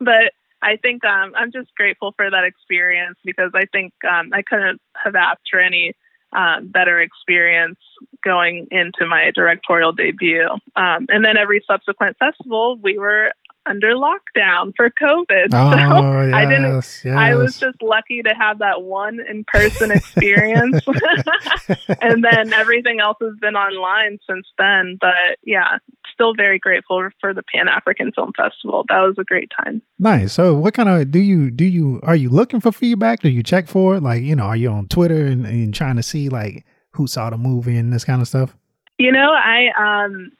but 0.00 0.32
I 0.62 0.76
think 0.76 1.04
um, 1.04 1.32
I'm 1.36 1.52
just 1.52 1.74
grateful 1.76 2.12
for 2.16 2.30
that 2.30 2.44
experience 2.44 3.18
because 3.24 3.52
I 3.54 3.64
think 3.70 3.92
um, 4.04 4.30
I 4.32 4.42
couldn't 4.42 4.80
have 5.02 5.14
asked 5.14 5.48
for 5.50 5.60
any 5.60 5.94
um, 6.32 6.68
better 6.68 7.00
experience 7.00 7.78
going 8.24 8.66
into 8.70 9.06
my 9.06 9.30
directorial 9.34 9.92
debut. 9.92 10.48
Um, 10.76 11.06
and 11.08 11.24
then 11.24 11.36
every 11.36 11.62
subsequent 11.66 12.16
festival, 12.18 12.78
we 12.82 12.98
were 12.98 13.32
under 13.68 13.94
lockdown 13.94 14.72
for 14.76 14.90
COVID. 14.90 15.48
Oh, 15.58 15.72
so 15.72 16.26
yes, 16.26 16.34
I 16.34 16.44
didn't. 16.46 16.74
Yes. 16.74 17.06
I 17.06 17.34
was 17.34 17.58
just 17.58 17.82
lucky 17.82 18.22
to 18.22 18.34
have 18.34 18.58
that 18.58 18.82
one 18.82 19.20
in-person 19.20 19.90
experience, 19.90 20.82
and 22.00 22.24
then 22.24 22.52
everything 22.52 23.00
else 23.00 23.16
has 23.20 23.34
been 23.40 23.56
online 23.56 24.18
since 24.28 24.46
then. 24.58 24.98
But 25.00 25.38
yeah, 25.42 25.78
still 26.18 26.34
very 26.34 26.58
grateful 26.58 27.08
for 27.20 27.32
the 27.32 27.42
Pan 27.42 27.68
African 27.68 28.10
Film 28.12 28.32
Festival. 28.36 28.84
That 28.88 29.00
was 29.00 29.14
a 29.18 29.24
great 29.24 29.52
time. 29.56 29.80
Nice. 29.98 30.32
So, 30.32 30.54
what 30.54 30.74
kind 30.74 30.88
of 30.88 31.10
do 31.10 31.20
you 31.20 31.50
do 31.50 31.64
you 31.64 32.00
are 32.02 32.16
you 32.16 32.28
looking 32.28 32.60
for 32.60 32.72
feedback? 32.72 33.20
Do 33.20 33.28
you 33.28 33.42
check 33.42 33.68
for 33.68 33.96
it? 33.96 34.02
Like, 34.02 34.22
you 34.22 34.34
know, 34.34 34.44
are 34.44 34.56
you 34.56 34.70
on 34.70 34.88
Twitter 34.88 35.26
and, 35.26 35.46
and 35.46 35.72
trying 35.72 35.96
to 35.96 36.02
see 36.02 36.28
like 36.28 36.66
who 36.92 37.06
saw 37.06 37.30
the 37.30 37.38
movie 37.38 37.76
and 37.76 37.92
this 37.92 38.04
kind 38.04 38.20
of 38.20 38.28
stuff? 38.28 38.56
You 38.98 39.12
know, 39.12 39.30
I 39.32 39.68
um 39.78 40.32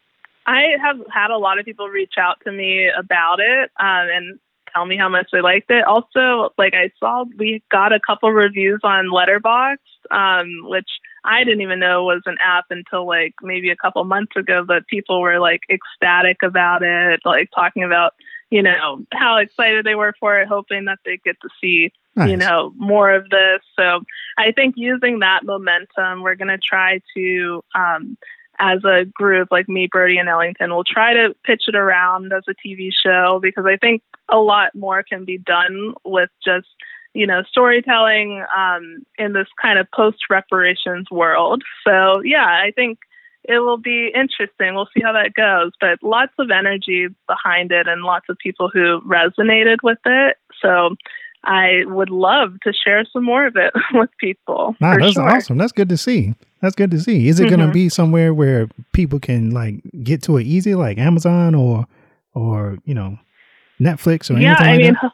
I 0.47 0.77
have 0.83 0.97
had 1.13 1.31
a 1.31 1.37
lot 1.37 1.59
of 1.59 1.67
people 1.67 1.89
reach 1.89 2.15
out 2.19 2.39
to 2.45 2.53
me 2.53 2.89
about 2.89 3.39
it 3.39 3.71
um, 3.79 4.09
and 4.11 4.39
tell 4.73 4.87
me 4.87 4.97
how 4.97 5.09
much 5.09 5.29
they 5.31 5.43
liked 5.43 5.71
it. 5.71 5.85
Also, 5.85 6.55
like 6.57 6.73
I 6.75 6.91
saw, 6.99 7.25
we 7.37 7.63
got 7.71 7.93
a 7.93 8.01
couple 8.01 8.33
reviews 8.33 8.81
on 8.83 9.09
Letterboxd, 9.09 9.77
um, 10.11 10.69
which 10.69 10.89
I 11.29 11.45
didn't 11.45 11.61
even 11.61 11.79
know 11.79 12.11
it 12.11 12.15
was 12.15 12.23
an 12.27 12.39
app 12.43 12.65
until 12.71 13.07
like 13.07 13.35
maybe 13.43 13.71
a 13.71 13.77
couple 13.77 14.03
months 14.05 14.35
ago. 14.35 14.65
But 14.67 14.87
people 14.87 15.21
were 15.21 15.39
like 15.39 15.61
ecstatic 15.71 16.39
about 16.43 16.83
it, 16.83 17.21
like 17.25 17.51
talking 17.55 17.85
about 17.85 18.15
you 18.51 18.63
know 18.63 19.05
how 19.13 19.37
excited 19.37 19.85
they 19.85 19.95
were 19.95 20.15
for 20.19 20.41
it, 20.41 20.49
hoping 20.49 20.87
that 20.87 21.01
they 21.05 21.19
get 21.23 21.37
to 21.43 21.49
see 21.61 21.93
nice. 22.17 22.31
you 22.31 22.37
know 22.39 22.73
more 22.77 23.13
of 23.13 23.29
this. 23.29 23.61
So 23.79 24.01
I 24.39 24.53
think 24.53 24.75
using 24.79 25.19
that 25.19 25.45
momentum, 25.45 26.23
we're 26.23 26.37
going 26.37 26.49
to 26.49 26.59
try 26.59 27.01
to. 27.15 27.63
Um, 27.75 28.17
as 28.61 28.81
a 28.85 29.05
group, 29.05 29.53
like 29.53 29.69
me, 29.69 29.89
Birdie, 29.91 30.19
and 30.19 30.29
Ellington, 30.29 30.71
we'll 30.71 30.83
try 30.83 31.15
to 31.15 31.33
pitch 31.45 31.65
it 31.69 31.77
around 31.77 32.33
as 32.33 32.43
a 32.49 32.55
TV 32.55 32.91
show 32.93 33.39
because 33.41 33.65
I 33.67 33.77
think 33.77 34.03
a 34.29 34.39
lot 34.39 34.75
more 34.75 35.05
can 35.05 35.25
be 35.25 35.39
done 35.39 35.95
with 36.05 36.31
just, 36.45 36.67
you 37.15 37.27
know, 37.27 37.43
storytelling 37.49 38.45
um, 38.57 39.05
in 39.19 39.33
this 39.33 39.49
kind 39.61 39.79
of 39.79 39.91
post 39.91 40.19
reparations 40.31 41.11
world. 41.11 41.63
So, 41.87 42.21
yeah, 42.25 42.45
I 42.45 42.73
think 42.75 42.99
it 43.45 43.61
will 43.61 43.79
be 43.79 44.13
interesting. 44.15 44.75
We'll 44.75 44.89
see 44.95 45.03
how 45.03 45.13
that 45.13 45.35
goes, 45.35 45.73
but 45.81 46.03
lots 46.03 46.33
of 46.39 46.51
energy 46.51 47.09
behind 47.27 47.73
it 47.73 47.89
and 47.89 48.03
lots 48.03 48.27
of 48.29 48.37
people 48.39 48.71
who 48.73 49.01
resonated 49.03 49.79
with 49.83 49.99
it. 50.05 50.37
So, 50.61 50.97
I 51.45 51.85
would 51.87 52.11
love 52.11 52.55
to 52.63 52.73
share 52.73 53.05
some 53.13 53.25
more 53.25 53.47
of 53.47 53.57
it 53.57 53.73
with 53.95 54.11
people. 54.19 54.77
Nah, 54.81 54.97
that's 54.99 55.15
sure. 55.15 55.29
awesome. 55.29 55.59
That's 55.59 55.73
good 55.73 55.89
to 55.89 55.97
see. 55.97 56.35
That's 56.61 56.75
good 56.75 56.91
to 56.91 57.01
see. 57.01 57.29
Is 57.29 57.39
it 57.39 57.45
mm-hmm. 57.45 57.57
going 57.57 57.69
to 57.69 57.73
be 57.73 57.89
somewhere 57.89 58.35
where 58.35 58.69
people 58.93 59.21
can 59.21 59.51
like 59.51 59.77
get 60.03 60.23
to 60.25 60.37
it 60.37 60.47
easy, 60.47 60.75
like 60.75 60.99
Amazon 60.99 61.55
or 61.55 61.87
or 62.35 62.79
you 62.85 62.95
know 62.95 63.19
Netflix 63.81 64.31
or 64.31 64.35
anything? 64.35 64.43
yeah? 64.43 64.57
I 64.59 64.77
mean, 64.77 64.95
ho- 64.95 65.11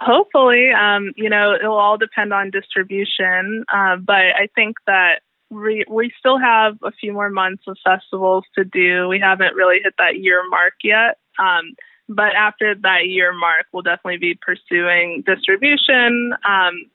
hopefully, 0.00 0.68
um, 0.70 1.12
you 1.16 1.28
know, 1.28 1.54
it'll 1.54 1.78
all 1.78 1.98
depend 1.98 2.32
on 2.32 2.50
distribution. 2.50 3.64
Uh, 3.72 3.96
but 3.96 4.34
I 4.36 4.48
think 4.54 4.76
that 4.86 5.20
we 5.50 5.84
we 5.88 6.12
still 6.18 6.38
have 6.38 6.78
a 6.82 6.92
few 6.92 7.12
more 7.12 7.30
months 7.30 7.64
of 7.66 7.76
festivals 7.84 8.44
to 8.56 8.64
do. 8.64 9.08
We 9.08 9.18
haven't 9.20 9.54
really 9.54 9.80
hit 9.82 9.94
that 9.98 10.18
year 10.18 10.42
mark 10.48 10.74
yet. 10.82 11.18
Um, 11.38 11.74
but 12.08 12.34
after 12.34 12.74
that 12.74 13.06
year 13.06 13.32
mark, 13.32 13.66
we'll 13.72 13.82
definitely 13.82 14.18
be 14.18 14.38
pursuing 14.40 15.22
distribution. 15.26 16.32
Um, 16.48 16.90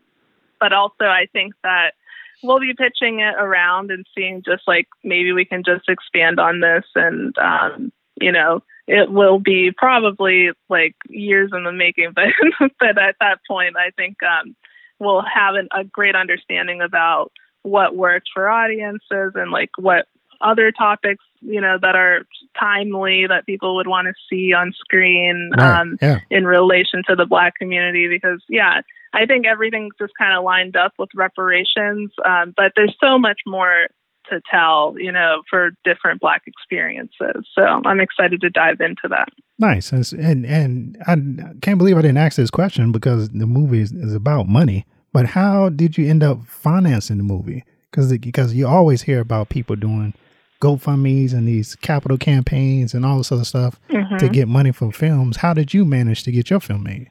but 0.59 0.73
also, 0.73 1.05
I 1.05 1.27
think 1.31 1.53
that 1.63 1.93
we'll 2.43 2.59
be 2.59 2.73
pitching 2.77 3.19
it 3.19 3.35
around 3.37 3.91
and 3.91 4.05
seeing 4.15 4.43
just 4.43 4.63
like 4.67 4.87
maybe 5.03 5.31
we 5.31 5.45
can 5.45 5.63
just 5.63 5.87
expand 5.89 6.39
on 6.39 6.59
this 6.59 6.83
and 6.95 7.35
um, 7.37 7.91
you 8.19 8.31
know 8.31 8.61
it 8.87 9.11
will 9.11 9.39
be 9.39 9.71
probably 9.75 10.49
like 10.69 10.95
years 11.09 11.51
in 11.53 11.63
the 11.63 11.71
making 11.71 12.11
but 12.15 12.27
but 12.79 12.97
at 12.97 13.15
that 13.19 13.39
point 13.47 13.75
i 13.77 13.91
think 13.91 14.17
um, 14.23 14.55
we'll 14.99 15.23
have 15.23 15.55
an, 15.55 15.67
a 15.71 15.83
great 15.83 16.15
understanding 16.15 16.81
about 16.81 17.31
what 17.63 17.95
works 17.95 18.29
for 18.33 18.49
audiences 18.49 19.31
and 19.35 19.51
like 19.51 19.71
what 19.77 20.07
other 20.41 20.71
topics 20.71 21.23
you 21.41 21.61
know 21.61 21.77
that 21.81 21.95
are 21.95 22.23
timely 22.59 23.25
that 23.27 23.45
people 23.45 23.75
would 23.75 23.87
want 23.87 24.07
to 24.07 24.13
see 24.29 24.53
on 24.53 24.73
screen 24.73 25.51
right. 25.57 25.79
um, 25.79 25.97
yeah. 26.01 26.19
in 26.29 26.45
relation 26.45 27.01
to 27.07 27.15
the 27.15 27.25
black 27.25 27.55
community 27.55 28.07
because 28.07 28.43
yeah 28.49 28.81
I 29.15 29.25
think 29.25 29.45
everything's 29.45 29.95
just 29.97 30.13
kind 30.17 30.37
of 30.37 30.43
lined 30.43 30.75
up 30.75 30.91
with 30.99 31.09
reparations, 31.15 32.11
um, 32.25 32.53
but 32.55 32.73
there's 32.75 32.95
so 32.99 33.17
much 33.17 33.39
more 33.47 33.87
to 34.29 34.41
tell, 34.49 34.95
you 34.97 35.11
know, 35.11 35.41
for 35.49 35.71
different 35.83 36.21
Black 36.21 36.43
experiences. 36.45 37.47
So 37.53 37.63
I'm 37.63 37.99
excited 37.99 38.41
to 38.41 38.49
dive 38.49 38.81
into 38.81 39.07
that. 39.09 39.29
Nice, 39.57 39.91
and 39.91 40.45
and 40.45 40.97
I 41.07 41.15
can't 41.61 41.77
believe 41.77 41.97
I 41.97 42.01
didn't 42.01 42.17
ask 42.17 42.37
this 42.37 42.51
question 42.51 42.91
because 42.91 43.29
the 43.29 43.45
movie 43.45 43.81
is, 43.81 43.91
is 43.91 44.13
about 44.13 44.47
money. 44.47 44.85
But 45.13 45.27
how 45.27 45.69
did 45.69 45.97
you 45.97 46.09
end 46.09 46.23
up 46.23 46.45
financing 46.45 47.17
the 47.17 47.23
movie? 47.23 47.63
Because 47.89 48.15
because 48.17 48.53
you 48.53 48.67
always 48.67 49.03
hear 49.03 49.21
about 49.21 49.49
people 49.49 49.75
doing 49.75 50.13
GoFundmes 50.61 51.33
and 51.33 51.47
these 51.47 51.75
capital 51.75 52.17
campaigns 52.17 52.93
and 52.93 53.05
all 53.05 53.17
this 53.17 53.31
other 53.31 53.45
stuff 53.45 53.79
mm-hmm. 53.89 54.17
to 54.17 54.29
get 54.29 54.47
money 54.47 54.71
for 54.71 54.91
films. 54.91 55.37
How 55.37 55.53
did 55.53 55.73
you 55.73 55.85
manage 55.85 56.23
to 56.23 56.31
get 56.31 56.49
your 56.49 56.59
film 56.59 56.83
made? 56.83 57.09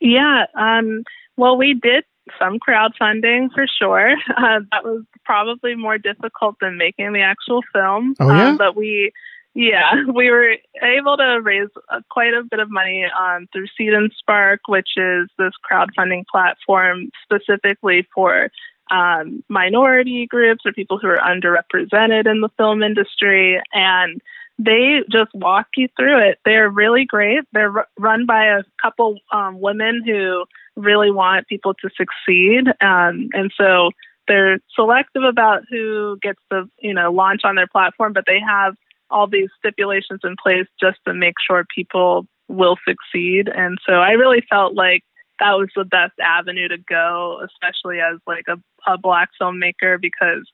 Yeah. 0.00 0.46
Um, 0.56 1.04
well, 1.36 1.56
we 1.56 1.74
did 1.74 2.04
some 2.38 2.58
crowdfunding 2.58 3.52
for 3.54 3.66
sure. 3.66 4.14
Uh, 4.36 4.60
that 4.70 4.84
was 4.84 5.04
probably 5.24 5.74
more 5.74 5.98
difficult 5.98 6.56
than 6.60 6.76
making 6.76 7.12
the 7.12 7.20
actual 7.20 7.62
film. 7.72 8.14
Oh, 8.18 8.28
yeah? 8.28 8.48
Um, 8.48 8.56
but 8.56 8.74
we, 8.74 9.12
Yeah, 9.54 10.04
we 10.14 10.30
were 10.30 10.56
able 10.82 11.16
to 11.16 11.40
raise 11.42 11.68
uh, 11.90 12.00
quite 12.10 12.34
a 12.34 12.42
bit 12.50 12.60
of 12.60 12.70
money 12.70 13.04
um, 13.04 13.46
through 13.52 13.66
Seed 13.76 13.92
and 13.92 14.10
Spark, 14.18 14.60
which 14.68 14.90
is 14.96 15.28
this 15.38 15.52
crowdfunding 15.70 16.24
platform 16.26 17.10
specifically 17.22 18.06
for 18.14 18.50
um, 18.90 19.44
minority 19.48 20.26
groups 20.26 20.62
or 20.64 20.72
people 20.72 20.98
who 20.98 21.08
are 21.08 21.18
underrepresented 21.18 22.30
in 22.30 22.40
the 22.40 22.50
film 22.56 22.82
industry. 22.82 23.60
And 23.72 24.20
they 24.58 25.00
just 25.10 25.30
walk 25.34 25.68
you 25.76 25.88
through 25.96 26.18
it. 26.28 26.38
They're 26.44 26.68
really 26.68 27.04
great. 27.04 27.40
They're 27.52 27.78
r- 27.78 27.88
run 27.98 28.26
by 28.26 28.46
a 28.46 28.62
couple 28.80 29.18
um, 29.32 29.60
women 29.60 30.02
who 30.04 30.44
really 30.76 31.10
want 31.10 31.46
people 31.46 31.74
to 31.74 31.90
succeed. 31.96 32.66
Um, 32.80 33.28
and 33.32 33.52
so 33.56 33.90
they're 34.28 34.58
selective 34.74 35.22
about 35.22 35.62
who 35.70 36.18
gets 36.22 36.40
to, 36.50 36.68
you 36.80 36.94
know, 36.94 37.12
launch 37.12 37.42
on 37.44 37.56
their 37.56 37.66
platform, 37.66 38.12
but 38.12 38.24
they 38.26 38.40
have 38.40 38.74
all 39.10 39.26
these 39.26 39.50
stipulations 39.58 40.20
in 40.24 40.36
place 40.42 40.66
just 40.80 40.98
to 41.06 41.12
make 41.12 41.34
sure 41.46 41.64
people 41.74 42.26
will 42.48 42.76
succeed. 42.86 43.48
And 43.48 43.78
so 43.86 43.94
I 43.94 44.12
really 44.12 44.42
felt 44.48 44.74
like 44.74 45.02
that 45.40 45.52
was 45.52 45.68
the 45.74 45.84
best 45.84 46.12
avenue 46.20 46.68
to 46.68 46.78
go, 46.78 47.40
especially 47.44 47.98
as 48.00 48.18
like 48.26 48.44
a, 48.48 48.58
a 48.90 48.96
black 48.96 49.30
filmmaker, 49.40 50.00
because 50.00 50.48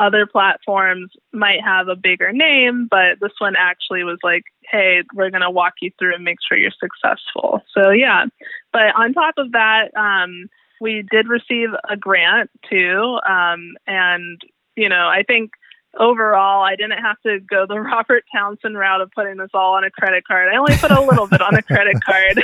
other 0.00 0.26
platforms 0.26 1.12
might 1.32 1.62
have 1.62 1.88
a 1.88 1.94
bigger 1.94 2.32
name, 2.32 2.88
but 2.90 3.20
this 3.20 3.32
one 3.38 3.54
actually 3.56 4.02
was 4.02 4.18
like, 4.22 4.44
hey, 4.62 5.02
we're 5.14 5.30
going 5.30 5.42
to 5.42 5.50
walk 5.50 5.74
you 5.82 5.90
through 5.98 6.14
and 6.14 6.24
make 6.24 6.38
sure 6.46 6.56
you're 6.56 6.70
successful. 6.80 7.60
So, 7.74 7.90
yeah. 7.90 8.24
But 8.72 8.94
on 8.96 9.12
top 9.12 9.34
of 9.36 9.52
that, 9.52 9.94
um, 9.96 10.48
we 10.80 11.04
did 11.10 11.28
receive 11.28 11.68
a 11.88 11.96
grant 11.96 12.50
too. 12.68 13.18
Um, 13.28 13.76
and, 13.86 14.40
you 14.74 14.88
know, 14.88 15.06
I 15.06 15.22
think 15.22 15.50
overall, 15.98 16.64
I 16.64 16.76
didn't 16.76 17.02
have 17.02 17.20
to 17.26 17.38
go 17.40 17.66
the 17.68 17.78
Robert 17.80 18.24
Townsend 18.34 18.78
route 18.78 19.02
of 19.02 19.10
putting 19.14 19.36
this 19.36 19.50
all 19.52 19.74
on 19.74 19.84
a 19.84 19.90
credit 19.90 20.24
card. 20.26 20.48
I 20.52 20.56
only 20.56 20.76
put 20.76 20.90
a 20.90 21.00
little 21.00 21.26
bit 21.26 21.42
on 21.42 21.54
a 21.54 21.62
credit 21.62 21.96
card, 22.02 22.40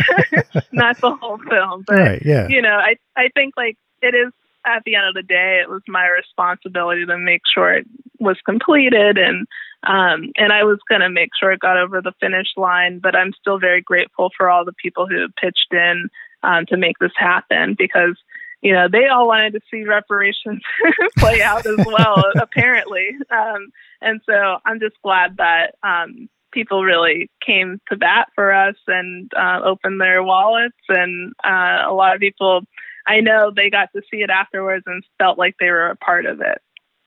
not 0.73 1.01
the 1.01 1.15
whole 1.15 1.39
film. 1.39 1.85
But, 1.87 1.97
right, 1.97 2.23
yeah. 2.23 2.49
you 2.49 2.61
know, 2.61 2.77
I, 2.77 2.97
I 3.17 3.29
think 3.35 3.55
like 3.57 3.79
it 4.03 4.15
is 4.15 4.33
at 4.67 4.83
the 4.85 4.97
end 4.97 5.07
of 5.07 5.14
the 5.14 5.23
day, 5.23 5.61
it 5.62 5.71
was 5.71 5.83
my 5.89 6.07
responsibility 6.09 7.07
to 7.07 7.19
make 7.19 7.43
sure 7.53 7.73
it 7.73 7.87
was 8.19 8.37
completed 8.45 9.19
and 9.19 9.47
um, 9.87 10.33
and 10.37 10.53
I 10.53 10.64
was 10.64 10.79
going 10.89 11.03
to 11.03 11.09
make 11.09 11.31
sure 11.39 11.53
it 11.53 11.61
got 11.61 11.77
over 11.77 12.01
the 12.01 12.14
finish 12.19 12.49
line. 12.57 12.99
But 12.99 13.14
I'm 13.14 13.33
still 13.39 13.59
very 13.59 13.81
grateful 13.81 14.31
for 14.37 14.51
all 14.51 14.64
the 14.64 14.73
people 14.73 15.07
who 15.07 15.29
pitched 15.41 15.73
in 15.73 16.09
um, 16.43 16.67
to 16.67 16.77
make 16.77 16.99
this 16.99 17.12
happen 17.17 17.77
because 17.79 18.17
you 18.62 18.73
know, 18.73 18.89
they 18.91 19.07
all 19.07 19.27
wanted 19.27 19.53
to 19.53 19.61
see 19.71 19.85
reparations 19.85 20.62
play 21.19 21.43
out 21.43 21.67
as 21.67 21.87
well, 21.87 22.25
apparently. 22.37 23.11
Um, 23.31 23.69
and 24.01 24.21
so 24.27 24.59
I'm 24.64 24.81
just 24.81 24.97
glad 25.03 25.37
that 25.37 25.75
um, 25.83 26.29
people 26.53 26.83
really 26.83 27.31
came 27.45 27.81
to 27.89 27.97
bat 27.97 28.29
for 28.35 28.53
us 28.53 28.77
and 28.87 29.31
uh, 29.37 29.61
opened 29.64 30.01
their 30.01 30.23
wallets. 30.23 30.77
And 30.89 31.33
uh, 31.45 31.85
a 31.87 31.93
lot 31.93 32.14
of 32.14 32.21
people, 32.21 32.62
I 33.07 33.21
know 33.21 33.53
they 33.55 33.71
got 33.71 33.91
to 33.95 34.03
see 34.11 34.19
it 34.19 34.31
afterwards 34.31 34.85
and 34.87 35.03
felt 35.19 35.39
like 35.39 35.57
they 35.61 35.71
were 35.71 35.89
a 35.89 35.97
part 35.97 36.27
of 36.27 36.41
it. 36.41 36.61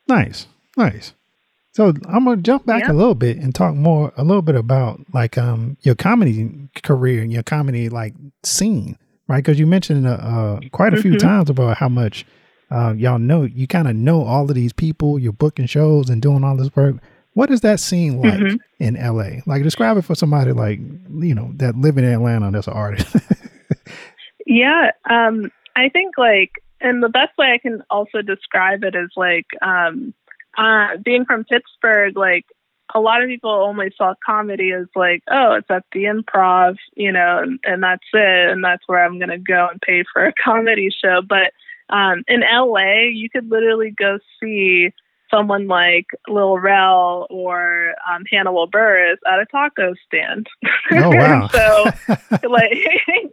Nice, 0.07 0.47
nice. 0.77 1.13
So 1.71 1.93
I'm 2.07 2.25
gonna 2.25 2.37
jump 2.37 2.65
back 2.65 2.83
yeah. 2.83 2.91
a 2.91 2.93
little 2.93 3.15
bit 3.15 3.37
and 3.37 3.53
talk 3.53 3.75
more 3.75 4.11
a 4.17 4.23
little 4.23 4.41
bit 4.41 4.55
about 4.55 4.99
like 5.13 5.37
um 5.37 5.77
your 5.81 5.95
comedy 5.95 6.69
career 6.83 7.21
and 7.21 7.31
your 7.31 7.43
comedy 7.43 7.89
like 7.89 8.13
scene 8.43 8.97
right? 9.29 9.37
Because 9.37 9.57
you 9.57 9.67
mentioned 9.67 10.05
uh, 10.05 10.11
uh, 10.11 10.59
quite 10.71 10.93
a 10.93 10.97
mm-hmm. 10.97 11.11
few 11.11 11.17
times 11.17 11.49
about 11.49 11.77
how 11.77 11.87
much 11.87 12.25
uh, 12.69 12.93
y'all 12.97 13.19
know. 13.19 13.43
You 13.43 13.67
kind 13.67 13.87
of 13.87 13.95
know 13.95 14.23
all 14.23 14.49
of 14.49 14.55
these 14.55 14.73
people. 14.73 15.17
You're 15.17 15.31
booking 15.31 15.67
shows 15.67 16.09
and 16.09 16.21
doing 16.21 16.43
all 16.43 16.57
this 16.57 16.75
work. 16.75 16.97
What 17.33 17.51
is 17.51 17.61
that 17.61 17.79
scene 17.79 18.19
like 18.21 18.33
mm-hmm. 18.33 18.83
in 18.83 18.95
LA? 18.95 19.41
Like, 19.45 19.63
describe 19.63 19.95
it 19.95 20.01
for 20.01 20.15
somebody 20.15 20.51
like 20.51 20.79
you 20.79 21.35
know 21.35 21.51
that 21.55 21.77
live 21.77 21.97
in 21.97 22.03
Atlanta 22.03 22.47
and 22.47 22.55
that's 22.55 22.67
an 22.67 22.73
artist. 22.73 23.15
yeah, 24.45 24.91
um, 25.09 25.49
I 25.79 25.89
think 25.89 26.17
like, 26.17 26.51
and 26.81 27.03
the 27.03 27.09
best 27.09 27.37
way 27.37 27.51
I 27.53 27.57
can 27.57 27.83
also 27.89 28.21
describe 28.21 28.83
it 28.83 28.95
is 28.95 29.09
like 29.15 29.47
um, 29.61 30.13
uh, 30.57 30.97
being 31.03 31.25
from 31.25 31.45
Pittsburgh. 31.45 32.17
Like, 32.17 32.45
a 32.95 32.99
lot 32.99 33.21
of 33.21 33.29
people 33.29 33.51
only 33.51 33.91
saw 33.95 34.13
comedy 34.25 34.71
as 34.71 34.87
like, 34.95 35.21
oh, 35.29 35.53
it's 35.53 35.69
at 35.69 35.85
the 35.91 36.05
improv, 36.05 36.77
you 36.95 37.11
know, 37.11 37.39
and, 37.43 37.59
and 37.63 37.83
that's 37.83 38.05
it. 38.13 38.49
And 38.49 38.63
that's 38.63 38.83
where 38.87 39.03
I'm 39.03 39.19
going 39.19 39.29
to 39.29 39.37
go 39.37 39.67
and 39.71 39.81
pay 39.81 40.03
for 40.11 40.25
a 40.25 40.33
comedy 40.43 40.89
show. 40.89 41.21
But 41.27 41.53
um, 41.89 42.23
in 42.27 42.41
LA, 42.41 43.09
you 43.11 43.29
could 43.29 43.49
literally 43.49 43.93
go 43.95 44.19
see 44.41 44.89
someone 45.31 45.67
like 45.67 46.07
Lil 46.27 46.57
Rel 46.57 47.27
or 47.29 47.93
um, 48.09 48.23
Hannibal 48.31 48.67
Buress 48.67 49.17
at 49.27 49.39
a 49.39 49.45
taco 49.45 49.93
stand. 50.07 50.47
Oh, 50.91 51.09
wow. 51.15 51.47
so, 51.47 51.85
like, 52.49 52.73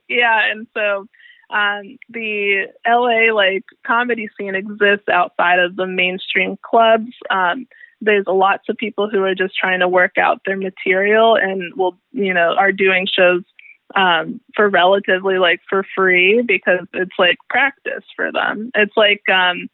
yeah. 0.09 0.51
And 0.51 0.66
so, 0.74 1.07
um, 1.51 1.99
the 2.09 2.66
LA 2.86 3.32
like 3.34 3.64
comedy 3.86 4.28
scene 4.38 4.55
exists 4.55 5.09
outside 5.11 5.59
of 5.59 5.76
the 5.76 5.86
mainstream 5.86 6.57
clubs. 6.62 7.12
Um, 7.30 7.66
there's 8.01 8.26
lots 8.26 8.68
of 8.68 8.76
people 8.76 9.09
who 9.09 9.22
are 9.22 9.34
just 9.34 9.57
trying 9.57 9.80
to 9.80 9.88
work 9.88 10.18
out 10.18 10.42
their 10.44 10.57
material 10.57 11.36
and 11.36 11.72
will, 11.74 11.97
you 12.12 12.34
know, 12.34 12.55
are 12.57 12.72
doing 12.72 13.07
shows 13.11 13.42
um, 13.94 14.40
for 14.55 14.68
relatively 14.68 15.38
like 15.38 15.61
for 15.68 15.84
free 15.94 16.42
because 16.47 16.86
it's 16.92 17.14
like 17.18 17.38
practice 17.49 18.05
for 18.14 18.32
them. 18.32 18.70
It's 18.74 18.97
like 18.97 19.22
um, 19.32 19.68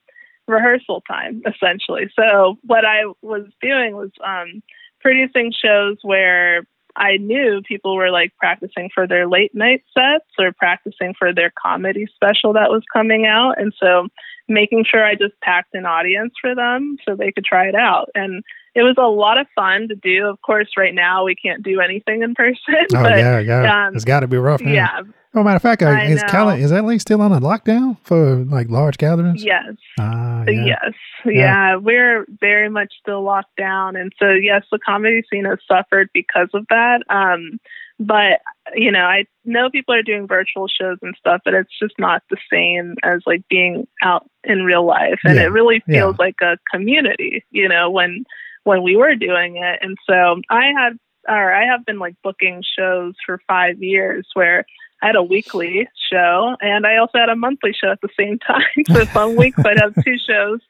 rehearsal 0.47 1.03
time 1.09 1.43
essentially. 1.47 2.11
So 2.19 2.59
what 2.63 2.85
I 2.85 3.05
was 3.23 3.47
doing 3.61 3.97
was 3.97 4.11
um, 4.25 4.63
producing 5.01 5.53
shows 5.53 5.99
where 6.03 6.65
I 6.97 7.17
knew 7.17 7.63
people 7.67 7.97
were 7.97 8.11
like 8.11 8.37
practicing 8.37 8.91
for 8.95 9.07
their 9.07 9.27
late 9.27 9.55
night 9.55 9.83
sets 9.95 10.29
or 10.39 10.53
practicing 10.53 11.15
for 11.19 11.35
their 11.35 11.53
comedy 11.61 12.07
special 12.15 12.53
that 12.53 12.71
was 12.71 12.83
coming 12.93 13.27
out. 13.27 13.55
And 13.59 13.73
so 13.79 14.09
making 14.49 14.85
sure 14.85 15.05
I 15.05 15.15
just 15.15 15.39
packed 15.43 15.75
an 15.75 15.87
audience 15.87 16.35
for 16.41 16.55
them 16.55 16.99
so 17.07 17.17
they 17.17 17.33
could 17.33 17.45
try 17.45 17.69
it 17.69 17.75
out. 17.75 18.11
And 18.15 18.43
it 18.75 18.83
was 18.83 18.95
a 18.99 19.07
lot 19.09 19.39
of 19.39 19.47
fun 19.55 19.89
to 19.89 19.95
do. 19.95 20.27
Of 20.27 20.41
course, 20.43 20.69
right 20.77 20.95
now 20.95 21.25
we 21.25 21.35
can't 21.35 21.63
do 21.63 21.81
anything 21.81 22.23
in 22.23 22.35
person. 22.35 22.75
Oh 22.95 23.03
but, 23.03 23.19
yeah, 23.19 23.39
yeah, 23.39 23.87
um, 23.87 23.95
it's 23.95 24.05
got 24.05 24.21
to 24.21 24.29
be 24.29 24.37
rough. 24.37 24.61
Now. 24.61 24.73
Yeah. 24.73 25.03
Oh, 25.35 25.43
matter 25.43 25.57
of 25.57 25.63
fact, 25.63 25.83
uh, 25.83 25.89
is 26.03 26.23
Cali 26.25 26.61
is 26.61 26.71
that 26.71 27.01
still 27.01 27.23
on 27.23 27.33
a 27.33 27.41
lockdown 27.41 27.97
for 28.03 28.37
like 28.45 28.69
large 28.69 28.99
gatherings? 28.99 29.43
Yes. 29.43 29.75
Ah, 29.99 30.45
yeah. 30.47 30.65
Yes. 30.65 30.93
Yeah. 31.25 31.33
yeah. 31.33 31.77
We're 31.77 32.27
very 32.41 32.69
much 32.69 32.93
still 33.01 33.23
locked 33.23 33.57
down, 33.57 33.97
and 33.97 34.13
so 34.19 34.31
yes, 34.31 34.65
the 34.71 34.79
comedy 34.79 35.23
scene 35.31 35.47
has 35.47 35.59
suffered 35.67 36.11
because 36.13 36.49
of 36.53 36.67
that. 36.69 37.03
Um, 37.09 37.59
but 37.99 38.41
you 38.75 38.91
know, 38.91 39.05
I 39.05 39.25
know 39.47 39.71
people 39.71 39.95
are 39.95 40.03
doing 40.03 40.27
virtual 40.27 40.69
shows 40.69 40.99
and 41.01 41.15
stuff, 41.19 41.41
but 41.47 41.55
it's 41.55 41.79
just 41.81 41.95
not 41.99 42.23
the 42.29 42.37
same 42.53 42.97
as 43.03 43.23
like 43.25 43.43
being 43.49 43.87
out 44.03 44.29
in 44.45 44.65
real 44.65 44.85
life, 44.85 45.21
and 45.25 45.37
yeah. 45.37 45.45
it 45.45 45.53
really 45.53 45.83
feels 45.87 46.19
like 46.19 46.37
a 46.43 46.59
community. 46.71 47.43
You 47.51 47.69
know, 47.69 47.89
when 47.91 48.25
when 48.65 48.83
we 48.83 48.97
were 48.97 49.15
doing 49.15 49.57
it, 49.57 49.79
and 49.83 49.97
so 50.09 50.41
I 50.51 50.73
had 50.77 50.99
or 51.29 51.53
I 51.53 51.67
have 51.67 51.85
been 51.85 51.99
like 51.99 52.17
booking 52.23 52.63
shows 52.77 53.15
for 53.25 53.41
five 53.47 53.83
years 53.83 54.27
where 54.35 54.65
I 55.03 55.07
had 55.07 55.17
a 55.17 55.23
weekly 55.23 55.89
show 56.11 56.57
and 56.61 56.87
I 56.87 56.97
also 56.97 57.19
had 57.19 57.29
a 57.29 57.37
monthly 57.37 57.73
show 57.73 57.91
at 57.91 58.01
the 58.01 58.09
same 58.19 58.39
time. 58.39 58.63
so 58.93 59.05
some 59.07 59.37
weeks 59.37 59.59
I'd 59.65 59.81
have 59.81 59.95
two 60.05 60.17
shows. 60.27 60.61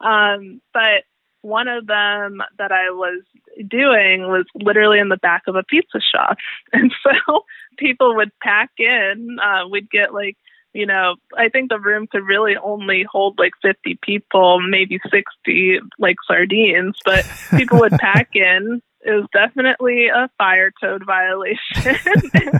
Um, 0.00 0.60
but 0.72 1.04
one 1.42 1.68
of 1.68 1.86
them 1.86 2.42
that 2.58 2.72
I 2.72 2.90
was 2.90 3.22
doing 3.68 4.22
was 4.22 4.46
literally 4.54 4.98
in 4.98 5.08
the 5.08 5.16
back 5.16 5.42
of 5.46 5.56
a 5.56 5.62
pizza 5.62 6.00
shop. 6.00 6.38
And 6.72 6.92
so 7.02 7.44
people 7.78 8.16
would 8.16 8.30
pack 8.40 8.70
in. 8.78 9.38
Uh, 9.42 9.68
we'd 9.68 9.90
get 9.90 10.14
like, 10.14 10.36
you 10.72 10.86
know, 10.86 11.16
I 11.36 11.48
think 11.48 11.68
the 11.68 11.78
room 11.78 12.06
could 12.06 12.24
really 12.24 12.56
only 12.56 13.04
hold 13.10 13.38
like 13.38 13.52
50 13.62 13.98
people, 14.02 14.60
maybe 14.60 14.98
60 15.10 15.80
like 15.98 16.16
sardines, 16.26 16.96
but 17.04 17.26
people 17.56 17.80
would 17.80 17.92
pack 18.00 18.30
in. 18.34 18.80
It 19.04 19.10
was 19.10 19.26
definitely 19.32 20.06
a 20.08 20.30
fire 20.38 20.72
code 20.80 21.04
violation. 21.04 21.96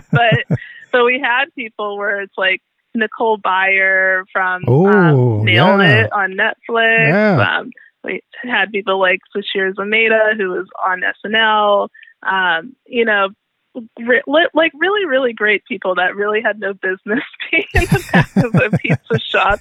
but 0.11 0.59
so 0.91 1.05
we 1.05 1.19
had 1.19 1.45
people 1.55 1.97
where 1.97 2.21
it's 2.21 2.37
like 2.37 2.61
Nicole 2.93 3.39
Byer 3.39 4.25
from 4.31 4.63
Ooh, 4.69 4.85
um, 4.85 5.45
Nail 5.45 5.79
yeah. 5.79 6.03
It 6.03 6.13
on 6.13 6.33
Netflix. 6.33 7.07
Yeah. 7.07 7.59
Um, 7.59 7.71
we 8.03 8.21
had 8.43 8.71
people 8.71 8.99
like 8.99 9.21
Sasheer 9.35 9.73
Zamata, 9.73 10.35
who 10.37 10.49
was 10.49 10.67
on 10.85 11.01
SNL. 11.25 11.87
Um, 12.21 12.75
you 12.85 13.05
know, 13.05 13.29
like 13.75 14.71
really, 14.75 15.05
really 15.05 15.33
great 15.33 15.63
people 15.65 15.95
that 15.95 16.15
really 16.15 16.41
had 16.41 16.59
no 16.59 16.73
business 16.73 17.23
being 17.51 17.65
in 17.73 17.81
the 17.85 18.09
back 18.11 18.35
of 18.37 18.55
a 18.55 18.77
pizza 18.77 19.19
shop. 19.25 19.59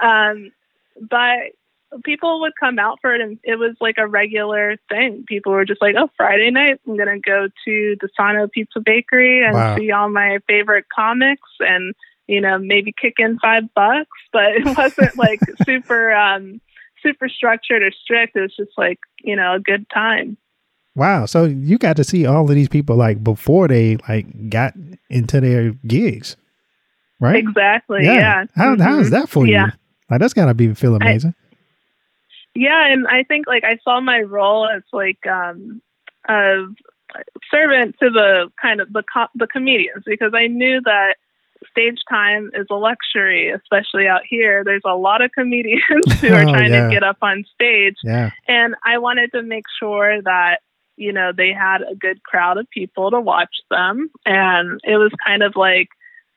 Um, 0.00 0.50
but 1.00 1.52
people 2.04 2.40
would 2.40 2.52
come 2.58 2.78
out 2.78 2.98
for 3.00 3.14
it 3.14 3.20
and 3.20 3.38
it 3.44 3.56
was 3.56 3.76
like 3.80 3.96
a 3.98 4.06
regular 4.06 4.76
thing. 4.88 5.24
People 5.26 5.52
were 5.52 5.64
just 5.64 5.80
like, 5.80 5.94
Oh, 5.96 6.10
Friday 6.16 6.50
night 6.50 6.80
I'm 6.86 6.96
gonna 6.96 7.20
go 7.20 7.46
to 7.64 7.96
the 8.00 8.08
Sano 8.16 8.48
Pizza 8.48 8.80
Bakery 8.84 9.44
and 9.44 9.54
Wow. 9.54 9.76
see 9.76 9.90
all 9.92 10.08
my 10.08 10.38
favorite 10.48 10.86
comics 10.94 11.48
and, 11.60 11.94
you 12.26 12.40
know, 12.40 12.58
maybe 12.58 12.92
kick 13.00 13.14
in 13.18 13.38
five 13.38 13.64
bucks. 13.74 14.10
But 14.32 14.56
it 14.56 14.76
wasn't 14.76 15.16
like 15.16 15.38
super 15.64 16.12
um 16.12 16.60
super 17.04 17.28
structured 17.28 17.82
or 17.84 17.92
strict. 17.92 18.34
It 18.34 18.40
was 18.40 18.56
just 18.56 18.72
like, 18.76 18.98
you 19.22 19.36
know, 19.36 19.54
a 19.54 19.60
good 19.60 19.86
time. 19.90 20.36
Wow. 20.96 21.26
So 21.26 21.44
you 21.44 21.78
got 21.78 21.96
to 21.96 22.04
see 22.04 22.24
all 22.26 22.44
of 22.48 22.54
these 22.54 22.68
people 22.68 22.96
like 22.96 23.22
before 23.24 23.66
they 23.68 23.96
like 24.08 24.48
got 24.50 24.74
into 25.10 25.40
their 25.40 25.72
gigs, 25.86 26.36
right? 27.20 27.36
Exactly. 27.36 28.04
Yeah. 28.04 28.44
How 28.54 28.76
how 28.78 28.98
is 29.00 29.10
that 29.10 29.28
for 29.28 29.46
Yeah. 29.46 29.66
you? 29.66 29.72
Like 30.10 30.20
that's 30.20 30.34
gotta 30.34 30.54
be 30.54 30.72
feel 30.74 30.94
I- 30.94 30.96
amazing. 30.96 31.34
Yeah, 32.56 32.86
and 32.92 33.06
I 33.08 33.24
think 33.24 33.48
like 33.48 33.64
I 33.64 33.78
saw 33.82 34.00
my 34.00 34.20
role 34.20 34.68
as 34.68 34.82
like 34.92 35.26
um 35.26 35.82
a 36.28 36.66
servant 37.50 37.96
to 38.00 38.10
the 38.10 38.48
kind 38.60 38.80
of 38.80 38.92
the 38.92 39.02
co- 39.12 39.26
the 39.34 39.48
comedians 39.48 40.04
because 40.06 40.32
I 40.34 40.46
knew 40.46 40.80
that 40.84 41.16
stage 41.70 41.98
time 42.08 42.50
is 42.54 42.66
a 42.70 42.74
luxury, 42.74 43.50
especially 43.50 44.06
out 44.06 44.20
here. 44.28 44.62
There's 44.62 44.82
a 44.84 44.94
lot 44.94 45.22
of 45.22 45.32
comedians 45.32 45.82
who 46.20 46.28
are 46.32 46.42
Oh, 46.42 46.52
trying 46.52 46.72
yeah. 46.72 46.86
to 46.86 46.90
get 46.94 47.02
up 47.02 47.16
on 47.22 47.44
stage, 47.54 47.96
yeah. 48.04 48.30
and 48.46 48.76
I 48.84 48.98
wanted 48.98 49.32
to 49.32 49.42
make 49.42 49.64
sure 49.80 50.22
that 50.22 50.60
you 50.96 51.12
know 51.12 51.32
they 51.36 51.52
had 51.52 51.82
a 51.82 51.94
good 51.94 52.22
crowd 52.22 52.58
of 52.58 52.68
people 52.70 53.10
to 53.10 53.20
watch 53.20 53.56
them, 53.70 54.10
and 54.24 54.80
it 54.84 54.96
was 54.96 55.12
kind 55.26 55.42
of 55.42 55.54
like 55.56 55.88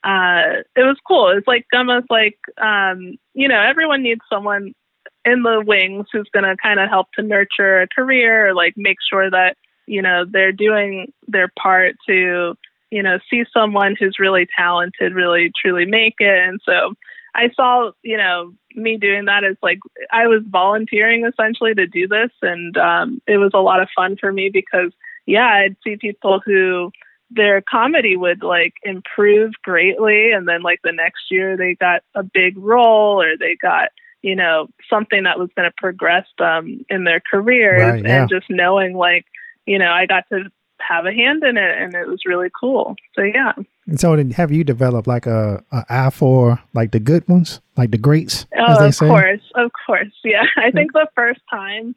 uh 0.03 0.61
it 0.75 0.83
was 0.83 0.97
cool. 1.07 1.29
It's 1.29 1.47
like 1.47 1.65
almost 1.73 2.07
like 2.09 2.37
um 2.61 3.17
you 3.33 3.47
know 3.47 3.59
everyone 3.61 4.03
needs 4.03 4.21
someone 4.31 4.73
in 5.25 5.43
the 5.43 5.61
wings 5.65 6.05
who's 6.11 6.29
going 6.33 6.45
to 6.45 6.55
kind 6.61 6.79
of 6.79 6.89
help 6.89 7.07
to 7.13 7.21
nurture 7.21 7.81
a 7.81 7.87
career 7.87 8.49
or 8.49 8.53
like 8.53 8.73
make 8.77 8.97
sure 9.09 9.29
that 9.29 9.57
you 9.85 10.01
know 10.01 10.25
they're 10.29 10.51
doing 10.51 11.11
their 11.27 11.51
part 11.59 11.95
to 12.07 12.55
you 12.91 13.03
know 13.03 13.19
see 13.29 13.43
someone 13.53 13.95
who's 13.99 14.17
really 14.19 14.47
talented 14.57 15.13
really 15.13 15.51
truly 15.59 15.85
make 15.85 16.15
it 16.19 16.47
and 16.47 16.61
so 16.63 16.93
i 17.35 17.49
saw 17.55 17.91
you 18.03 18.17
know 18.17 18.53
me 18.77 18.97
doing 18.97 19.25
that 19.25 19.43
is 19.43 19.57
like 19.61 19.79
i 20.11 20.27
was 20.27 20.41
volunteering 20.47 21.25
essentially 21.25 21.73
to 21.73 21.87
do 21.87 22.07
this 22.07 22.29
and 22.41 22.77
um 22.77 23.21
it 23.27 23.37
was 23.37 23.51
a 23.53 23.59
lot 23.59 23.81
of 23.81 23.89
fun 23.95 24.15
for 24.19 24.31
me 24.31 24.49
because 24.49 24.91
yeah 25.25 25.47
i'd 25.47 25.75
see 25.83 25.97
people 25.97 26.39
who 26.45 26.91
their 27.31 27.61
comedy 27.61 28.15
would 28.15 28.43
like 28.43 28.73
improve 28.83 29.51
greatly 29.63 30.31
and 30.31 30.47
then 30.47 30.61
like 30.61 30.79
the 30.83 30.93
next 30.93 31.23
year 31.29 31.57
they 31.57 31.75
got 31.75 32.01
a 32.15 32.23
big 32.23 32.57
role 32.57 33.21
or 33.21 33.35
they 33.37 33.55
got 33.61 33.89
you 34.21 34.35
know 34.35 34.67
something 34.89 35.23
that 35.23 35.37
was 35.39 35.49
going 35.55 35.69
to 35.69 35.75
progress 35.77 36.25
them 36.37 36.85
in 36.89 37.03
their 37.03 37.19
careers 37.19 37.81
Right, 37.93 38.05
yeah. 38.05 38.21
and 38.21 38.29
just 38.29 38.45
knowing 38.49 38.95
like 38.95 39.25
you 39.65 39.77
know 39.77 39.91
i 39.91 40.05
got 40.05 40.23
to 40.31 40.43
have 40.79 41.05
a 41.05 41.11
hand 41.11 41.43
in 41.43 41.57
it 41.57 41.77
and 41.81 41.93
it 41.95 42.07
was 42.07 42.21
really 42.25 42.49
cool 42.59 42.95
so 43.15 43.23
yeah 43.23 43.53
And 43.87 43.99
so 43.99 44.15
then 44.15 44.31
have 44.31 44.51
you 44.51 44.63
developed 44.63 45.07
like 45.07 45.25
a, 45.25 45.63
a 45.71 45.85
eye 45.89 46.09
for 46.09 46.59
like 46.73 46.91
the 46.91 46.99
good 46.99 47.27
ones, 47.27 47.61
like 47.77 47.91
the 47.91 47.97
greats, 47.97 48.45
as 48.51 48.77
Oh, 48.79 48.85
of 48.87 48.95
say? 48.95 49.07
course, 49.07 49.41
of 49.55 49.71
course. 49.85 50.11
Yeah, 50.23 50.43
I 50.57 50.71
think 50.71 50.91
the 50.93 51.07
first 51.15 51.39
time, 51.49 51.95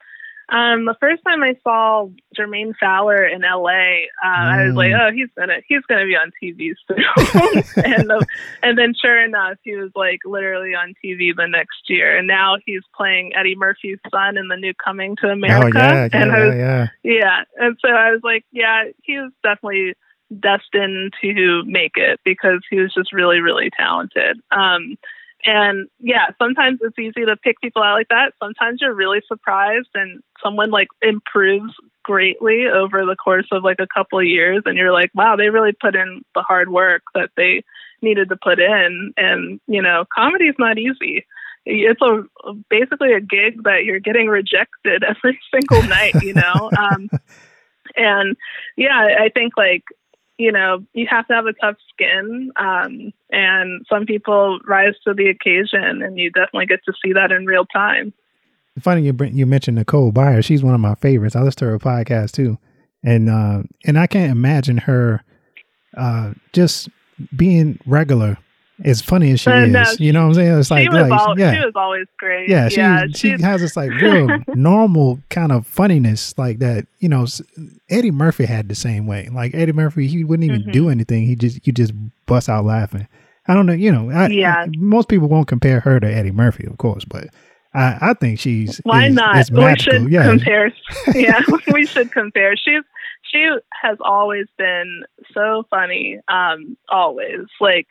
um, 0.52 0.84
the 0.84 0.96
first 1.00 1.22
time 1.24 1.42
I 1.44 1.56
saw 1.62 2.08
Jermaine 2.36 2.74
Fowler 2.80 3.24
in 3.24 3.44
L.A., 3.44 4.08
uh, 4.24 4.28
I 4.28 4.64
was 4.66 4.74
like, 4.74 4.90
Mm. 4.92 5.00
oh, 5.08 5.12
he's 5.12 5.28
gonna 5.36 5.58
he's 5.68 5.82
gonna 5.88 6.06
be 6.06 6.16
on 6.16 6.30
TV 6.42 6.74
soon, 6.88 7.84
and 7.84 8.10
uh, 8.10 8.20
and 8.62 8.76
then 8.78 8.92
sure 9.00 9.20
enough, 9.24 9.58
he 9.62 9.76
was 9.76 9.90
like 9.94 10.18
literally 10.24 10.74
on 10.74 10.94
TV 11.04 11.30
the 11.36 11.46
next 11.46 11.88
year, 11.88 12.16
and 12.16 12.26
now 12.26 12.56
he's 12.66 12.82
playing 12.96 13.32
Eddie 13.36 13.54
Murphy's 13.56 13.98
son 14.10 14.36
in 14.36 14.48
the 14.48 14.56
new 14.56 14.74
Coming 14.74 15.14
to 15.22 15.28
Oh 15.28 15.32
America, 15.32 15.78
yeah, 15.78 16.08
yeah, 16.12 16.20
and 16.22 16.30
was 16.32 16.54
yeah, 16.56 16.86
yeah. 17.04 17.12
yeah. 17.20 17.42
And 17.66 17.76
so 17.80 17.88
I 17.88 18.10
was 18.10 18.20
like, 18.24 18.44
yeah, 18.52 18.84
he 19.02 19.18
was 19.18 19.30
definitely 19.44 19.94
destined 20.38 21.12
to 21.22 21.62
make 21.66 21.92
it 21.96 22.20
because 22.24 22.60
he 22.70 22.80
was 22.80 22.92
just 22.94 23.12
really, 23.12 23.40
really 23.40 23.70
talented. 23.76 24.40
Um, 24.50 24.96
and 25.44 25.88
yeah, 25.98 26.26
sometimes 26.38 26.80
it's 26.82 26.98
easy 26.98 27.24
to 27.24 27.36
pick 27.36 27.60
people 27.60 27.82
out 27.82 27.94
like 27.94 28.08
that. 28.08 28.34
Sometimes 28.42 28.80
you're 28.80 28.94
really 28.94 29.20
surprised 29.26 29.88
and 29.94 30.22
someone 30.42 30.70
like 30.70 30.88
improves 31.02 31.72
greatly 32.02 32.66
over 32.66 33.04
the 33.06 33.16
course 33.16 33.46
of 33.50 33.64
like 33.64 33.80
a 33.80 33.86
couple 33.86 34.18
of 34.18 34.26
years 34.26 34.62
and 34.66 34.76
you're 34.76 34.92
like, 34.92 35.10
wow, 35.14 35.36
they 35.36 35.48
really 35.48 35.72
put 35.72 35.94
in 35.94 36.22
the 36.34 36.42
hard 36.42 36.70
work 36.70 37.02
that 37.14 37.30
they 37.36 37.62
needed 38.02 38.28
to 38.28 38.36
put 38.36 38.60
in. 38.60 39.12
And, 39.16 39.60
you 39.66 39.82
know, 39.82 40.04
comedy 40.14 40.46
is 40.46 40.56
not 40.58 40.78
easy. 40.78 41.24
It's 41.64 42.00
a 42.02 42.22
basically 42.68 43.12
a 43.12 43.20
gig 43.20 43.62
that 43.64 43.84
you're 43.84 44.00
getting 44.00 44.28
rejected 44.28 45.04
every 45.08 45.38
single 45.52 45.82
night, 45.88 46.22
you 46.22 46.34
know? 46.34 46.70
um, 46.78 47.08
and 47.96 48.36
yeah, 48.76 49.08
I 49.18 49.30
think 49.30 49.56
like 49.56 49.84
you 50.40 50.50
know 50.50 50.84
you 50.94 51.06
have 51.10 51.26
to 51.28 51.34
have 51.34 51.46
a 51.46 51.52
tough 51.52 51.76
skin, 51.92 52.50
um, 52.56 53.12
and 53.30 53.84
some 53.88 54.06
people 54.06 54.58
rise 54.66 54.94
to 55.06 55.12
the 55.12 55.28
occasion, 55.28 56.02
and 56.02 56.18
you 56.18 56.30
definitely 56.30 56.66
get 56.66 56.80
to 56.86 56.92
see 57.04 57.12
that 57.12 57.30
in 57.30 57.44
real 57.44 57.66
time. 57.66 58.12
Funny 58.80 59.02
you 59.02 59.14
you 59.32 59.44
mentioned 59.44 59.76
Nicole 59.76 60.12
Byer. 60.12 60.42
She's 60.42 60.62
one 60.62 60.74
of 60.74 60.80
my 60.80 60.94
favorites. 60.94 61.36
I 61.36 61.42
listen 61.42 61.58
to 61.58 61.64
her 61.66 61.78
podcast 61.78 62.32
too, 62.32 62.58
and 63.04 63.28
uh, 63.28 63.62
and 63.84 63.98
I 63.98 64.06
can't 64.06 64.32
imagine 64.32 64.78
her 64.78 65.22
uh, 65.96 66.32
just 66.52 66.88
being 67.36 67.78
regular 67.84 68.38
as 68.84 69.02
funny 69.02 69.32
as 69.32 69.40
she 69.40 69.50
Uh, 69.50 69.64
is. 69.64 69.72
no, 69.72 69.84
you 69.98 70.12
know 70.12 70.22
what 70.22 70.28
I'm 70.28 70.34
saying? 70.34 70.58
It's 70.58 70.70
like, 70.70 70.82
she 70.82 70.88
was 70.88 71.08
like 71.08 71.20
al- 71.20 71.38
yeah, 71.38 71.52
she 71.54 71.58
was 71.64 71.72
always 71.76 72.06
great. 72.18 72.48
yeah. 72.48 72.68
She 72.68 72.76
yeah, 72.78 73.04
she 73.14 73.30
has 73.42 73.60
this 73.60 73.76
like 73.76 73.90
real 73.92 74.28
normal 74.54 75.20
kind 75.30 75.52
of 75.52 75.66
funniness 75.66 76.36
like 76.38 76.58
that. 76.60 76.86
You 76.98 77.08
know, 77.08 77.26
Eddie 77.88 78.10
Murphy 78.10 78.44
had 78.46 78.68
the 78.68 78.74
same 78.74 79.06
way. 79.06 79.28
Like 79.32 79.54
Eddie 79.54 79.72
Murphy, 79.72 80.06
he 80.06 80.24
wouldn't 80.24 80.44
even 80.48 80.62
Mm-hmm. 80.62 80.70
do 80.72 80.88
anything. 80.90 81.26
He 81.26 81.36
just 81.36 81.66
you 81.66 81.72
just 81.72 81.92
bust 82.26 82.48
out 82.48 82.64
laughing. 82.64 83.06
I 83.48 83.54
don't 83.54 83.66
know. 83.66 83.72
You 83.72 83.90
know, 83.92 84.10
I, 84.10 84.28
Yeah. 84.28 84.54
I- 84.54 84.68
most 84.78 85.08
people 85.08 85.28
won't 85.28 85.48
compare 85.48 85.80
her 85.80 85.98
to 86.00 86.06
Eddie 86.06 86.30
Murphy, 86.32 86.66
of 86.66 86.78
course, 86.78 87.04
but. 87.04 87.28
I, 87.72 87.98
I 88.00 88.14
think 88.14 88.40
she's 88.40 88.78
Why 88.82 89.06
is- 89.06 89.14
not? 89.14 89.38
is 89.38 89.48
we 89.52 89.76
should 89.76 90.10
yeah. 90.10 90.26
compare. 90.28 90.72
yeah, 91.14 91.40
we 91.72 91.86
should 91.86 92.10
compare. 92.10 92.56
She's 92.56 92.82
she 93.22 93.48
has 93.80 93.96
always 94.00 94.46
been 94.58 95.04
so 95.32 95.62
funny. 95.70 96.18
Um, 96.26 96.76
always 96.88 97.46
like 97.60 97.86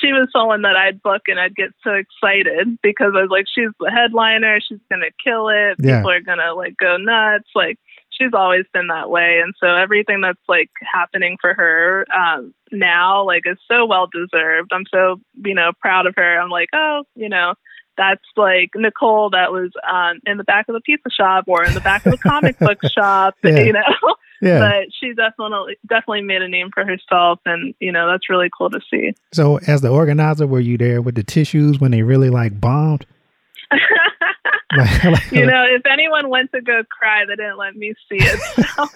she 0.00 0.12
was 0.12 0.28
someone 0.32 0.62
that 0.62 0.76
I'd 0.76 1.02
book 1.02 1.22
and 1.28 1.38
I'd 1.38 1.54
get 1.56 1.70
so 1.82 1.92
excited 1.92 2.78
because 2.82 3.12
I 3.16 3.22
was 3.22 3.30
like, 3.30 3.46
she's 3.52 3.70
the 3.80 3.90
headliner. 3.90 4.58
She's 4.60 4.80
gonna 4.90 5.10
kill 5.22 5.48
it. 5.48 5.76
Yeah. 5.78 5.98
People 5.98 6.10
are 6.10 6.20
gonna 6.20 6.54
like 6.54 6.76
go 6.76 6.96
nuts. 6.96 7.48
Like 7.54 7.78
she's 8.10 8.32
always 8.32 8.64
been 8.72 8.88
that 8.88 9.10
way, 9.10 9.40
and 9.42 9.54
so 9.60 9.68
everything 9.68 10.20
that's 10.20 10.38
like 10.48 10.70
happening 10.82 11.36
for 11.40 11.54
her 11.54 12.06
um, 12.14 12.54
now, 12.72 13.24
like, 13.24 13.42
is 13.46 13.58
so 13.70 13.84
well 13.86 14.08
deserved. 14.12 14.72
I'm 14.72 14.84
so 14.92 15.20
you 15.44 15.54
know 15.54 15.72
proud 15.80 16.06
of 16.06 16.14
her. 16.16 16.38
I'm 16.40 16.50
like, 16.50 16.68
oh, 16.74 17.04
you 17.14 17.28
know 17.28 17.54
that's 17.98 18.24
like 18.36 18.70
Nicole 18.74 19.30
that 19.30 19.50
was 19.52 19.70
um, 19.90 20.20
in 20.26 20.36
the 20.36 20.44
back 20.44 20.68
of 20.68 20.74
the 20.74 20.82
pizza 20.82 21.08
shop 21.10 21.44
or 21.46 21.64
in 21.64 21.72
the 21.72 21.80
back 21.80 22.04
of 22.04 22.12
the 22.12 22.18
comic 22.18 22.58
book 22.58 22.78
shop, 22.92 23.34
Yeah. 23.42 23.60
you 23.60 23.72
know. 23.72 23.80
Yeah. 24.40 24.58
But 24.58 24.88
she 24.92 25.14
definitely 25.14 25.76
definitely 25.88 26.22
made 26.22 26.42
a 26.42 26.48
name 26.48 26.70
for 26.72 26.84
herself, 26.84 27.40
and 27.46 27.74
you 27.80 27.92
know 27.92 28.10
that's 28.10 28.28
really 28.28 28.50
cool 28.56 28.70
to 28.70 28.80
see. 28.90 29.14
So, 29.32 29.58
as 29.66 29.80
the 29.80 29.88
organizer, 29.88 30.46
were 30.46 30.60
you 30.60 30.76
there 30.76 31.00
with 31.00 31.14
the 31.14 31.22
tissues 31.22 31.80
when 31.80 31.90
they 31.90 32.02
really 32.02 32.30
like 32.30 32.60
bombed? 32.60 33.06
You 35.30 35.46
know, 35.46 35.64
if 35.68 35.82
anyone 35.86 36.28
went 36.28 36.52
to 36.52 36.60
go 36.60 36.82
cry, 36.90 37.24
they 37.24 37.36
didn't 37.36 37.58
let 37.58 37.76
me 37.76 37.94
see 38.08 38.18
it. 38.18 38.40
So. 38.40 38.86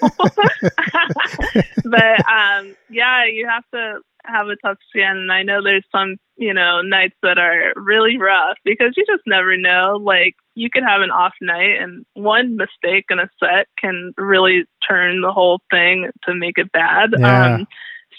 but 1.91 2.29
um, 2.29 2.77
yeah, 2.89 3.25
you 3.27 3.47
have 3.49 3.65
to 3.73 4.01
have 4.25 4.49
a 4.49 4.57
tough 4.57 4.79
skin, 4.89 5.17
and 5.17 5.33
I 5.33 5.43
know 5.43 5.63
there's 5.63 5.85
some 5.93 6.17
you 6.37 6.55
know 6.55 6.83
nights 6.83 7.17
that 7.23 7.39
are 7.39 7.73
really 7.77 8.19
rough 8.19 8.57
because 8.65 8.95
you 8.97 9.05
just 9.07 9.23
never 9.27 9.57
know. 9.57 9.99
Like 10.01 10.35
you 10.55 10.71
could 10.71 10.83
have 10.83 11.03
an 11.03 11.11
off 11.11 11.35
night, 11.41 11.81
and 11.81 12.05
one 12.15 12.57
mistake 12.57 13.07
in 13.11 13.19
a 13.19 13.31
set 13.39 13.69
can 13.79 14.13
really 14.17 14.65
turn 14.89 15.21
the 15.21 15.33
whole 15.33 15.61
thing 15.71 16.11
to 16.25 16.35
make 16.35 16.59
it 16.59 16.73
bad. 16.73 17.15
Yeah. 17.19 17.55
Um, 17.55 17.67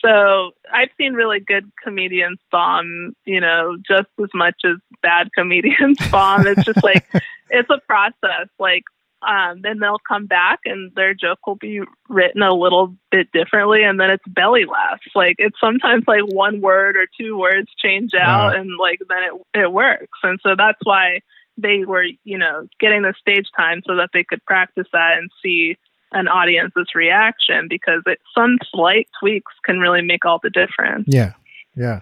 so 0.03 0.51
I've 0.73 0.89
seen 0.97 1.13
really 1.13 1.39
good 1.39 1.71
comedians 1.83 2.39
bomb, 2.51 3.13
you 3.25 3.39
know, 3.39 3.77
just 3.87 4.09
as 4.21 4.29
much 4.33 4.55
as 4.65 4.77
bad 5.01 5.29
comedians 5.37 5.97
bomb. 6.09 6.47
It's 6.47 6.63
just 6.63 6.83
like 6.83 7.05
it's 7.49 7.69
a 7.69 7.79
process. 7.87 8.47
Like 8.59 8.83
um, 9.21 9.61
then 9.61 9.79
they'll 9.79 10.01
come 10.07 10.25
back 10.25 10.61
and 10.65 10.91
their 10.95 11.13
joke 11.13 11.45
will 11.45 11.55
be 11.55 11.81
written 12.09 12.41
a 12.41 12.53
little 12.53 12.95
bit 13.11 13.31
differently, 13.31 13.83
and 13.83 13.99
then 13.99 14.09
it's 14.09 14.23
belly 14.27 14.65
laughs. 14.65 15.07
Like 15.13 15.35
it's 15.37 15.59
sometimes 15.59 16.05
like 16.07 16.23
one 16.23 16.61
word 16.61 16.97
or 16.97 17.05
two 17.19 17.37
words 17.37 17.67
change 17.77 18.13
out, 18.15 18.53
Wow. 18.53 18.59
and 18.59 18.71
like 18.79 18.99
then 19.07 19.23
it 19.23 19.61
it 19.65 19.71
works. 19.71 20.17
And 20.23 20.39
so 20.41 20.55
that's 20.57 20.79
why 20.83 21.19
they 21.57 21.85
were, 21.85 22.05
you 22.23 22.37
know, 22.37 22.67
getting 22.79 23.03
the 23.03 23.13
stage 23.19 23.47
time 23.55 23.81
so 23.85 23.95
that 23.97 24.09
they 24.13 24.23
could 24.23 24.43
practice 24.45 24.87
that 24.93 25.17
and 25.17 25.29
see 25.43 25.77
an 26.11 26.27
audience's 26.27 26.89
reaction 26.95 27.67
because 27.69 28.01
it, 28.05 28.19
some 28.35 28.57
slight 28.71 29.07
tweaks 29.19 29.53
can 29.63 29.79
really 29.79 30.01
make 30.01 30.25
all 30.25 30.39
the 30.41 30.49
difference. 30.49 31.05
yeah, 31.07 31.33
yeah. 31.75 32.01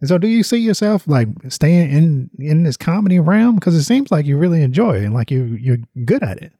And 0.00 0.08
so, 0.08 0.18
do 0.18 0.26
you 0.26 0.42
see 0.42 0.58
yourself 0.58 1.06
like 1.06 1.28
staying 1.48 1.90
in 1.92 2.30
in 2.38 2.64
this 2.64 2.76
comedy 2.76 3.20
realm? 3.20 3.54
Because 3.54 3.76
it 3.76 3.84
seems 3.84 4.10
like 4.10 4.26
you 4.26 4.36
really 4.36 4.62
enjoy 4.62 4.96
it 4.96 5.04
and 5.04 5.14
like 5.14 5.30
you 5.30 5.44
you're 5.44 5.78
good 6.04 6.22
at 6.24 6.42
it. 6.42 6.52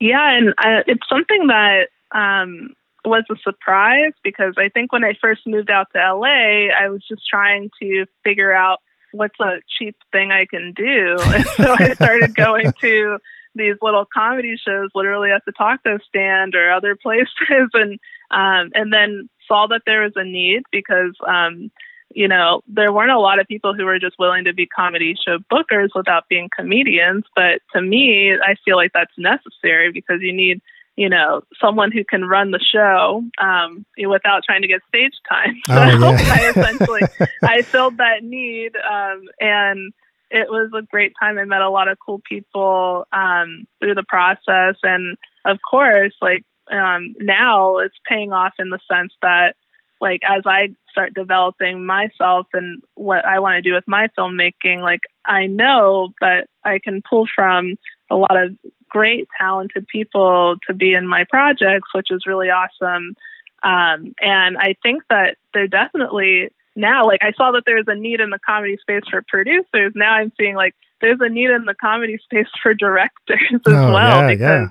Yeah, 0.00 0.36
and 0.36 0.52
I, 0.58 0.82
it's 0.86 1.08
something 1.08 1.46
that 1.46 1.88
um, 2.12 2.74
was 3.04 3.24
a 3.30 3.36
surprise 3.42 4.12
because 4.22 4.54
I 4.58 4.68
think 4.68 4.92
when 4.92 5.04
I 5.04 5.14
first 5.20 5.46
moved 5.46 5.70
out 5.70 5.88
to 5.94 5.98
LA, 5.98 6.68
I 6.76 6.88
was 6.88 7.02
just 7.08 7.22
trying 7.28 7.70
to 7.80 8.06
figure 8.24 8.52
out 8.52 8.80
what's 9.12 9.38
a 9.40 9.60
cheap 9.78 9.96
thing 10.12 10.30
I 10.30 10.46
can 10.46 10.72
do. 10.76 11.16
And 11.34 11.46
so 11.46 11.76
I 11.78 11.94
started 11.94 12.34
going 12.34 12.72
to 12.80 13.18
these 13.54 13.76
little 13.82 14.04
comedy 14.12 14.56
shows 14.56 14.90
literally 14.94 15.30
at 15.30 15.44
the 15.46 15.52
taco 15.52 15.98
stand 16.08 16.54
or 16.54 16.70
other 16.70 16.96
places 17.02 17.70
and 17.74 17.98
um 18.30 18.70
and 18.74 18.92
then 18.92 19.28
saw 19.46 19.66
that 19.66 19.82
there 19.86 20.02
was 20.02 20.12
a 20.16 20.24
need 20.24 20.62
because 20.70 21.14
um 21.26 21.70
you 22.14 22.26
know, 22.26 22.62
there 22.66 22.92
weren't 22.92 23.10
a 23.10 23.18
lot 23.18 23.38
of 23.38 23.46
people 23.46 23.74
who 23.74 23.84
were 23.84 23.98
just 23.98 24.18
willing 24.18 24.44
to 24.44 24.54
be 24.54 24.66
comedy 24.66 25.14
show 25.14 25.38
bookers 25.52 25.90
without 25.94 26.28
being 26.28 26.48
comedians. 26.54 27.24
But 27.36 27.60
to 27.74 27.82
me, 27.82 28.32
I 28.34 28.54
feel 28.64 28.76
like 28.76 28.92
that's 28.94 29.12
necessary 29.18 29.92
because 29.92 30.20
you 30.22 30.32
need, 30.32 30.62
you 30.96 31.08
know, 31.08 31.42
someone 31.60 31.92
who 31.92 32.04
can 32.04 32.24
run 32.24 32.50
the 32.50 32.60
show 32.60 33.22
um, 33.38 33.84
without 33.98 34.42
trying 34.44 34.62
to 34.62 34.68
get 34.68 34.80
stage 34.88 35.12
time. 35.28 35.60
So 35.66 35.74
Oh, 35.74 36.12
yeah. 36.12 36.32
I 36.32 36.50
essentially 36.50 37.02
I 37.42 37.62
filled 37.62 37.98
that 37.98 38.22
need, 38.22 38.72
um, 38.76 39.24
and 39.38 39.92
it 40.30 40.48
was 40.50 40.70
a 40.74 40.82
great 40.82 41.12
time. 41.20 41.38
I 41.38 41.44
met 41.44 41.62
a 41.62 41.70
lot 41.70 41.88
of 41.88 41.98
cool 42.04 42.20
people 42.28 43.06
um, 43.12 43.66
through 43.80 43.94
the 43.94 44.04
process, 44.06 44.76
and 44.82 45.16
of 45.44 45.58
course, 45.68 46.14
like 46.20 46.44
um, 46.70 47.14
now 47.18 47.78
it's 47.78 47.96
paying 48.06 48.32
off 48.32 48.54
in 48.58 48.70
the 48.70 48.80
sense 48.90 49.12
that 49.22 49.56
like 50.00 50.20
as 50.28 50.42
I 50.46 50.68
start 50.90 51.14
developing 51.14 51.84
myself 51.84 52.46
and 52.52 52.82
what 52.94 53.24
I 53.24 53.40
want 53.40 53.56
to 53.56 53.68
do 53.68 53.74
with 53.74 53.84
my 53.86 54.08
filmmaking, 54.16 54.80
like 54.80 55.00
I 55.24 55.46
know 55.46 56.12
that 56.20 56.48
I 56.64 56.78
can 56.78 57.02
pull 57.08 57.26
from 57.34 57.74
a 58.10 58.16
lot 58.16 58.36
of 58.36 58.56
great 58.88 59.28
talented 59.38 59.86
people 59.88 60.56
to 60.66 60.74
be 60.74 60.94
in 60.94 61.06
my 61.06 61.24
projects, 61.28 61.88
which 61.94 62.10
is 62.10 62.26
really 62.26 62.48
awesome. 62.48 63.14
Um, 63.62 64.14
and 64.20 64.56
I 64.56 64.76
think 64.82 65.02
that 65.10 65.36
there 65.52 65.66
definitely 65.66 66.50
now, 66.78 67.06
like 67.06 67.20
I 67.22 67.32
saw 67.32 67.50
that 67.52 67.64
there's 67.66 67.86
a 67.88 67.94
need 67.94 68.20
in 68.20 68.30
the 68.30 68.38
comedy 68.38 68.78
space 68.80 69.02
for 69.10 69.22
producers. 69.26 69.92
Now 69.94 70.14
I'm 70.14 70.32
seeing 70.38 70.54
like 70.54 70.74
there's 71.00 71.18
a 71.20 71.28
need 71.28 71.50
in 71.50 71.64
the 71.64 71.74
comedy 71.74 72.18
space 72.22 72.46
for 72.62 72.72
directors 72.72 73.38
as 73.52 73.60
Oh, 73.66 73.92
well 73.92 74.20
yeah, 74.22 74.28
because 74.28 74.40
yeah. 74.40 74.68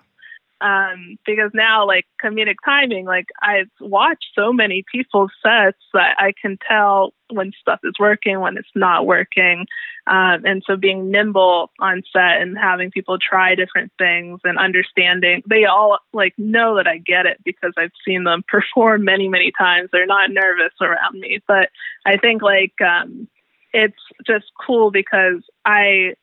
Um, 0.61 1.17
because 1.25 1.51
now 1.53 1.85
like 1.85 2.05
comedic 2.23 2.55
timing, 2.65 3.05
like 3.05 3.27
I've 3.41 3.69
watched 3.79 4.25
so 4.33 4.51
many 4.51 4.83
people's 4.91 5.31
sets 5.43 5.77
that 5.93 6.15
I 6.17 6.33
can 6.39 6.57
tell 6.67 7.13
when 7.29 7.51
stuff 7.59 7.79
is 7.83 7.93
working, 7.99 8.39
when 8.39 8.57
it's 8.57 8.67
not 8.75 9.05
working. 9.05 9.67
Um, 10.07 10.45
and 10.45 10.63
so 10.65 10.75
being 10.75 11.11
nimble 11.11 11.71
on 11.79 12.01
set 12.11 12.41
and 12.41 12.57
having 12.57 12.91
people 12.91 13.17
try 13.19 13.53
different 13.55 13.91
things 13.97 14.39
and 14.43 14.57
understanding, 14.57 15.43
they 15.47 15.65
all 15.65 15.99
like 16.13 16.33
know 16.37 16.77
that 16.77 16.87
I 16.87 16.97
get 16.97 17.25
it 17.25 17.37
because 17.43 17.73
I've 17.77 17.91
seen 18.05 18.23
them 18.23 18.43
perform 18.47 19.03
many, 19.03 19.27
many 19.27 19.51
times. 19.57 19.89
They're 19.91 20.05
not 20.05 20.31
nervous 20.31 20.73
around 20.81 21.19
me, 21.19 21.39
but 21.47 21.69
I 22.05 22.17
think 22.17 22.41
like, 22.41 22.73
um, 22.81 23.27
it's 23.73 24.01
just 24.25 24.45
cool 24.65 24.89
because 24.91 25.43
I, 25.65 26.13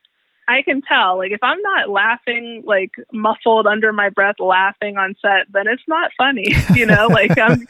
I 0.47 0.61
can 0.61 0.81
tell, 0.81 1.17
like, 1.17 1.31
if 1.31 1.43
I'm 1.43 1.61
not 1.61 1.89
laughing, 1.89 2.63
like, 2.65 2.91
muffled 3.11 3.67
under 3.67 3.91
my 3.91 4.09
breath, 4.09 4.39
laughing 4.39 4.97
on 4.97 5.15
set, 5.21 5.51
then 5.51 5.67
it's 5.67 5.83
not 5.87 6.11
funny, 6.17 6.55
you 6.73 6.85
know? 6.85 7.07
like, 7.11 7.37
I'm, 7.37 7.67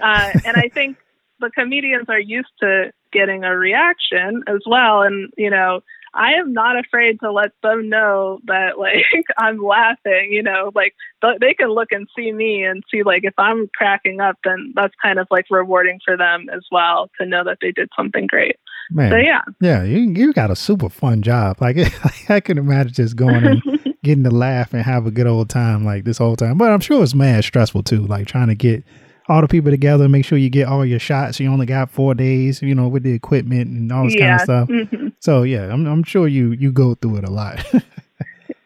uh, 0.00 0.32
and 0.44 0.56
I 0.56 0.68
think 0.72 0.98
the 1.40 1.50
comedians 1.50 2.08
are 2.08 2.20
used 2.20 2.52
to 2.60 2.92
getting 3.12 3.44
a 3.44 3.56
reaction 3.56 4.42
as 4.46 4.60
well. 4.66 5.02
And, 5.02 5.32
you 5.36 5.50
know, 5.50 5.80
I 6.14 6.34
am 6.34 6.52
not 6.52 6.78
afraid 6.78 7.20
to 7.20 7.30
let 7.32 7.52
them 7.62 7.88
know 7.88 8.40
that, 8.46 8.78
like, 8.78 9.04
I'm 9.38 9.62
laughing, 9.62 10.28
you 10.30 10.42
know, 10.42 10.72
like, 10.74 10.94
th- 11.22 11.38
they 11.40 11.54
can 11.54 11.68
look 11.68 11.92
and 11.92 12.08
see 12.16 12.32
me 12.32 12.64
and 12.64 12.82
see, 12.90 13.02
like, 13.02 13.24
if 13.24 13.34
I'm 13.38 13.68
cracking 13.74 14.20
up, 14.20 14.36
then 14.44 14.72
that's 14.74 14.94
kind 15.02 15.18
of 15.18 15.26
like 15.30 15.46
rewarding 15.50 16.00
for 16.04 16.16
them 16.16 16.48
as 16.52 16.62
well 16.70 17.10
to 17.20 17.26
know 17.26 17.44
that 17.44 17.58
they 17.60 17.72
did 17.72 17.88
something 17.96 18.26
great. 18.26 18.56
Man, 18.90 19.10
So, 19.10 19.16
yeah. 19.16 19.42
yeah, 19.60 19.82
you 19.82 19.98
you 19.98 20.32
got 20.32 20.50
a 20.50 20.56
super 20.56 20.88
fun 20.88 21.22
job. 21.22 21.58
Like 21.60 21.76
I 22.30 22.40
can 22.40 22.58
imagine 22.58 22.92
just 22.92 23.16
going 23.16 23.44
and 23.44 23.62
getting 24.02 24.24
to 24.24 24.30
laugh 24.30 24.72
and 24.72 24.82
have 24.82 25.06
a 25.06 25.10
good 25.10 25.26
old 25.26 25.50
time 25.50 25.84
like 25.84 26.04
this 26.04 26.18
whole 26.18 26.36
time. 26.36 26.56
But 26.58 26.72
I'm 26.72 26.80
sure 26.80 27.02
it's 27.02 27.14
mad 27.14 27.44
stressful 27.44 27.82
too, 27.82 28.06
like 28.06 28.26
trying 28.26 28.48
to 28.48 28.54
get 28.54 28.84
all 29.28 29.42
the 29.42 29.48
people 29.48 29.70
together, 29.70 30.08
make 30.08 30.24
sure 30.24 30.38
you 30.38 30.48
get 30.48 30.68
all 30.68 30.86
your 30.86 30.98
shots. 30.98 31.38
You 31.38 31.50
only 31.52 31.66
got 31.66 31.90
four 31.90 32.14
days, 32.14 32.62
you 32.62 32.74
know, 32.74 32.88
with 32.88 33.02
the 33.02 33.12
equipment 33.12 33.68
and 33.68 33.92
all 33.92 34.04
this 34.06 34.16
kind 34.16 34.32
of 34.34 34.40
stuff. 34.40 34.68
mhm. 34.68 35.12
So 35.20 35.42
yeah, 35.42 35.70
I'm 35.72 35.86
I'm 35.86 36.02
sure 36.02 36.26
you 36.28 36.52
you 36.52 36.72
go 36.72 36.94
through 36.94 37.16
it 37.18 37.24
a 37.24 37.30
lot. 37.30 37.62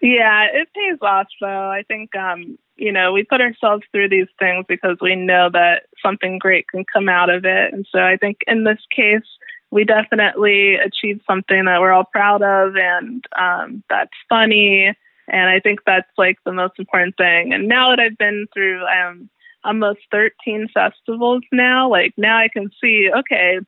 Yeah, 0.01 0.47
it 0.53 0.69
pays 0.75 0.99
off 1.01 1.29
though. 1.41 1.71
I 1.71 1.85
think 1.87 2.15
um, 2.17 2.59
you 2.77 2.91
know, 2.91 3.13
we 3.13 3.23
put 3.23 3.41
ourselves 3.41 3.85
through 3.93 4.09
these 4.09 4.27
things 4.39 4.65
because 4.69 4.97
we 5.01 5.15
know 5.15 5.49
that 5.53 5.85
something 6.05 6.39
great 6.41 6.67
can 6.67 6.85
come 6.93 7.09
out 7.09 7.31
of 7.31 7.45
it. 7.45 7.73
And 7.73 7.87
so 7.93 8.01
I 8.01 8.17
think 8.17 8.39
in 8.49 8.65
this 8.65 8.81
case 8.95 9.23
we 9.73 9.85
definitely 9.85 10.77
achieved 10.77 11.23
something 11.27 11.65
that 11.65 11.81
we're 11.81 11.91
all 11.91 12.05
proud 12.05 12.43
of 12.43 12.77
and 12.77 13.25
um 13.37 13.83
that's 13.89 14.13
funny 14.29 14.95
and 15.29 15.49
I 15.49 15.61
think 15.61 15.81
that's 15.87 16.11
like 16.19 16.37
the 16.45 16.53
most 16.53 16.75
important 16.79 17.17
thing. 17.17 17.53
And 17.53 17.69
now 17.69 17.91
that 17.91 18.01
I've 18.01 18.19
been 18.19 18.47
through 18.53 18.85
um 18.87 19.29
almost 19.65 20.01
13 20.11 20.69
festivals 20.75 21.43
now, 21.53 21.89
like 21.89 22.15
now 22.17 22.39
I 22.39 22.49
can 22.53 22.71
see 22.81 23.11
okay, 23.17 23.61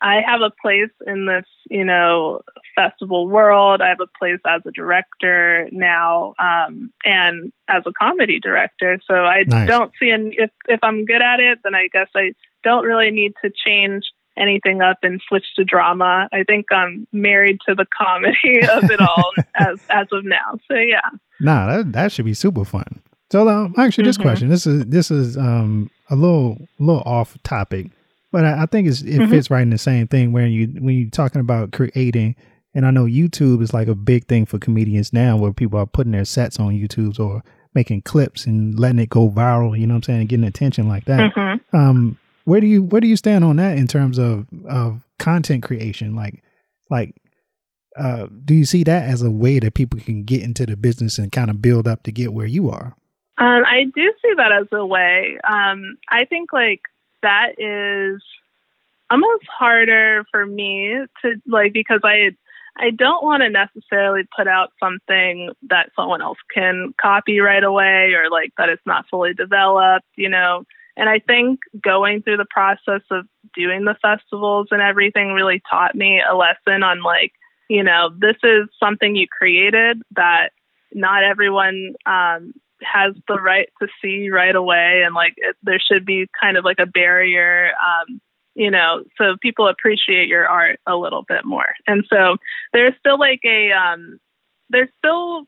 I 0.00 0.20
have 0.24 0.42
a 0.42 0.52
place 0.62 0.92
in 1.06 1.26
this, 1.26 1.46
you 1.68 1.84
know, 1.84 2.42
festival 2.76 3.26
world. 3.26 3.80
I 3.80 3.88
have 3.88 4.00
a 4.00 4.18
place 4.18 4.40
as 4.46 4.62
a 4.64 4.70
director 4.70 5.68
now, 5.72 6.34
um, 6.38 6.92
and 7.04 7.52
as 7.66 7.82
a 7.84 7.92
comedy 7.92 8.38
director. 8.38 9.00
So 9.06 9.14
I 9.14 9.44
Nice. 9.46 9.66
don't 9.66 9.92
see 9.98 10.10
an 10.10 10.32
if 10.36 10.50
if 10.68 10.80
I'm 10.82 11.04
good 11.04 11.22
at 11.22 11.40
it, 11.40 11.58
then 11.64 11.74
I 11.74 11.88
guess 11.92 12.08
I 12.14 12.34
don't 12.62 12.84
really 12.84 13.10
need 13.10 13.32
to 13.42 13.50
change 13.50 14.04
anything 14.38 14.80
up 14.80 14.98
and 15.02 15.20
switch 15.28 15.44
to 15.56 15.64
drama. 15.64 16.28
I 16.32 16.42
think 16.44 16.66
I'm 16.72 17.06
married 17.12 17.58
to 17.68 17.74
the 17.74 17.86
comedy 17.96 18.60
of 18.72 18.90
it 18.90 19.00
all 19.00 19.30
as 19.56 19.78
as 19.90 20.06
of 20.12 20.24
now. 20.24 20.58
So 20.68 20.74
yeah. 20.76 21.00
Nah, 21.40 21.66
that 21.76 21.92
that 21.92 22.12
should 22.12 22.24
be 22.24 22.34
super 22.34 22.64
fun. 22.64 23.00
So 23.30 23.48
um, 23.48 23.74
actually, 23.76 24.04
this 24.04 24.16
Mhm. 24.18 24.22
question 24.22 24.48
this 24.48 24.66
is 24.66 24.86
this 24.86 25.10
is 25.10 25.36
um 25.36 25.90
a 26.10 26.16
little 26.16 26.58
little 26.78 27.02
off 27.04 27.36
topic, 27.42 27.88
but 28.32 28.44
I, 28.44 28.62
I 28.62 28.66
think 28.66 28.88
it's, 28.88 29.02
it 29.02 29.20
Mhm. 29.20 29.30
fits 29.30 29.50
right 29.50 29.62
in 29.62 29.70
the 29.70 29.78
same 29.78 30.06
thing 30.06 30.32
where 30.32 30.46
you 30.46 30.68
when 30.80 30.94
you're 30.96 31.10
talking 31.10 31.40
about 31.42 31.72
creating, 31.72 32.34
and 32.74 32.86
I 32.86 32.90
know 32.90 33.04
YouTube 33.04 33.60
is 33.62 33.74
like 33.74 33.88
a 33.88 33.94
big 33.94 34.26
thing 34.26 34.46
for 34.46 34.58
comedians 34.58 35.12
now, 35.12 35.36
where 35.36 35.52
people 35.52 35.78
are 35.78 35.86
putting 35.86 36.12
their 36.12 36.24
sets 36.24 36.58
on 36.58 36.72
YouTube 36.72 37.20
or 37.20 37.42
making 37.74 38.00
clips 38.02 38.46
and 38.46 38.78
letting 38.80 38.98
it 38.98 39.10
go 39.10 39.28
viral. 39.30 39.78
You 39.78 39.86
know 39.86 39.92
what 39.94 40.08
I'm 40.08 40.14
saying? 40.14 40.26
Getting 40.28 40.46
attention 40.46 40.88
like 40.88 41.04
that. 41.04 41.34
Mhm. 41.34 41.60
Um, 41.74 42.18
where 42.48 42.62
do 42.62 42.66
you 42.66 42.82
where 42.82 43.02
do 43.02 43.06
you 43.06 43.16
stand 43.16 43.44
on 43.44 43.56
that 43.56 43.76
in 43.76 43.86
terms 43.86 44.16
of 44.16 44.46
of 44.66 45.02
content 45.18 45.62
creation? 45.62 46.16
Like 46.16 46.42
like 46.88 47.14
uh, 47.94 48.26
do 48.44 48.54
you 48.54 48.64
see 48.64 48.84
that 48.84 49.08
as 49.08 49.20
a 49.20 49.30
way 49.30 49.58
that 49.58 49.74
people 49.74 50.00
can 50.00 50.22
get 50.22 50.42
into 50.42 50.64
the 50.64 50.76
business 50.76 51.18
and 51.18 51.30
kind 51.30 51.50
of 51.50 51.60
build 51.60 51.86
up 51.86 52.04
to 52.04 52.12
get 52.12 52.32
where 52.32 52.46
you 52.46 52.70
are? 52.70 52.94
Um, 53.36 53.64
I 53.66 53.84
do 53.94 54.12
see 54.22 54.32
that 54.36 54.50
as 54.50 54.66
a 54.72 54.86
way. 54.86 55.38
Um, 55.46 55.98
I 56.08 56.24
think 56.24 56.52
like 56.52 56.80
that 57.22 57.58
is 57.58 58.22
almost 59.10 59.44
harder 59.46 60.24
for 60.30 60.46
me 60.46 61.04
to 61.22 61.34
like 61.46 61.74
because 61.74 62.00
I 62.02 62.30
I 62.78 62.90
don't 62.90 63.24
want 63.24 63.42
to 63.42 63.50
necessarily 63.50 64.22
put 64.34 64.48
out 64.48 64.72
something 64.82 65.50
that 65.68 65.90
someone 65.94 66.22
else 66.22 66.38
can 66.54 66.94
copy 66.98 67.40
right 67.40 67.62
away 67.62 68.14
or 68.14 68.30
like 68.30 68.52
that 68.56 68.70
it's 68.70 68.86
not 68.86 69.04
fully 69.10 69.34
developed, 69.34 70.06
you 70.16 70.30
know. 70.30 70.64
And 70.98 71.08
I 71.08 71.20
think 71.20 71.60
going 71.82 72.22
through 72.22 72.38
the 72.38 72.46
process 72.50 73.02
of 73.10 73.26
doing 73.54 73.84
the 73.84 73.96
festivals 74.02 74.66
and 74.72 74.82
everything 74.82 75.32
really 75.32 75.62
taught 75.70 75.94
me 75.94 76.20
a 76.20 76.34
lesson 76.34 76.82
on 76.82 77.02
like, 77.02 77.32
you 77.70 77.84
know, 77.84 78.10
this 78.18 78.36
is 78.42 78.68
something 78.80 79.14
you 79.14 79.26
created 79.28 80.02
that 80.16 80.50
not 80.92 81.22
everyone 81.22 81.94
um, 82.04 82.52
has 82.82 83.14
the 83.28 83.40
right 83.40 83.68
to 83.80 83.88
see 84.02 84.30
right 84.30 84.54
away, 84.54 85.02
and 85.04 85.14
like 85.14 85.34
it, 85.36 85.56
there 85.62 85.78
should 85.80 86.04
be 86.04 86.28
kind 86.40 86.56
of 86.56 86.64
like 86.64 86.78
a 86.80 86.86
barrier, 86.86 87.70
um, 87.82 88.20
you 88.54 88.70
know, 88.70 89.04
so 89.16 89.36
people 89.40 89.68
appreciate 89.68 90.28
your 90.28 90.48
art 90.48 90.80
a 90.86 90.96
little 90.96 91.24
bit 91.28 91.44
more. 91.44 91.74
And 91.86 92.04
so 92.10 92.36
there's 92.72 92.94
still 92.98 93.18
like 93.18 93.40
a 93.44 93.70
um, 93.72 94.18
there's 94.70 94.88
still 94.98 95.46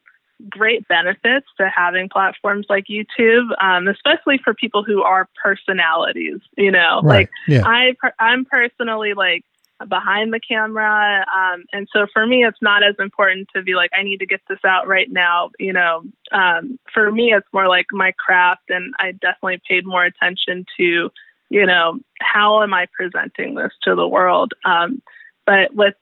great 0.48 0.86
benefits 0.88 1.46
to 1.58 1.68
having 1.68 2.08
platforms 2.08 2.66
like 2.68 2.86
YouTube, 2.88 3.48
um, 3.60 3.88
especially 3.88 4.38
for 4.42 4.54
people 4.54 4.82
who 4.84 5.02
are 5.02 5.28
personalities. 5.42 6.38
You 6.56 6.70
know, 6.70 7.00
Right. 7.02 7.20
like 7.20 7.30
Yeah. 7.48 7.62
I, 7.66 7.94
I'm 8.18 8.44
personally 8.44 9.14
like 9.14 9.44
behind 9.88 10.32
the 10.32 10.40
camera, 10.40 11.24
um, 11.34 11.64
and 11.72 11.88
so 11.92 12.06
for 12.12 12.26
me, 12.26 12.44
it's 12.44 12.60
not 12.60 12.82
as 12.82 12.94
important 12.98 13.48
to 13.54 13.62
be 13.62 13.74
like 13.74 13.90
I 13.96 14.02
need 14.02 14.18
to 14.18 14.26
get 14.26 14.40
this 14.48 14.58
out 14.64 14.86
right 14.86 15.10
now. 15.10 15.50
You 15.58 15.72
know, 15.72 16.02
um, 16.32 16.78
for 16.92 17.10
me, 17.10 17.32
it's 17.32 17.48
more 17.52 17.68
like 17.68 17.86
my 17.92 18.12
craft, 18.18 18.68
and 18.68 18.94
I 18.98 19.12
definitely 19.12 19.60
paid 19.68 19.86
more 19.86 20.04
attention 20.04 20.66
to, 20.78 21.10
you 21.48 21.66
know, 21.66 21.98
how 22.20 22.62
am 22.62 22.74
I 22.74 22.86
presenting 22.92 23.54
this 23.54 23.72
to 23.84 23.94
the 23.94 24.06
world. 24.06 24.52
Um, 24.64 25.02
but 25.46 25.74
with 25.74 25.94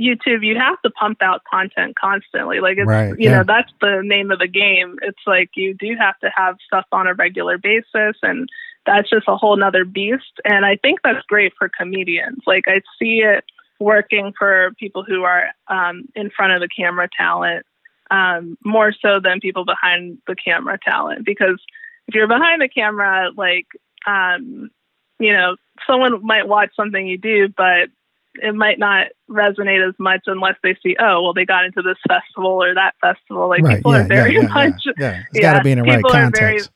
YouTube, 0.00 0.44
you 0.44 0.56
have 0.58 0.80
to 0.82 0.90
pump 0.90 1.18
out 1.20 1.42
content 1.50 1.96
constantly. 1.96 2.60
Like 2.60 2.78
it's, 2.78 2.88
Right, 2.88 3.10
you 3.18 3.28
yeah. 3.28 3.38
know, 3.38 3.44
that's 3.46 3.70
the 3.80 4.00
name 4.02 4.30
of 4.30 4.38
the 4.38 4.48
game. 4.48 4.98
It's 5.02 5.20
like 5.26 5.50
you 5.54 5.74
do 5.74 5.94
have 5.98 6.18
to 6.20 6.30
have 6.34 6.56
stuff 6.66 6.86
on 6.92 7.06
a 7.06 7.14
regular 7.14 7.58
basis 7.58 8.16
and 8.22 8.48
that's 8.86 9.10
just 9.10 9.28
a 9.28 9.36
whole 9.36 9.56
nother 9.56 9.84
beast. 9.84 10.40
And 10.44 10.64
I 10.64 10.76
think 10.76 11.00
that's 11.04 11.24
great 11.26 11.52
for 11.58 11.68
comedians. 11.78 12.38
Like 12.46 12.64
I 12.66 12.80
see 12.98 13.20
it 13.20 13.44
working 13.78 14.32
for 14.38 14.72
people 14.78 15.04
who 15.06 15.22
are 15.24 15.48
um, 15.68 16.06
in 16.16 16.30
front 16.30 16.52
of 16.54 16.60
the 16.60 16.68
camera 16.68 17.08
talent. 17.16 17.66
um, 18.10 18.58
more 18.64 18.92
so 18.92 19.20
than 19.20 19.40
people 19.40 19.64
behind 19.64 20.18
the 20.26 20.34
camera 20.34 20.78
talent. 20.82 21.24
Because 21.24 21.62
if 22.08 22.14
you're 22.14 22.26
behind 22.26 22.60
the 22.60 22.68
camera, 22.68 23.30
like, 23.36 23.66
um, 24.06 24.70
you 25.18 25.32
know, 25.32 25.56
someone 25.86 26.24
might 26.24 26.48
watch 26.48 26.70
something 26.74 27.06
you 27.06 27.18
do, 27.18 27.48
but 27.56 27.88
it 28.34 28.54
might 28.54 28.78
not 28.78 29.08
resonate 29.28 29.86
as 29.86 29.94
much 29.98 30.20
unless 30.26 30.54
they 30.62 30.76
see, 30.82 30.96
oh, 31.00 31.22
well, 31.22 31.32
they 31.34 31.44
got 31.44 31.64
into 31.64 31.82
this 31.82 31.98
festival 32.06 32.62
or 32.62 32.74
that 32.74 32.94
festival. 33.00 33.48
Like 33.48 33.62
Right, 33.62 33.76
people 33.76 33.92
yeah, 33.92 34.00
are 34.04 34.06
very 34.06 34.34
yeah, 34.34 34.40
yeah, 34.42 34.48
much, 34.48 34.82
yeah. 34.98 35.22
It's 35.32 35.40
gotta 35.40 35.62
be 35.64 35.72
in 35.72 35.78
the 35.78 35.84
right 35.84 36.04
are 36.04 36.10
very- 36.10 36.58
context. 36.58 36.70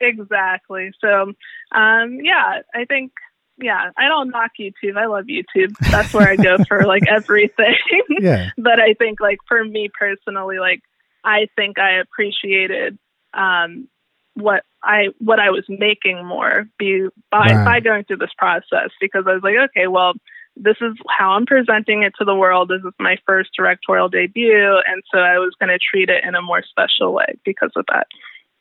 exactly. 0.00 0.90
So, 1.00 1.32
um, 1.72 2.18
yeah, 2.22 2.60
I 2.74 2.84
think, 2.86 3.12
yeah, 3.58 3.90
I 3.96 4.08
don't 4.08 4.30
knock 4.30 4.52
YouTube. 4.58 4.96
I 4.96 5.06
love 5.06 5.24
YouTube. 5.26 5.74
That's 5.90 6.14
where 6.14 6.28
I 6.28 6.36
go 6.36 6.58
for 6.68 6.84
like 6.86 7.06
everything. 7.08 7.74
Yeah. 8.08 8.50
but 8.58 8.80
I 8.80 8.94
think 8.94 9.20
like 9.20 9.38
for 9.48 9.64
me 9.64 9.88
personally, 9.98 10.58
like 10.58 10.80
I 11.24 11.48
think 11.56 11.78
I 11.78 11.98
appreciated 11.98 12.98
um, 13.34 13.88
what 14.34 14.62
I 14.84 15.08
what 15.18 15.40
I 15.40 15.50
was 15.50 15.64
making 15.68 16.24
more 16.24 16.68
be 16.78 17.08
by 17.32 17.38
Right. 17.52 17.64
by 17.64 17.80
going 17.80 18.04
through 18.04 18.18
this 18.18 18.30
process 18.38 18.90
because 19.00 19.24
I 19.26 19.34
was 19.34 19.42
like, 19.42 19.56
okay, 19.70 19.88
well, 19.88 20.12
this 20.60 20.76
is 20.80 20.94
how 21.08 21.30
I'm 21.32 21.46
presenting 21.46 22.02
it 22.02 22.12
to 22.18 22.24
the 22.24 22.34
world. 22.34 22.68
This 22.68 22.80
is 22.86 22.92
my 22.98 23.16
first 23.26 23.50
directorial 23.56 24.08
debut, 24.08 24.80
and 24.86 25.02
so 25.12 25.18
I 25.20 25.38
was 25.38 25.54
going 25.60 25.70
to 25.70 25.78
treat 25.78 26.08
it 26.08 26.24
in 26.24 26.34
a 26.34 26.42
more 26.42 26.62
special 26.62 27.12
way 27.12 27.34
because 27.44 27.70
of 27.76 27.84
that. 27.92 28.06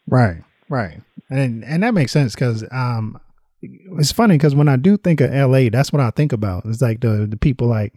Right, 0.08 0.44
right, 0.70 1.02
and 1.30 1.64
and 1.66 1.84
that 1.84 1.94
makes 1.94 2.12
sense 2.12 2.36
because 2.36 2.64
um, 2.72 3.20
it's 3.62 4.12
funny 4.12 4.36
because 4.36 4.56
when 4.56 4.70
I 4.70 4.76
do 4.76 4.98
think 4.98 5.22
of 5.22 5.34
L.A., 5.34 5.70
that's 5.70 5.92
what 5.92 6.02
I 6.02 6.12
think 6.12 6.32
about. 6.34 6.66
It's 6.66 6.82
like 6.82 7.02
the 7.02 7.28
the 7.30 7.38
people 7.38 7.68
like 7.68 7.94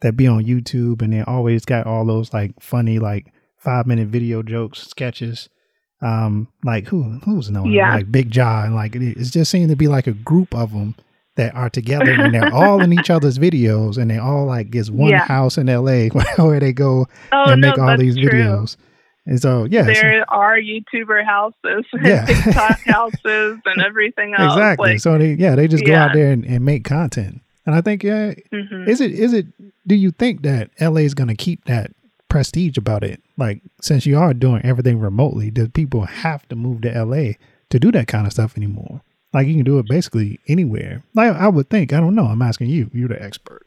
that 0.00 0.16
be 0.16 0.26
on 0.26 0.44
YouTube 0.44 1.00
and 1.02 1.12
they 1.12 1.22
always 1.22 1.64
got 1.64 1.86
all 1.86 2.04
those 2.04 2.32
like 2.34 2.52
funny 2.60 2.98
like 2.98 3.32
five 3.58 3.86
minute 3.86 4.08
video 4.08 4.42
jokes 4.42 4.80
sketches. 4.80 5.48
Um, 6.02 6.48
like 6.64 6.86
who 6.88 7.18
who's 7.24 7.50
known 7.50 7.70
Yeah. 7.70 7.94
like 7.94 8.12
Big 8.12 8.30
Jaw 8.30 8.64
and 8.64 8.74
like 8.74 8.94
it, 8.94 9.02
it 9.02 9.24
just 9.24 9.50
seems 9.50 9.70
to 9.70 9.76
be 9.76 9.88
like 9.88 10.06
a 10.06 10.12
group 10.12 10.54
of 10.54 10.72
them 10.72 10.96
that 11.36 11.54
are 11.54 11.68
together 11.70 12.10
and 12.12 12.32
they're 12.34 12.52
all 12.54 12.80
in 12.80 12.92
each 12.92 13.10
other's 13.10 13.38
videos 13.38 13.96
and 13.98 14.10
they 14.10 14.18
all 14.18 14.46
like 14.46 14.70
gets 14.70 14.90
one 14.90 15.10
Yeah. 15.10 15.24
house 15.24 15.58
in 15.58 15.68
L.A. 15.68 16.08
where 16.36 16.60
they 16.60 16.72
go 16.72 17.06
Oh 17.32 17.50
and 17.52 17.60
no, 17.60 17.68
make 17.70 17.78
all 17.78 17.96
these 17.98 18.14
true. 18.16 18.28
videos. 18.30 18.76
And 19.26 19.40
so 19.40 19.64
yeah, 19.64 19.82
There 19.82 20.24
are 20.30 20.56
YouTuber 20.58 21.24
houses, 21.24 21.84
and 21.92 22.02
Yeah. 22.06 22.26
TikTok 22.26 22.80
houses, 22.80 23.58
and 23.64 23.82
everything 23.84 24.34
else. 24.36 24.52
exactly. 24.54 24.90
Like, 24.92 25.00
so 25.00 25.16
they 25.18 25.32
yeah 25.34 25.56
they 25.56 25.66
just 25.66 25.84
go 25.86 25.94
out 25.94 26.12
there 26.12 26.30
and, 26.30 26.44
and 26.44 26.64
make 26.64 26.84
content. 26.84 27.40
And 27.66 27.74
I 27.74 27.80
think 27.80 28.02
yeah, 28.04 28.34
mhm. 28.52 28.86
is 28.86 29.00
it 29.00 29.12
is 29.12 29.32
it? 29.32 29.46
Do 29.86 29.94
you 29.94 30.10
think 30.10 30.42
that 30.42 30.70
LA 30.80 31.00
is 31.00 31.14
going 31.14 31.28
to 31.28 31.34
keep 31.34 31.64
that 31.64 31.90
prestige 32.28 32.76
about 32.76 33.02
it? 33.02 33.22
Like 33.38 33.62
since 33.80 34.04
you 34.04 34.18
are 34.18 34.34
doing 34.34 34.60
everything 34.62 35.00
remotely, 35.00 35.50
do 35.50 35.68
people 35.68 36.02
have 36.02 36.46
to 36.50 36.56
move 36.56 36.82
to 36.82 37.04
LA 37.04 37.32
to 37.70 37.80
do 37.80 37.90
that 37.92 38.06
kind 38.06 38.26
of 38.26 38.32
stuff 38.34 38.56
anymore? 38.58 39.00
Like 39.34 39.48
you 39.48 39.54
can 39.54 39.64
do 39.64 39.78
it 39.78 39.86
basically 39.86 40.38
anywhere. 40.48 41.02
Like 41.14 41.34
I 41.34 41.48
would 41.48 41.68
think. 41.68 41.92
I 41.92 42.00
don't 42.00 42.14
know. 42.14 42.26
I'm 42.26 42.42
asking 42.42 42.68
you. 42.68 42.90
You're 42.92 43.08
the 43.08 43.20
expert. 43.22 43.66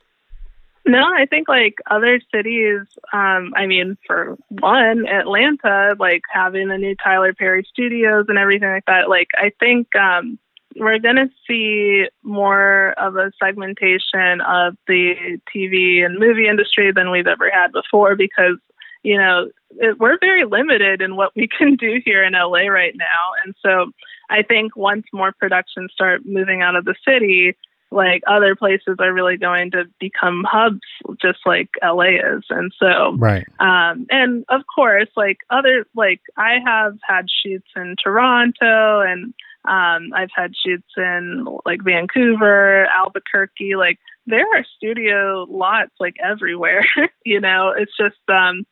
No, 0.88 1.03
I 1.03 1.26
think 1.26 1.49
like 1.49 1.76
other 1.91 2.22
cities, 2.34 2.80
um, 3.11 3.53
I 3.57 3.65
mean, 3.68 3.97
for 4.07 4.38
one, 4.47 5.05
Atlanta, 5.05 5.97
like 5.99 6.22
having 6.32 6.70
the 6.70 6.78
new 6.78 6.95
Tyler 6.95 7.34
Perry 7.34 7.68
studios 7.70 8.28
and 8.30 8.38
everything 8.38 8.70
like 8.70 8.86
that, 8.88 9.09
like 9.09 9.28
I 9.36 9.51
think 9.59 9.93
um, 9.97 10.39
we're 10.78 10.99
to 10.99 11.30
see 11.45 12.05
more 12.24 12.93
of 12.97 13.18
a 13.18 13.34
segmentation 13.43 14.39
of 14.41 14.76
the 14.88 15.39
TV 15.53 16.05
and 16.05 16.20
movie 16.20 16.47
industry 16.47 16.93
than 16.93 17.11
we've 17.11 17.28
ever 17.28 17.49
had 17.51 17.74
before 17.74 18.15
because, 18.15 18.57
you 19.03 19.18
know, 19.18 19.49
it, 19.72 19.99
we're 19.99 20.18
very 20.20 20.45
limited 20.45 21.01
in 21.01 21.18
what 21.18 21.36
we 21.36 21.47
can 21.57 21.76
do 21.76 22.01
here 22.05 22.24
in 22.24 22.32
LA 22.34 22.68
right 22.68 22.95
now. 22.95 23.32
And 23.45 23.55
so 23.61 23.91
I 24.30 24.43
think 24.43 24.75
once 24.75 25.05
more 25.13 25.32
productions 25.32 25.91
start 25.93 26.21
moving 26.25 26.61
out 26.61 26.75
of 26.75 26.86
the 26.86 26.95
city, 27.07 27.55
like 27.91 28.21
other 28.28 28.55
places 28.55 28.97
are 28.99 29.13
really 29.13 29.38
going 29.38 29.71
to 29.71 29.86
become 29.99 30.43
hubs 30.45 30.82
just 31.21 31.39
like 31.45 31.69
LA 31.84 32.19
is. 32.19 32.43
And 32.49 32.71
so 32.78 33.15
Right. 33.17 33.45
um 33.59 34.05
and 34.09 34.43
of 34.49 34.61
course 34.73 35.09
like 35.15 35.38
other 35.49 35.86
like 35.95 36.21
I 36.36 36.57
have 36.65 36.97
had 37.07 37.28
shoots 37.30 37.67
in 37.75 37.95
Toronto 38.01 38.99
and 39.01 39.34
um 39.65 40.11
I've 40.13 40.32
had 40.36 40.51
shoots 40.55 40.89
in 40.97 41.45
like 41.65 41.82
Vancouver, 41.84 42.86
Albuquerque, 42.88 43.75
like 43.75 43.99
there 44.25 44.45
are 44.55 44.65
studio 44.75 45.45
lots 45.49 45.91
like 45.99 46.15
everywhere, 46.21 46.84
you 47.25 47.39
know. 47.39 47.69
It's 47.69 47.95
just 47.97 48.17
um 48.28 48.65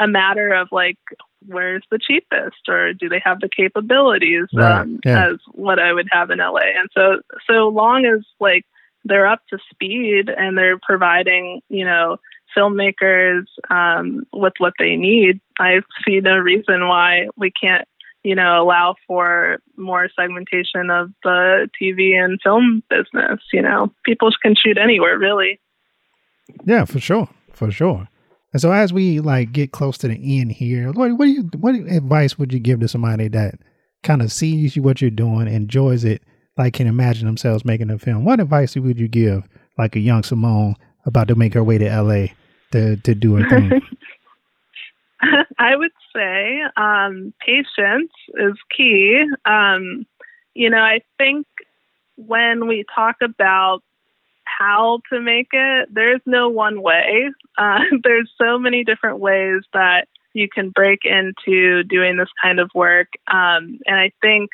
a 0.00 0.08
matter 0.08 0.52
of 0.52 0.68
like 0.72 0.98
where's 1.46 1.84
the 1.90 1.98
cheapest 1.98 2.68
or 2.68 2.92
do 2.92 3.08
they 3.08 3.20
have 3.24 3.40
the 3.40 3.48
capabilities 3.48 4.46
Right, 4.52 4.80
um 4.80 5.00
yeah. 5.04 5.28
as 5.28 5.36
what 5.52 5.78
I 5.78 5.92
would 5.92 6.08
have 6.10 6.30
in 6.30 6.38
LA. 6.38 6.60
And 6.78 6.88
so 6.92 7.20
so 7.48 7.68
long 7.68 8.04
as 8.06 8.24
like 8.40 8.64
they're 9.04 9.26
up 9.26 9.40
to 9.50 9.58
speed 9.70 10.28
and 10.28 10.56
they're 10.58 10.78
providing, 10.78 11.62
you 11.68 11.84
know, 11.84 12.18
filmmakers 12.56 13.44
um, 13.70 14.26
with 14.32 14.54
what 14.58 14.74
they 14.78 14.96
need, 14.96 15.40
I 15.58 15.80
see 16.04 16.20
no 16.20 16.36
reason 16.36 16.86
why 16.88 17.28
we 17.36 17.50
can't, 17.50 17.86
you 18.22 18.34
know, 18.34 18.62
allow 18.62 18.96
for 19.06 19.58
more 19.76 20.08
segmentation 20.18 20.90
of 20.90 21.10
the 21.22 21.68
TV 21.80 22.12
and 22.22 22.38
film 22.42 22.82
business. 22.90 23.40
You 23.52 23.62
know, 23.62 23.92
people 24.04 24.30
can 24.42 24.54
shoot 24.54 24.76
anywhere, 24.76 25.18
really. 25.18 25.60
Yeah, 26.64 26.84
for 26.84 27.00
sure, 27.00 27.28
for 27.52 27.70
sure. 27.70 28.08
And 28.52 28.60
so 28.60 28.72
as 28.72 28.92
we 28.92 29.20
like 29.20 29.52
get 29.52 29.72
close 29.72 29.96
to 29.98 30.08
the 30.08 30.40
end 30.40 30.52
here, 30.52 30.90
what 30.92 31.12
what 31.12 31.26
do 31.26 31.30
you 31.30 31.42
what 31.58 31.74
advice 31.74 32.38
would 32.38 32.52
you 32.52 32.58
give 32.58 32.80
to 32.80 32.88
somebody 32.88 33.28
that 33.28 33.54
kind 34.02 34.22
of 34.22 34.32
sees 34.32 34.74
you 34.74 34.82
what 34.82 35.00
you're 35.00 35.10
doing, 35.10 35.46
enjoys 35.46 36.04
it, 36.04 36.22
like 36.56 36.74
can 36.74 36.86
imagine 36.86 37.26
themselves 37.26 37.64
making 37.64 37.90
a 37.90 37.98
film? 37.98 38.24
What 38.24 38.40
advice 38.40 38.74
would 38.74 38.98
you 38.98 39.08
give 39.08 39.44
like 39.78 39.94
a 39.94 40.00
young 40.00 40.22
Simone 40.22 40.74
about 41.06 41.28
to 41.28 41.34
make 41.34 41.54
her 41.54 41.64
way 41.64 41.78
to 41.78 42.02
LA 42.02 42.26
to 42.72 42.96
to 42.96 43.14
do 43.14 43.34
her 43.34 43.48
thing? 43.48 43.80
I 45.58 45.76
would 45.76 45.92
say 46.14 46.62
um, 46.76 47.32
patience 47.44 48.10
is 48.34 48.54
key. 48.76 49.24
Um, 49.44 50.06
you 50.54 50.70
know, 50.70 50.78
I 50.78 51.02
think 51.18 51.46
when 52.16 52.66
we 52.66 52.84
talk 52.94 53.16
about 53.22 53.82
how 54.58 55.00
to 55.12 55.20
make 55.20 55.48
it, 55.52 55.88
there's 55.92 56.20
no 56.26 56.48
one 56.48 56.82
way. 56.82 57.30
Uh, 57.58 57.80
there's 58.02 58.30
so 58.40 58.58
many 58.58 58.84
different 58.84 59.18
ways 59.18 59.62
that 59.72 60.08
you 60.32 60.48
can 60.48 60.70
break 60.70 61.00
into 61.04 61.82
doing 61.84 62.16
this 62.16 62.28
kind 62.42 62.60
of 62.60 62.70
work. 62.74 63.08
Um, 63.26 63.78
and 63.86 63.96
I 63.96 64.12
think, 64.20 64.50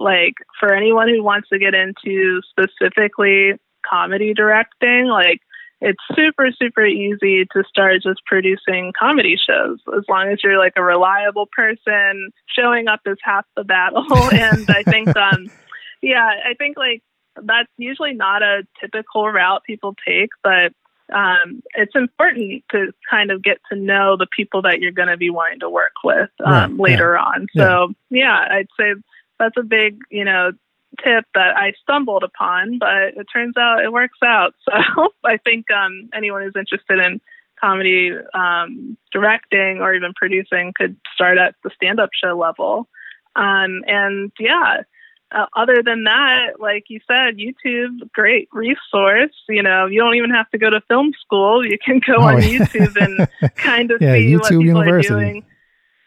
like, 0.00 0.34
for 0.58 0.72
anyone 0.72 1.08
who 1.08 1.22
wants 1.22 1.48
to 1.50 1.58
get 1.58 1.74
into 1.74 2.40
specifically 2.50 3.52
comedy 3.84 4.32
directing, 4.34 5.06
like, 5.06 5.40
it's 5.80 6.02
super 6.14 6.50
super 6.58 6.84
easy 6.84 7.44
to 7.52 7.62
start 7.68 8.02
just 8.02 8.24
producing 8.26 8.92
comedy 8.98 9.36
shows 9.36 9.78
as 9.96 10.02
long 10.08 10.28
as 10.28 10.38
you're 10.42 10.58
like 10.58 10.72
a 10.76 10.82
reliable 10.82 11.48
person 11.54 12.30
showing 12.48 12.88
up 12.88 13.00
is 13.06 13.16
half 13.22 13.44
the 13.56 13.64
battle 13.64 14.04
and 14.32 14.68
i 14.68 14.82
think 14.82 15.08
um 15.16 15.48
yeah 16.02 16.30
i 16.44 16.54
think 16.54 16.76
like 16.76 17.02
that's 17.44 17.70
usually 17.76 18.14
not 18.14 18.42
a 18.42 18.66
typical 18.80 19.28
route 19.28 19.62
people 19.64 19.94
take 20.06 20.30
but 20.42 20.72
um 21.14 21.62
it's 21.74 21.94
important 21.94 22.62
to 22.70 22.92
kind 23.10 23.30
of 23.30 23.42
get 23.42 23.58
to 23.70 23.78
know 23.78 24.16
the 24.16 24.26
people 24.36 24.62
that 24.62 24.80
you're 24.80 24.92
going 24.92 25.08
to 25.08 25.16
be 25.16 25.30
wanting 25.30 25.60
to 25.60 25.70
work 25.70 25.92
with 26.04 26.30
um 26.44 26.52
Right, 26.52 26.90
later 26.90 27.16
on 27.16 27.46
so 27.54 27.92
yeah 28.10 28.46
i'd 28.50 28.68
say 28.78 28.94
that's 29.38 29.56
a 29.56 29.62
big 29.62 29.98
you 30.10 30.24
know 30.24 30.52
tip 31.04 31.24
that 31.34 31.56
I 31.56 31.74
stumbled 31.82 32.24
upon, 32.24 32.78
but 32.78 33.16
it 33.16 33.26
turns 33.32 33.56
out 33.56 33.84
it 33.84 33.92
works 33.92 34.18
out. 34.24 34.54
So 34.64 35.08
I 35.24 35.36
think 35.38 35.70
um, 35.70 36.08
anyone 36.14 36.42
who's 36.42 36.56
interested 36.56 36.98
in 36.98 37.20
comedy 37.60 38.12
um, 38.34 38.96
directing 39.12 39.80
or 39.80 39.94
even 39.94 40.12
producing 40.14 40.72
could 40.76 40.96
start 41.14 41.38
at 41.38 41.54
the 41.62 41.70
stand 41.74 42.00
up 42.00 42.10
show 42.12 42.36
level. 42.38 42.88
Um, 43.36 43.82
and 43.86 44.32
yeah, 44.38 44.82
uh, 45.30 45.46
other 45.56 45.82
than 45.84 46.04
that, 46.04 46.58
like 46.58 46.84
you 46.88 47.00
said, 47.06 47.36
YouTube, 47.36 48.10
great 48.12 48.48
resource. 48.52 49.34
You 49.48 49.62
know, 49.62 49.86
you 49.86 50.00
don't 50.00 50.14
even 50.14 50.30
have 50.30 50.48
to 50.50 50.58
go 50.58 50.70
to 50.70 50.80
film 50.88 51.12
school. 51.20 51.64
You 51.64 51.78
can 51.84 52.00
go 52.06 52.14
Oh, 52.16 52.22
on 52.28 52.42
yeah. 52.42 52.48
YouTube 52.60 52.96
and 53.40 53.54
kind 53.56 53.90
of 53.90 54.00
Yeah, 54.00 54.14
see 54.14 54.36
what 54.36 54.44
YouTube 54.44 54.48
people 54.48 54.64
University. 54.64 55.14
are 55.14 55.18
doing. 55.20 55.44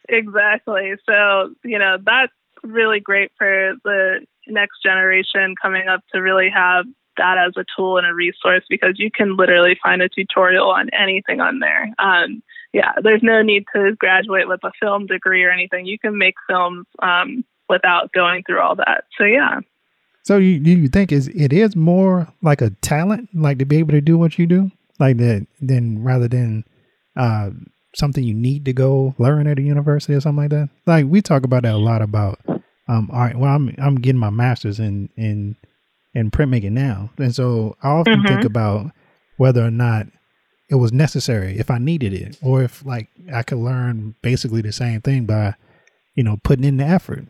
Exactly. 0.09 0.93
So, 1.07 1.53
you 1.63 1.79
know, 1.79 1.97
that's 2.03 2.33
really 2.63 2.99
great 2.99 3.31
for 3.37 3.73
the 3.83 4.25
next 4.47 4.81
generation 4.83 5.55
coming 5.61 5.87
up 5.87 6.01
to 6.13 6.19
really 6.21 6.49
have 6.49 6.85
that 7.17 7.37
as 7.37 7.53
a 7.57 7.65
tool 7.75 7.97
and 7.97 8.07
a 8.07 8.13
resource 8.13 8.63
because 8.69 8.93
you 8.97 9.11
can 9.11 9.35
literally 9.35 9.77
find 9.83 10.01
a 10.01 10.09
tutorial 10.09 10.69
on 10.69 10.89
anything 10.97 11.39
on 11.41 11.59
there. 11.59 11.91
Um, 11.99 12.41
yeah, 12.73 12.93
there's 13.03 13.21
no 13.21 13.41
need 13.41 13.65
to 13.75 13.95
graduate 13.97 14.47
with 14.47 14.61
a 14.63 14.71
film 14.79 15.05
degree 15.05 15.43
or 15.43 15.51
anything. 15.51 15.85
You 15.85 15.99
can 15.99 16.17
make 16.17 16.35
films 16.47 16.85
um, 16.99 17.43
without 17.71 18.11
going 18.13 18.43
through 18.45 18.61
all 18.61 18.75
that. 18.75 19.05
So, 19.17 19.23
yeah. 19.23 19.61
So 20.23 20.37
you 20.37 20.59
you 20.61 20.87
think 20.87 21.11
is 21.11 21.27
it 21.29 21.51
is 21.51 21.75
more 21.75 22.27
like 22.43 22.61
a 22.61 22.69
talent, 22.81 23.29
like 23.33 23.57
to 23.57 23.65
be 23.65 23.77
able 23.77 23.93
to 23.93 24.01
do 24.01 24.17
what 24.19 24.37
you 24.37 24.45
do, 24.45 24.69
like 24.99 25.17
that, 25.17 25.47
than 25.59 26.03
rather 26.03 26.27
than 26.27 26.63
uh 27.17 27.49
something 27.95 28.23
you 28.23 28.33
need 28.35 28.63
to 28.65 28.71
go 28.73 29.15
learn 29.17 29.47
at 29.47 29.57
a 29.59 29.61
university 29.63 30.13
or 30.13 30.21
something 30.21 30.43
like 30.43 30.51
that? 30.51 30.69
Like 30.85 31.05
we 31.07 31.21
talk 31.21 31.43
about 31.43 31.63
that 31.63 31.73
a 31.73 31.77
lot 31.77 32.03
about 32.03 32.39
um 32.87 33.09
art. 33.11 33.35
Well, 33.37 33.55
I'm 33.55 33.73
I'm 33.79 33.95
getting 33.95 34.19
my 34.19 34.29
master's 34.29 34.79
in 34.79 35.09
in 35.17 35.55
in 36.13 36.29
printmaking 36.29 36.73
now, 36.73 37.09
and 37.17 37.33
so 37.33 37.75
I 37.81 37.89
often 37.89 38.21
Mhm. 38.21 38.27
think 38.27 38.43
about 38.45 38.91
whether 39.37 39.65
or 39.65 39.71
not 39.71 40.05
it 40.69 40.75
was 40.75 40.93
necessary, 40.93 41.57
if 41.57 41.71
I 41.71 41.79
needed 41.79 42.13
it, 42.13 42.37
or 42.43 42.61
if 42.63 42.85
like 42.85 43.09
I 43.33 43.41
could 43.43 43.57
learn 43.57 44.13
basically 44.21 44.61
the 44.61 44.71
same 44.71 45.01
thing 45.01 45.25
by 45.25 45.55
you 46.15 46.23
know 46.23 46.37
putting 46.43 46.63
in 46.65 46.77
the 46.77 46.85
effort. 46.85 47.25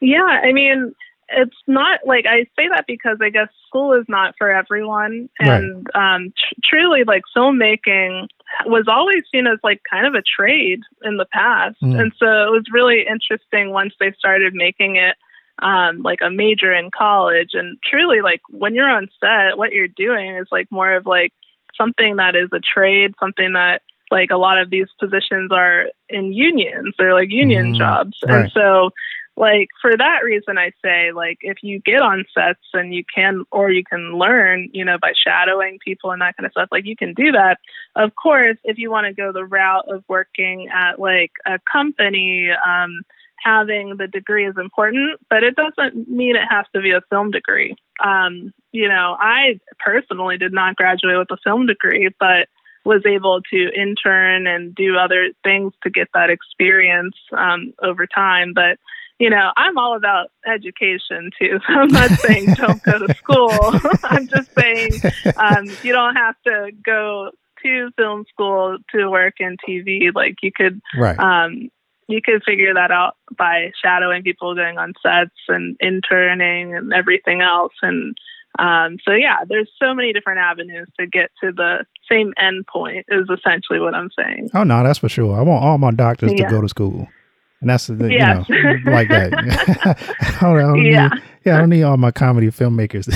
Yeah, 0.00 0.22
I 0.24 0.52
mean, 0.52 0.94
it's 1.30 1.56
not 1.66 2.00
like 2.06 2.24
I 2.26 2.44
say 2.56 2.68
that 2.68 2.84
because 2.86 3.18
I 3.20 3.30
guess 3.30 3.48
school 3.66 3.92
is 3.94 4.06
not 4.08 4.34
for 4.38 4.50
everyone, 4.50 5.28
and 5.38 5.86
um, 5.94 6.32
tr- 6.36 6.54
truly, 6.64 7.04
like 7.04 7.22
filmmaking 7.36 8.28
was 8.64 8.86
always 8.88 9.22
seen 9.30 9.46
as 9.46 9.58
like 9.62 9.82
kind 9.90 10.06
of 10.06 10.14
a 10.14 10.22
trade 10.22 10.80
in 11.02 11.16
the 11.18 11.26
past, 11.32 11.76
Mm. 11.82 12.00
and 12.00 12.12
so 12.18 12.26
it 12.26 12.50
was 12.50 12.64
really 12.72 13.04
interesting 13.06 13.70
once 13.72 13.92
they 14.00 14.12
started 14.12 14.54
making 14.54 14.96
it 14.96 15.16
um, 15.60 16.02
like 16.02 16.20
a 16.22 16.30
major 16.30 16.72
in 16.72 16.90
college, 16.90 17.50
and 17.52 17.76
truly, 17.84 18.20
like 18.22 18.40
when 18.48 18.74
you're 18.74 18.88
on 18.90 19.08
set, 19.20 19.58
what 19.58 19.72
you're 19.72 19.88
doing 19.88 20.36
is 20.36 20.46
like 20.50 20.70
more 20.70 20.92
of 20.94 21.04
like 21.04 21.32
something 21.76 22.16
that 22.16 22.36
is 22.36 22.48
a 22.52 22.60
trade, 22.60 23.14
something 23.20 23.52
that 23.52 23.82
like 24.10 24.30
a 24.30 24.36
lot 24.38 24.58
of 24.58 24.70
these 24.70 24.86
positions 24.98 25.50
are 25.52 25.88
in 26.08 26.32
unions, 26.32 26.94
they're 26.98 27.12
like 27.12 27.30
union 27.30 27.74
Mm, 27.74 27.76
jobs, 27.78 28.16
right. 28.26 28.44
and 28.44 28.52
so 28.52 28.90
like 29.38 29.68
for 29.80 29.96
that 29.96 30.20
reason 30.24 30.58
i 30.58 30.70
say 30.84 31.12
like 31.12 31.38
if 31.42 31.58
you 31.62 31.80
get 31.80 32.02
on 32.02 32.24
sets 32.34 32.60
and 32.74 32.92
you 32.92 33.04
can 33.14 33.44
or 33.52 33.70
you 33.70 33.84
can 33.84 34.18
learn 34.18 34.68
you 34.72 34.84
know 34.84 34.98
by 35.00 35.12
shadowing 35.12 35.78
people 35.84 36.10
and 36.10 36.20
that 36.20 36.36
kind 36.36 36.44
of 36.44 36.52
stuff 36.52 36.68
like 36.72 36.84
you 36.84 36.96
can 36.96 37.14
do 37.14 37.32
that 37.32 37.58
of 37.96 38.10
course 38.20 38.56
if 38.64 38.78
you 38.78 38.90
want 38.90 39.06
to 39.06 39.14
go 39.14 39.32
the 39.32 39.44
route 39.44 39.84
of 39.88 40.02
working 40.08 40.68
at 40.68 40.98
like 40.98 41.30
a 41.46 41.58
company 41.70 42.50
um 42.66 43.00
having 43.40 43.96
the 43.96 44.08
degree 44.08 44.46
is 44.46 44.56
important 44.58 45.20
but 45.30 45.44
it 45.44 45.54
doesn't 45.54 46.08
mean 46.08 46.34
it 46.34 46.48
has 46.50 46.66
to 46.74 46.80
be 46.80 46.90
a 46.90 47.00
film 47.08 47.30
degree 47.30 47.76
um 48.04 48.52
you 48.72 48.88
know 48.88 49.16
i 49.20 49.60
personally 49.78 50.36
did 50.36 50.52
not 50.52 50.74
graduate 50.74 51.16
with 51.16 51.30
a 51.30 51.38
film 51.44 51.66
degree 51.66 52.08
but 52.18 52.48
was 52.88 53.02
able 53.06 53.42
to 53.52 53.70
intern 53.78 54.46
and 54.46 54.74
do 54.74 54.96
other 54.96 55.28
things 55.44 55.72
to 55.82 55.90
get 55.90 56.08
that 56.14 56.30
experience 56.30 57.14
um, 57.36 57.74
over 57.82 58.06
time. 58.06 58.52
But 58.54 58.78
you 59.18 59.30
know, 59.30 59.50
I'm 59.56 59.76
all 59.78 59.96
about 59.96 60.28
education 60.46 61.30
too. 61.38 61.58
So 61.66 61.72
I'm 61.80 61.88
not 61.92 62.10
saying 62.24 62.54
don't 62.56 62.82
go 62.82 62.98
to 62.98 63.08
school. 63.22 63.74
I'm 64.02 64.28
just 64.28 64.48
saying 64.58 65.00
um, 65.36 65.76
you 65.82 65.92
don't 65.92 66.16
have 66.16 66.34
to 66.46 66.70
go 66.84 67.30
to 67.62 67.90
film 67.96 68.24
school 68.32 68.78
to 68.94 69.08
work 69.10 69.34
in 69.40 69.56
TV. 69.68 70.14
Like 70.14 70.36
you 70.42 70.52
could, 70.54 70.80
Right. 70.96 71.18
um, 71.18 71.70
you 72.06 72.20
could 72.22 72.42
figure 72.44 72.72
that 72.74 72.90
out 72.90 73.16
by 73.36 73.72
shadowing 73.84 74.22
people 74.22 74.54
going 74.54 74.78
on 74.78 74.94
sets 75.02 75.34
and 75.48 75.76
interning 75.80 76.74
and 76.74 76.92
everything 76.92 77.40
else. 77.42 77.72
And 77.82 78.16
um, 78.58 78.96
so 79.04 79.12
yeah, 79.12 79.38
there's 79.48 79.68
so 79.78 79.92
many 79.94 80.12
different 80.12 80.38
avenues 80.38 80.88
to 80.98 81.06
get 81.06 81.30
to 81.42 81.52
the 81.52 81.84
same 82.10 82.32
end 82.38 82.66
point. 82.66 83.04
Is 83.08 83.28
essentially 83.28 83.78
what 83.80 83.94
I'm 83.94 84.08
saying. 84.18 84.50
Oh 84.54 84.62
no, 84.64 84.82
that's 84.82 85.00
for 85.00 85.08
sure. 85.08 85.36
I 85.38 85.42
want 85.42 85.62
all 85.64 85.76
my 85.78 85.90
doctors 85.90 86.32
Yeah. 86.34 86.46
to 86.46 86.50
go 86.50 86.60
to 86.62 86.68
school, 86.68 87.08
and 87.60 87.70
that's 87.70 87.86
the 87.88 88.10
you 88.12 88.18
know 88.18 88.44
like 88.90 89.08
that. 89.08 89.32
I 90.20 90.40
don't, 90.40 90.58
I 90.58 90.62
don't 90.62 90.84
Yeah. 90.84 91.08
need, 91.08 91.22
yeah, 91.44 91.56
I 91.56 91.58
don't 91.60 91.70
need 91.70 91.82
all 91.82 91.96
my 91.96 92.10
comedy 92.10 92.48
filmmakers 92.48 93.06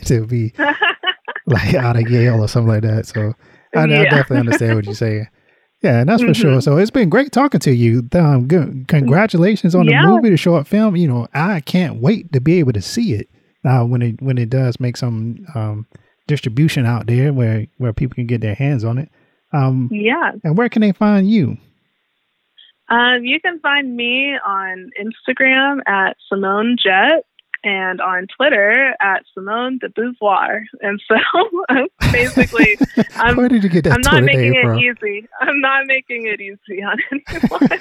to 0.06 0.26
be 0.26 0.52
like 1.46 1.74
out 1.74 1.96
of 1.96 2.10
Yale 2.10 2.42
or 2.42 2.48
something 2.48 2.68
like 2.68 2.82
that. 2.82 3.06
So 3.06 3.34
I, 3.74 3.82
I 3.82 3.86
definitely 3.86 4.38
understand 4.38 4.74
what 4.76 4.84
you're 4.86 4.94
saying. 4.94 5.26
Yeah, 5.82 6.00
and 6.00 6.08
that's 6.08 6.22
for 6.24 6.34
sure. 6.34 6.56
Mhm. 6.56 6.62
So 6.64 6.76
it's 6.76 6.90
been 6.90 7.08
great 7.08 7.30
talking 7.30 7.60
to 7.60 7.72
you. 7.72 8.08
Um, 8.12 8.48
good, 8.48 8.86
congratulations 8.88 9.74
on 9.76 9.86
the 9.86 9.92
Yeah. 9.92 10.06
movie, 10.06 10.30
the 10.30 10.36
short 10.36 10.66
film. 10.66 10.96
You 10.96 11.06
know, 11.06 11.28
I 11.34 11.60
can't 11.60 12.00
wait 12.00 12.32
to 12.32 12.40
be 12.40 12.58
able 12.58 12.72
to 12.72 12.82
see 12.82 13.12
it 13.14 13.28
uh, 13.64 13.84
when 13.84 14.02
it 14.02 14.20
when 14.20 14.38
it 14.38 14.50
does 14.50 14.80
make 14.80 14.96
some 14.96 15.46
um, 15.54 15.86
distribution 16.26 16.84
out 16.84 17.06
there 17.06 17.32
where 17.32 17.66
where 17.76 17.92
people 17.92 18.16
can 18.16 18.26
get 18.26 18.40
their 18.40 18.56
hands 18.56 18.82
on 18.82 18.98
it. 18.98 19.08
Um, 19.52 19.88
Yeah. 19.92 20.32
and 20.42 20.58
where 20.58 20.68
can 20.68 20.82
they 20.82 20.90
find 20.92 21.30
you? 21.30 21.56
Um, 22.88 23.24
you 23.24 23.40
can 23.40 23.60
find 23.60 23.96
me 23.96 24.36
on 24.44 24.90
Instagram 25.00 25.80
at 25.86 26.16
Simone 26.28 26.76
Jet 26.82 27.24
and 27.64 28.00
on 28.00 28.26
Twitter 28.36 28.94
at 29.00 29.24
Simone 29.34 29.78
de 29.78 29.88
Beauvoir. 29.88 30.60
And 30.80 31.00
so 31.06 31.16
basically, 32.12 32.78
I'm, 33.16 33.36
Where 33.36 33.48
did 33.48 33.62
you 33.62 33.68
get 33.68 33.84
that 33.84 33.92
I'm 33.94 34.00
not 34.00 34.22
making 34.24 34.54
it 34.54 34.62
from? 34.64 34.78
easy. 34.78 35.28
I'm 35.40 35.60
not 35.60 35.86
making 35.86 36.26
it 36.26 36.40
easy 36.40 36.82
on 36.82 36.98
anyone. 37.30 37.78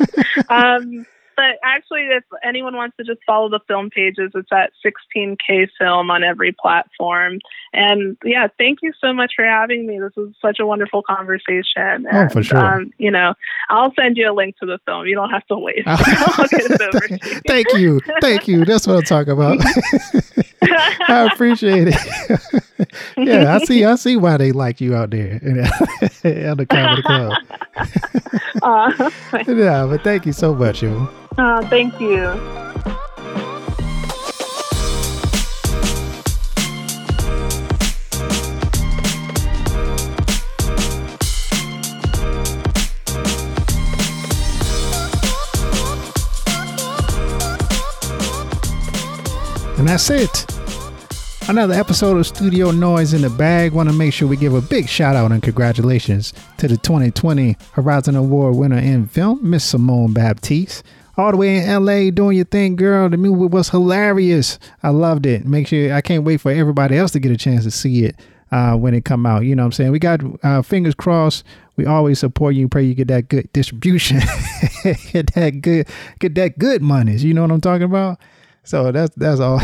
um, 0.49 1.05
but 1.37 1.59
actually, 1.63 2.07
if 2.07 2.23
anyone 2.43 2.75
wants 2.75 2.97
to 2.97 3.03
just 3.03 3.19
follow 3.23 3.47
the 3.47 3.59
film 3.67 3.91
pages, 3.91 4.31
it's 4.33 4.49
at 4.51 4.73
16K 4.83 5.67
Film 5.77 6.09
on 6.09 6.23
every 6.23 6.51
platform. 6.51 7.39
And 7.73 8.17
yeah, 8.23 8.47
thank 8.57 8.79
you 8.81 8.91
so 8.99 9.13
much 9.13 9.33
for 9.35 9.45
having 9.45 9.85
me. 9.85 9.99
This 9.99 10.13
was 10.17 10.33
such 10.41 10.59
a 10.59 10.65
wonderful 10.65 11.03
conversation. 11.03 12.07
Oh, 12.11 12.27
for 12.29 12.41
sure. 12.41 12.57
Um, 12.57 12.91
you 12.97 13.11
know, 13.11 13.35
I'll 13.69 13.93
send 13.93 14.17
you 14.17 14.31
a 14.31 14.33
link 14.33 14.57
to 14.57 14.65
the 14.65 14.79
film. 14.87 15.05
You 15.05 15.13
don't 15.13 15.29
have 15.29 15.45
to 15.45 15.57
wait. 15.59 15.83
I'll 15.85 16.47
get 16.47 16.71
it 16.71 16.81
over 16.81 17.07
to. 17.07 17.41
Thank 17.47 17.67
you. 17.75 18.01
Thank 18.19 18.47
you. 18.47 18.65
That's 18.65 18.87
what 18.87 18.97
I'm 18.97 19.03
talking 19.03 19.33
about. 19.33 19.59
I 21.07 21.29
appreciate 21.31 21.89
it. 21.89 22.87
yeah, 23.15 23.55
I 23.55 23.63
see 23.63 23.85
I 23.85 23.93
see 23.93 24.17
why 24.17 24.37
they 24.37 24.51
like 24.51 24.81
you 24.81 24.95
out 24.95 25.11
there 25.11 25.39
in, 25.43 25.59
at 25.59 26.57
the 26.57 26.65
comedy 26.67 27.03
club. 27.03 27.33
Uh, 28.63 29.11
yeah, 29.47 29.85
but 29.85 30.03
thank 30.03 30.25
you 30.25 30.33
so 30.33 30.55
much, 30.55 30.81
yo. 30.81 31.07
Uh, 31.37 31.61
thank 31.69 31.99
you. 31.99 32.57
And 49.77 49.87
that's 49.87 50.09
it. 50.09 50.47
Another 51.49 51.75
episode 51.75 52.17
of 52.17 52.27
Studio 52.27 52.71
Noise 52.71 53.13
in 53.13 53.21
the 53.21 53.29
bag. 53.29 53.71
Want 53.71 53.87
to 53.87 53.95
make 53.95 54.11
sure 54.11 54.27
we 54.27 54.35
give 54.35 54.53
a 54.53 54.59
big 54.59 54.89
shout 54.89 55.15
out 55.15 55.31
and 55.31 55.41
congratulations 55.41 56.33
to 56.57 56.67
the 56.67 56.75
2020 56.75 57.55
Horizon 57.71 58.15
Award 58.17 58.55
winner 58.55 58.79
in 58.79 59.07
film, 59.07 59.39
Miss 59.49 59.63
Simone 59.63 60.11
Baptiste. 60.11 60.83
All 61.17 61.31
the 61.31 61.37
way 61.37 61.57
in 61.57 61.83
LA 61.83 62.11
doing 62.11 62.37
your 62.37 62.45
thing, 62.45 62.75
girl. 62.75 63.09
The 63.09 63.17
movie 63.17 63.47
was 63.47 63.69
hilarious. 63.69 64.59
I 64.83 64.89
loved 64.89 65.25
it. 65.25 65.45
Make 65.45 65.67
sure 65.67 65.91
I 65.91 66.01
can't 66.01 66.23
wait 66.23 66.41
for 66.41 66.51
everybody 66.51 66.95
else 66.95 67.11
to 67.11 67.19
get 67.19 67.31
a 67.31 67.37
chance 67.37 67.63
to 67.63 67.71
see 67.71 68.05
it 68.05 68.15
uh, 68.51 68.75
when 68.75 68.93
it 68.93 69.05
come 69.05 69.25
out. 69.25 69.43
You 69.43 69.55
know 69.55 69.63
what 69.63 69.67
I'm 69.67 69.71
saying? 69.73 69.91
We 69.91 69.99
got 69.99 70.21
uh, 70.43 70.61
fingers 70.61 70.95
crossed. 70.95 71.43
We 71.75 71.85
always 71.85 72.19
support 72.19 72.55
you. 72.55 72.67
Pray 72.67 72.83
you 72.83 72.93
get 72.93 73.07
that 73.07 73.29
good 73.29 73.51
distribution. 73.53 74.17
get 75.11 75.33
that 75.33 75.59
good, 75.61 75.87
get 76.19 76.35
that 76.35 76.57
good 76.57 76.81
monies. 76.81 77.23
You 77.23 77.33
know 77.33 77.41
what 77.41 77.51
I'm 77.51 77.61
talking 77.61 77.83
about? 77.83 78.19
So 78.63 78.91
that's 78.91 79.15
that's 79.15 79.39
all. 79.39 79.61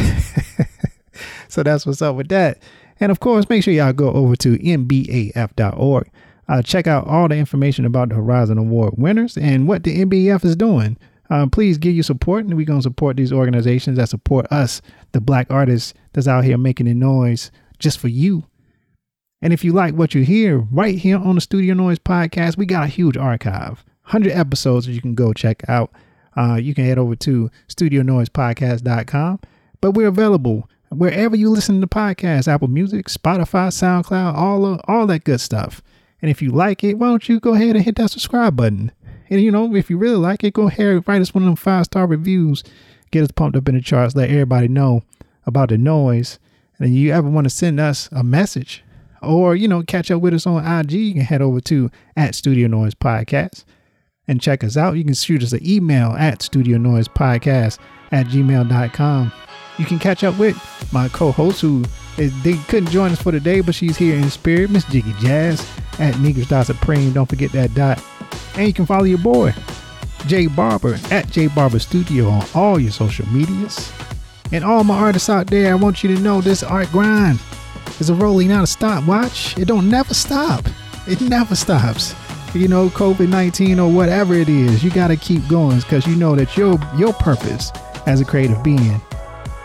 so 1.49 1.63
that's 1.63 1.85
what's 1.85 2.01
up 2.01 2.15
with 2.15 2.29
that. 2.29 2.59
And 2.99 3.11
of 3.11 3.19
course, 3.19 3.49
make 3.49 3.63
sure 3.63 3.73
y'all 3.73 3.93
go 3.93 4.11
over 4.11 4.35
to 4.37 4.57
mbaf.org. 4.57 6.09
Uh, 6.49 6.61
check 6.61 6.87
out 6.87 7.07
all 7.07 7.27
the 7.27 7.35
information 7.35 7.85
about 7.85 8.09
the 8.09 8.15
Horizon 8.15 8.57
Award 8.57 8.95
winners 8.97 9.37
and 9.37 9.67
what 9.67 9.83
the 9.83 10.03
MBF 10.05 10.43
is 10.45 10.55
doing. 10.55 10.97
Um, 11.34 11.49
please 11.49 11.79
give 11.79 11.95
you 11.95 12.03
support, 12.03 12.45
and 12.45 12.53
we're 12.53 12.63
going 12.63 12.77
to 12.77 12.84
support 12.84 13.17
these 13.17 13.34
organizations 13.34 13.97
that 13.97 14.07
support 14.07 14.45
us, 14.51 14.84
the 15.13 15.19
black 15.19 15.47
artists 15.49 15.95
that's 16.13 16.27
out 16.27 16.43
here 16.43 16.59
making 16.59 16.86
the 16.86 16.93
noise 16.93 17.49
just 17.79 17.97
for 17.97 18.07
you. 18.07 18.43
And 19.41 19.51
if 19.51 19.63
you 19.63 19.73
like 19.73 19.95
what 19.95 20.13
you 20.13 20.23
hear 20.23 20.59
right 20.59 20.95
here 20.95 21.17
on 21.17 21.34
the 21.34 21.41
Studio 21.41 21.73
Noise 21.73 21.97
podcast, 21.97 22.55
we 22.55 22.67
got 22.67 22.84
a 22.84 22.88
huge 22.88 23.17
archive 23.17 23.84
100 24.03 24.31
episodes 24.31 24.86
that 24.86 24.91
you 24.91 25.01
can 25.01 25.15
go 25.15 25.34
check 25.34 25.67
out. 25.67 25.91
Uh, 26.38 26.59
you 26.61 26.75
can 26.75 26.86
head 26.86 26.99
over 26.99 27.15
to 27.15 27.49
studionoisepodcast.com. 27.67 29.39
But 29.81 29.91
we're 29.93 30.09
available 30.09 30.69
wherever 30.89 31.36
you 31.36 31.49
listen 31.49 31.81
to 31.81 31.88
podcasts 31.88 32.47
Apple 32.47 32.67
Music, 32.67 33.07
Spotify, 33.07 33.69
SoundCloud, 33.69 34.36
all, 34.36 34.67
of, 34.67 34.81
all 34.88 35.07
that 35.07 35.23
good 35.23 35.41
stuff. 35.41 35.81
And 36.21 36.29
if 36.29 36.43
you 36.43 36.51
like 36.51 36.84
it, 36.84 36.99
why 36.99 37.07
don't 37.07 37.27
you 37.27 37.39
go 37.39 37.55
ahead 37.55 37.75
and 37.75 37.84
hit 37.84 37.95
that 37.95 38.11
subscribe 38.11 38.55
button? 38.55 38.91
And 39.34 39.41
you 39.41 39.49
know, 39.49 39.75
if 39.75 39.89
you 39.89 39.97
really 39.97 40.17
like 40.17 40.43
it, 40.43 40.53
go 40.53 40.67
ahead 40.67 40.86
and 40.86 41.07
write 41.07 41.19
us 41.19 41.34
one 41.34 41.41
of 41.43 41.47
them 41.47 41.55
five 41.55 41.86
star 41.86 42.05
reviews. 42.05 42.63
Get 43.09 43.23
us 43.23 43.31
pumped 43.31 43.57
up 43.57 43.67
in 43.67 43.73
the 43.73 43.81
charts. 43.81 44.15
Let 44.15 44.29
everybody 44.29 44.67
know 44.67 45.01
about 45.47 45.69
the 45.69 45.77
noise. 45.79 46.38
And 46.77 46.93
you 46.93 47.11
ever 47.11 47.27
want 47.27 47.45
to 47.45 47.49
send 47.49 47.79
us 47.79 48.09
a 48.11 48.23
message 48.23 48.84
or, 49.23 49.55
you 49.55 49.67
know, 49.67 49.81
catch 49.81 50.11
up 50.11 50.21
with 50.21 50.36
us 50.36 50.45
on 50.45 50.63
IG, 50.63 50.91
you 50.91 51.13
can 51.13 51.23
head 51.23 51.41
over 51.41 51.59
to 51.61 51.89
at 52.15 52.36
Studio 52.36 52.67
Noise 52.67 52.93
Podcast 52.93 53.63
and 54.27 54.39
check 54.39 54.63
us 54.63 54.77
out. 54.77 54.97
You 54.97 55.03
can 55.03 55.15
shoot 55.15 55.41
us 55.41 55.51
an 55.51 55.67
email 55.67 56.11
at 56.11 56.43
Studio 56.43 56.77
Noise 56.77 57.07
Podcast 57.07 57.79
at 58.11 58.27
gmail.com. 58.27 59.31
You 59.79 59.86
can 59.86 59.97
catch 59.97 60.23
up 60.23 60.38
with 60.38 60.55
my 60.93 61.09
co-host 61.09 61.59
who 61.61 61.84
is, 62.19 62.43
they 62.43 62.57
couldn't 62.67 62.91
join 62.91 63.11
us 63.11 63.21
for 63.21 63.31
today, 63.31 63.61
but 63.61 63.73
she's 63.73 63.97
here 63.97 64.15
in 64.15 64.29
spirit, 64.29 64.69
Miss 64.69 64.86
Jiggy 64.86 65.13
Jazz 65.19 65.67
at 65.97 66.13
Dot 66.47 66.67
Supreme. 66.67 67.13
Don't 67.13 67.27
forget 67.27 67.51
that 67.53 67.73
dot 67.73 67.97
And 68.55 68.67
you 68.67 68.73
can 68.73 68.85
follow 68.85 69.03
your 69.05 69.17
boy, 69.17 69.53
Jay 70.27 70.47
Barber, 70.47 70.97
at 71.11 71.29
Jay 71.29 71.47
Barber 71.47 71.79
Studio 71.79 72.29
on 72.29 72.45
all 72.53 72.79
your 72.79 72.91
social 72.91 73.27
medias. 73.29 73.91
And 74.51 74.63
all 74.63 74.83
my 74.83 74.97
artists 74.97 75.29
out 75.29 75.47
there, 75.47 75.71
I 75.71 75.75
want 75.75 76.03
you 76.03 76.15
to 76.15 76.21
know 76.21 76.39
this 76.39 76.61
art 76.61 76.89
grind 76.91 77.39
is 77.99 78.09
a 78.09 78.13
rolling, 78.13 78.49
not 78.49 78.63
a 78.63 78.67
stopwatch. 78.67 79.57
It 79.57 79.65
don't 79.65 79.89
never 79.89 80.13
stop. 80.13 80.65
It 81.07 81.19
never 81.21 81.55
stops. 81.55 82.13
You 82.53 82.67
know, 82.67 82.89
COVID 82.89 83.29
19 83.29 83.79
or 83.79 83.91
whatever 83.91 84.35
it 84.35 84.47
is, 84.47 84.83
you 84.83 84.91
gotta 84.91 85.17
keep 85.17 85.47
going 85.47 85.79
because 85.79 86.05
you 86.05 86.15
know 86.15 86.35
that 86.35 86.55
your 86.55 86.79
your 86.95 87.13
purpose 87.13 87.71
as 88.05 88.21
a 88.21 88.25
creative 88.25 88.63
being 88.63 89.01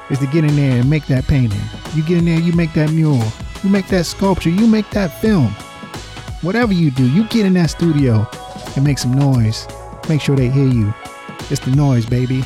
is 0.09 0.19
to 0.21 0.27
get 0.29 0.45
in 0.45 0.57
there 0.57 0.81
and 0.81 0.89
make 0.89 1.07
that 1.07 1.27
painting. 1.27 1.61
You 1.95 2.03
get 2.03 2.19
in 2.19 2.25
there, 2.25 2.41
you 2.41 2.55
make 2.55 2.73
that 2.73 2.91
mural, 2.91 3.23
you 3.63 3.69
make 3.69 3.89
that 3.89 4.07
sculpture, 4.07 4.49
you 4.49 4.67
make 4.67 4.89
that 4.91 5.09
film. 5.21 5.55
Whatever 6.43 6.73
you 6.73 6.93
do, 6.93 7.09
you 7.09 7.25
get 7.25 7.47
in 7.47 7.55
that 7.55 7.71
studio 7.71 8.25
and 8.77 8.85
make 8.85 8.99
some 8.99 9.13
noise. 9.13 9.67
Make 10.09 10.21
sure 10.21 10.37
they 10.37 10.49
hear 10.49 10.69
you. 10.69 10.95
It's 11.51 11.59
the 11.59 11.73
noise, 11.73 12.07
baby. 12.07 12.45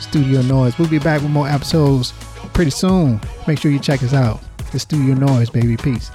Studio 0.00 0.40
Noise. 0.42 0.78
We'll 0.78 0.88
be 0.88 0.98
back 0.98 1.20
with 1.20 1.30
more 1.30 1.46
episodes 1.48 2.12
pretty 2.54 2.70
soon. 2.70 3.20
Make 3.46 3.58
sure 3.58 3.70
you 3.70 3.78
check 3.78 4.02
us 4.02 4.14
out. 4.14 4.40
The 4.72 4.78
Studio 4.78 5.14
Noise, 5.14 5.50
baby. 5.50 5.76
Peace. 5.76 6.10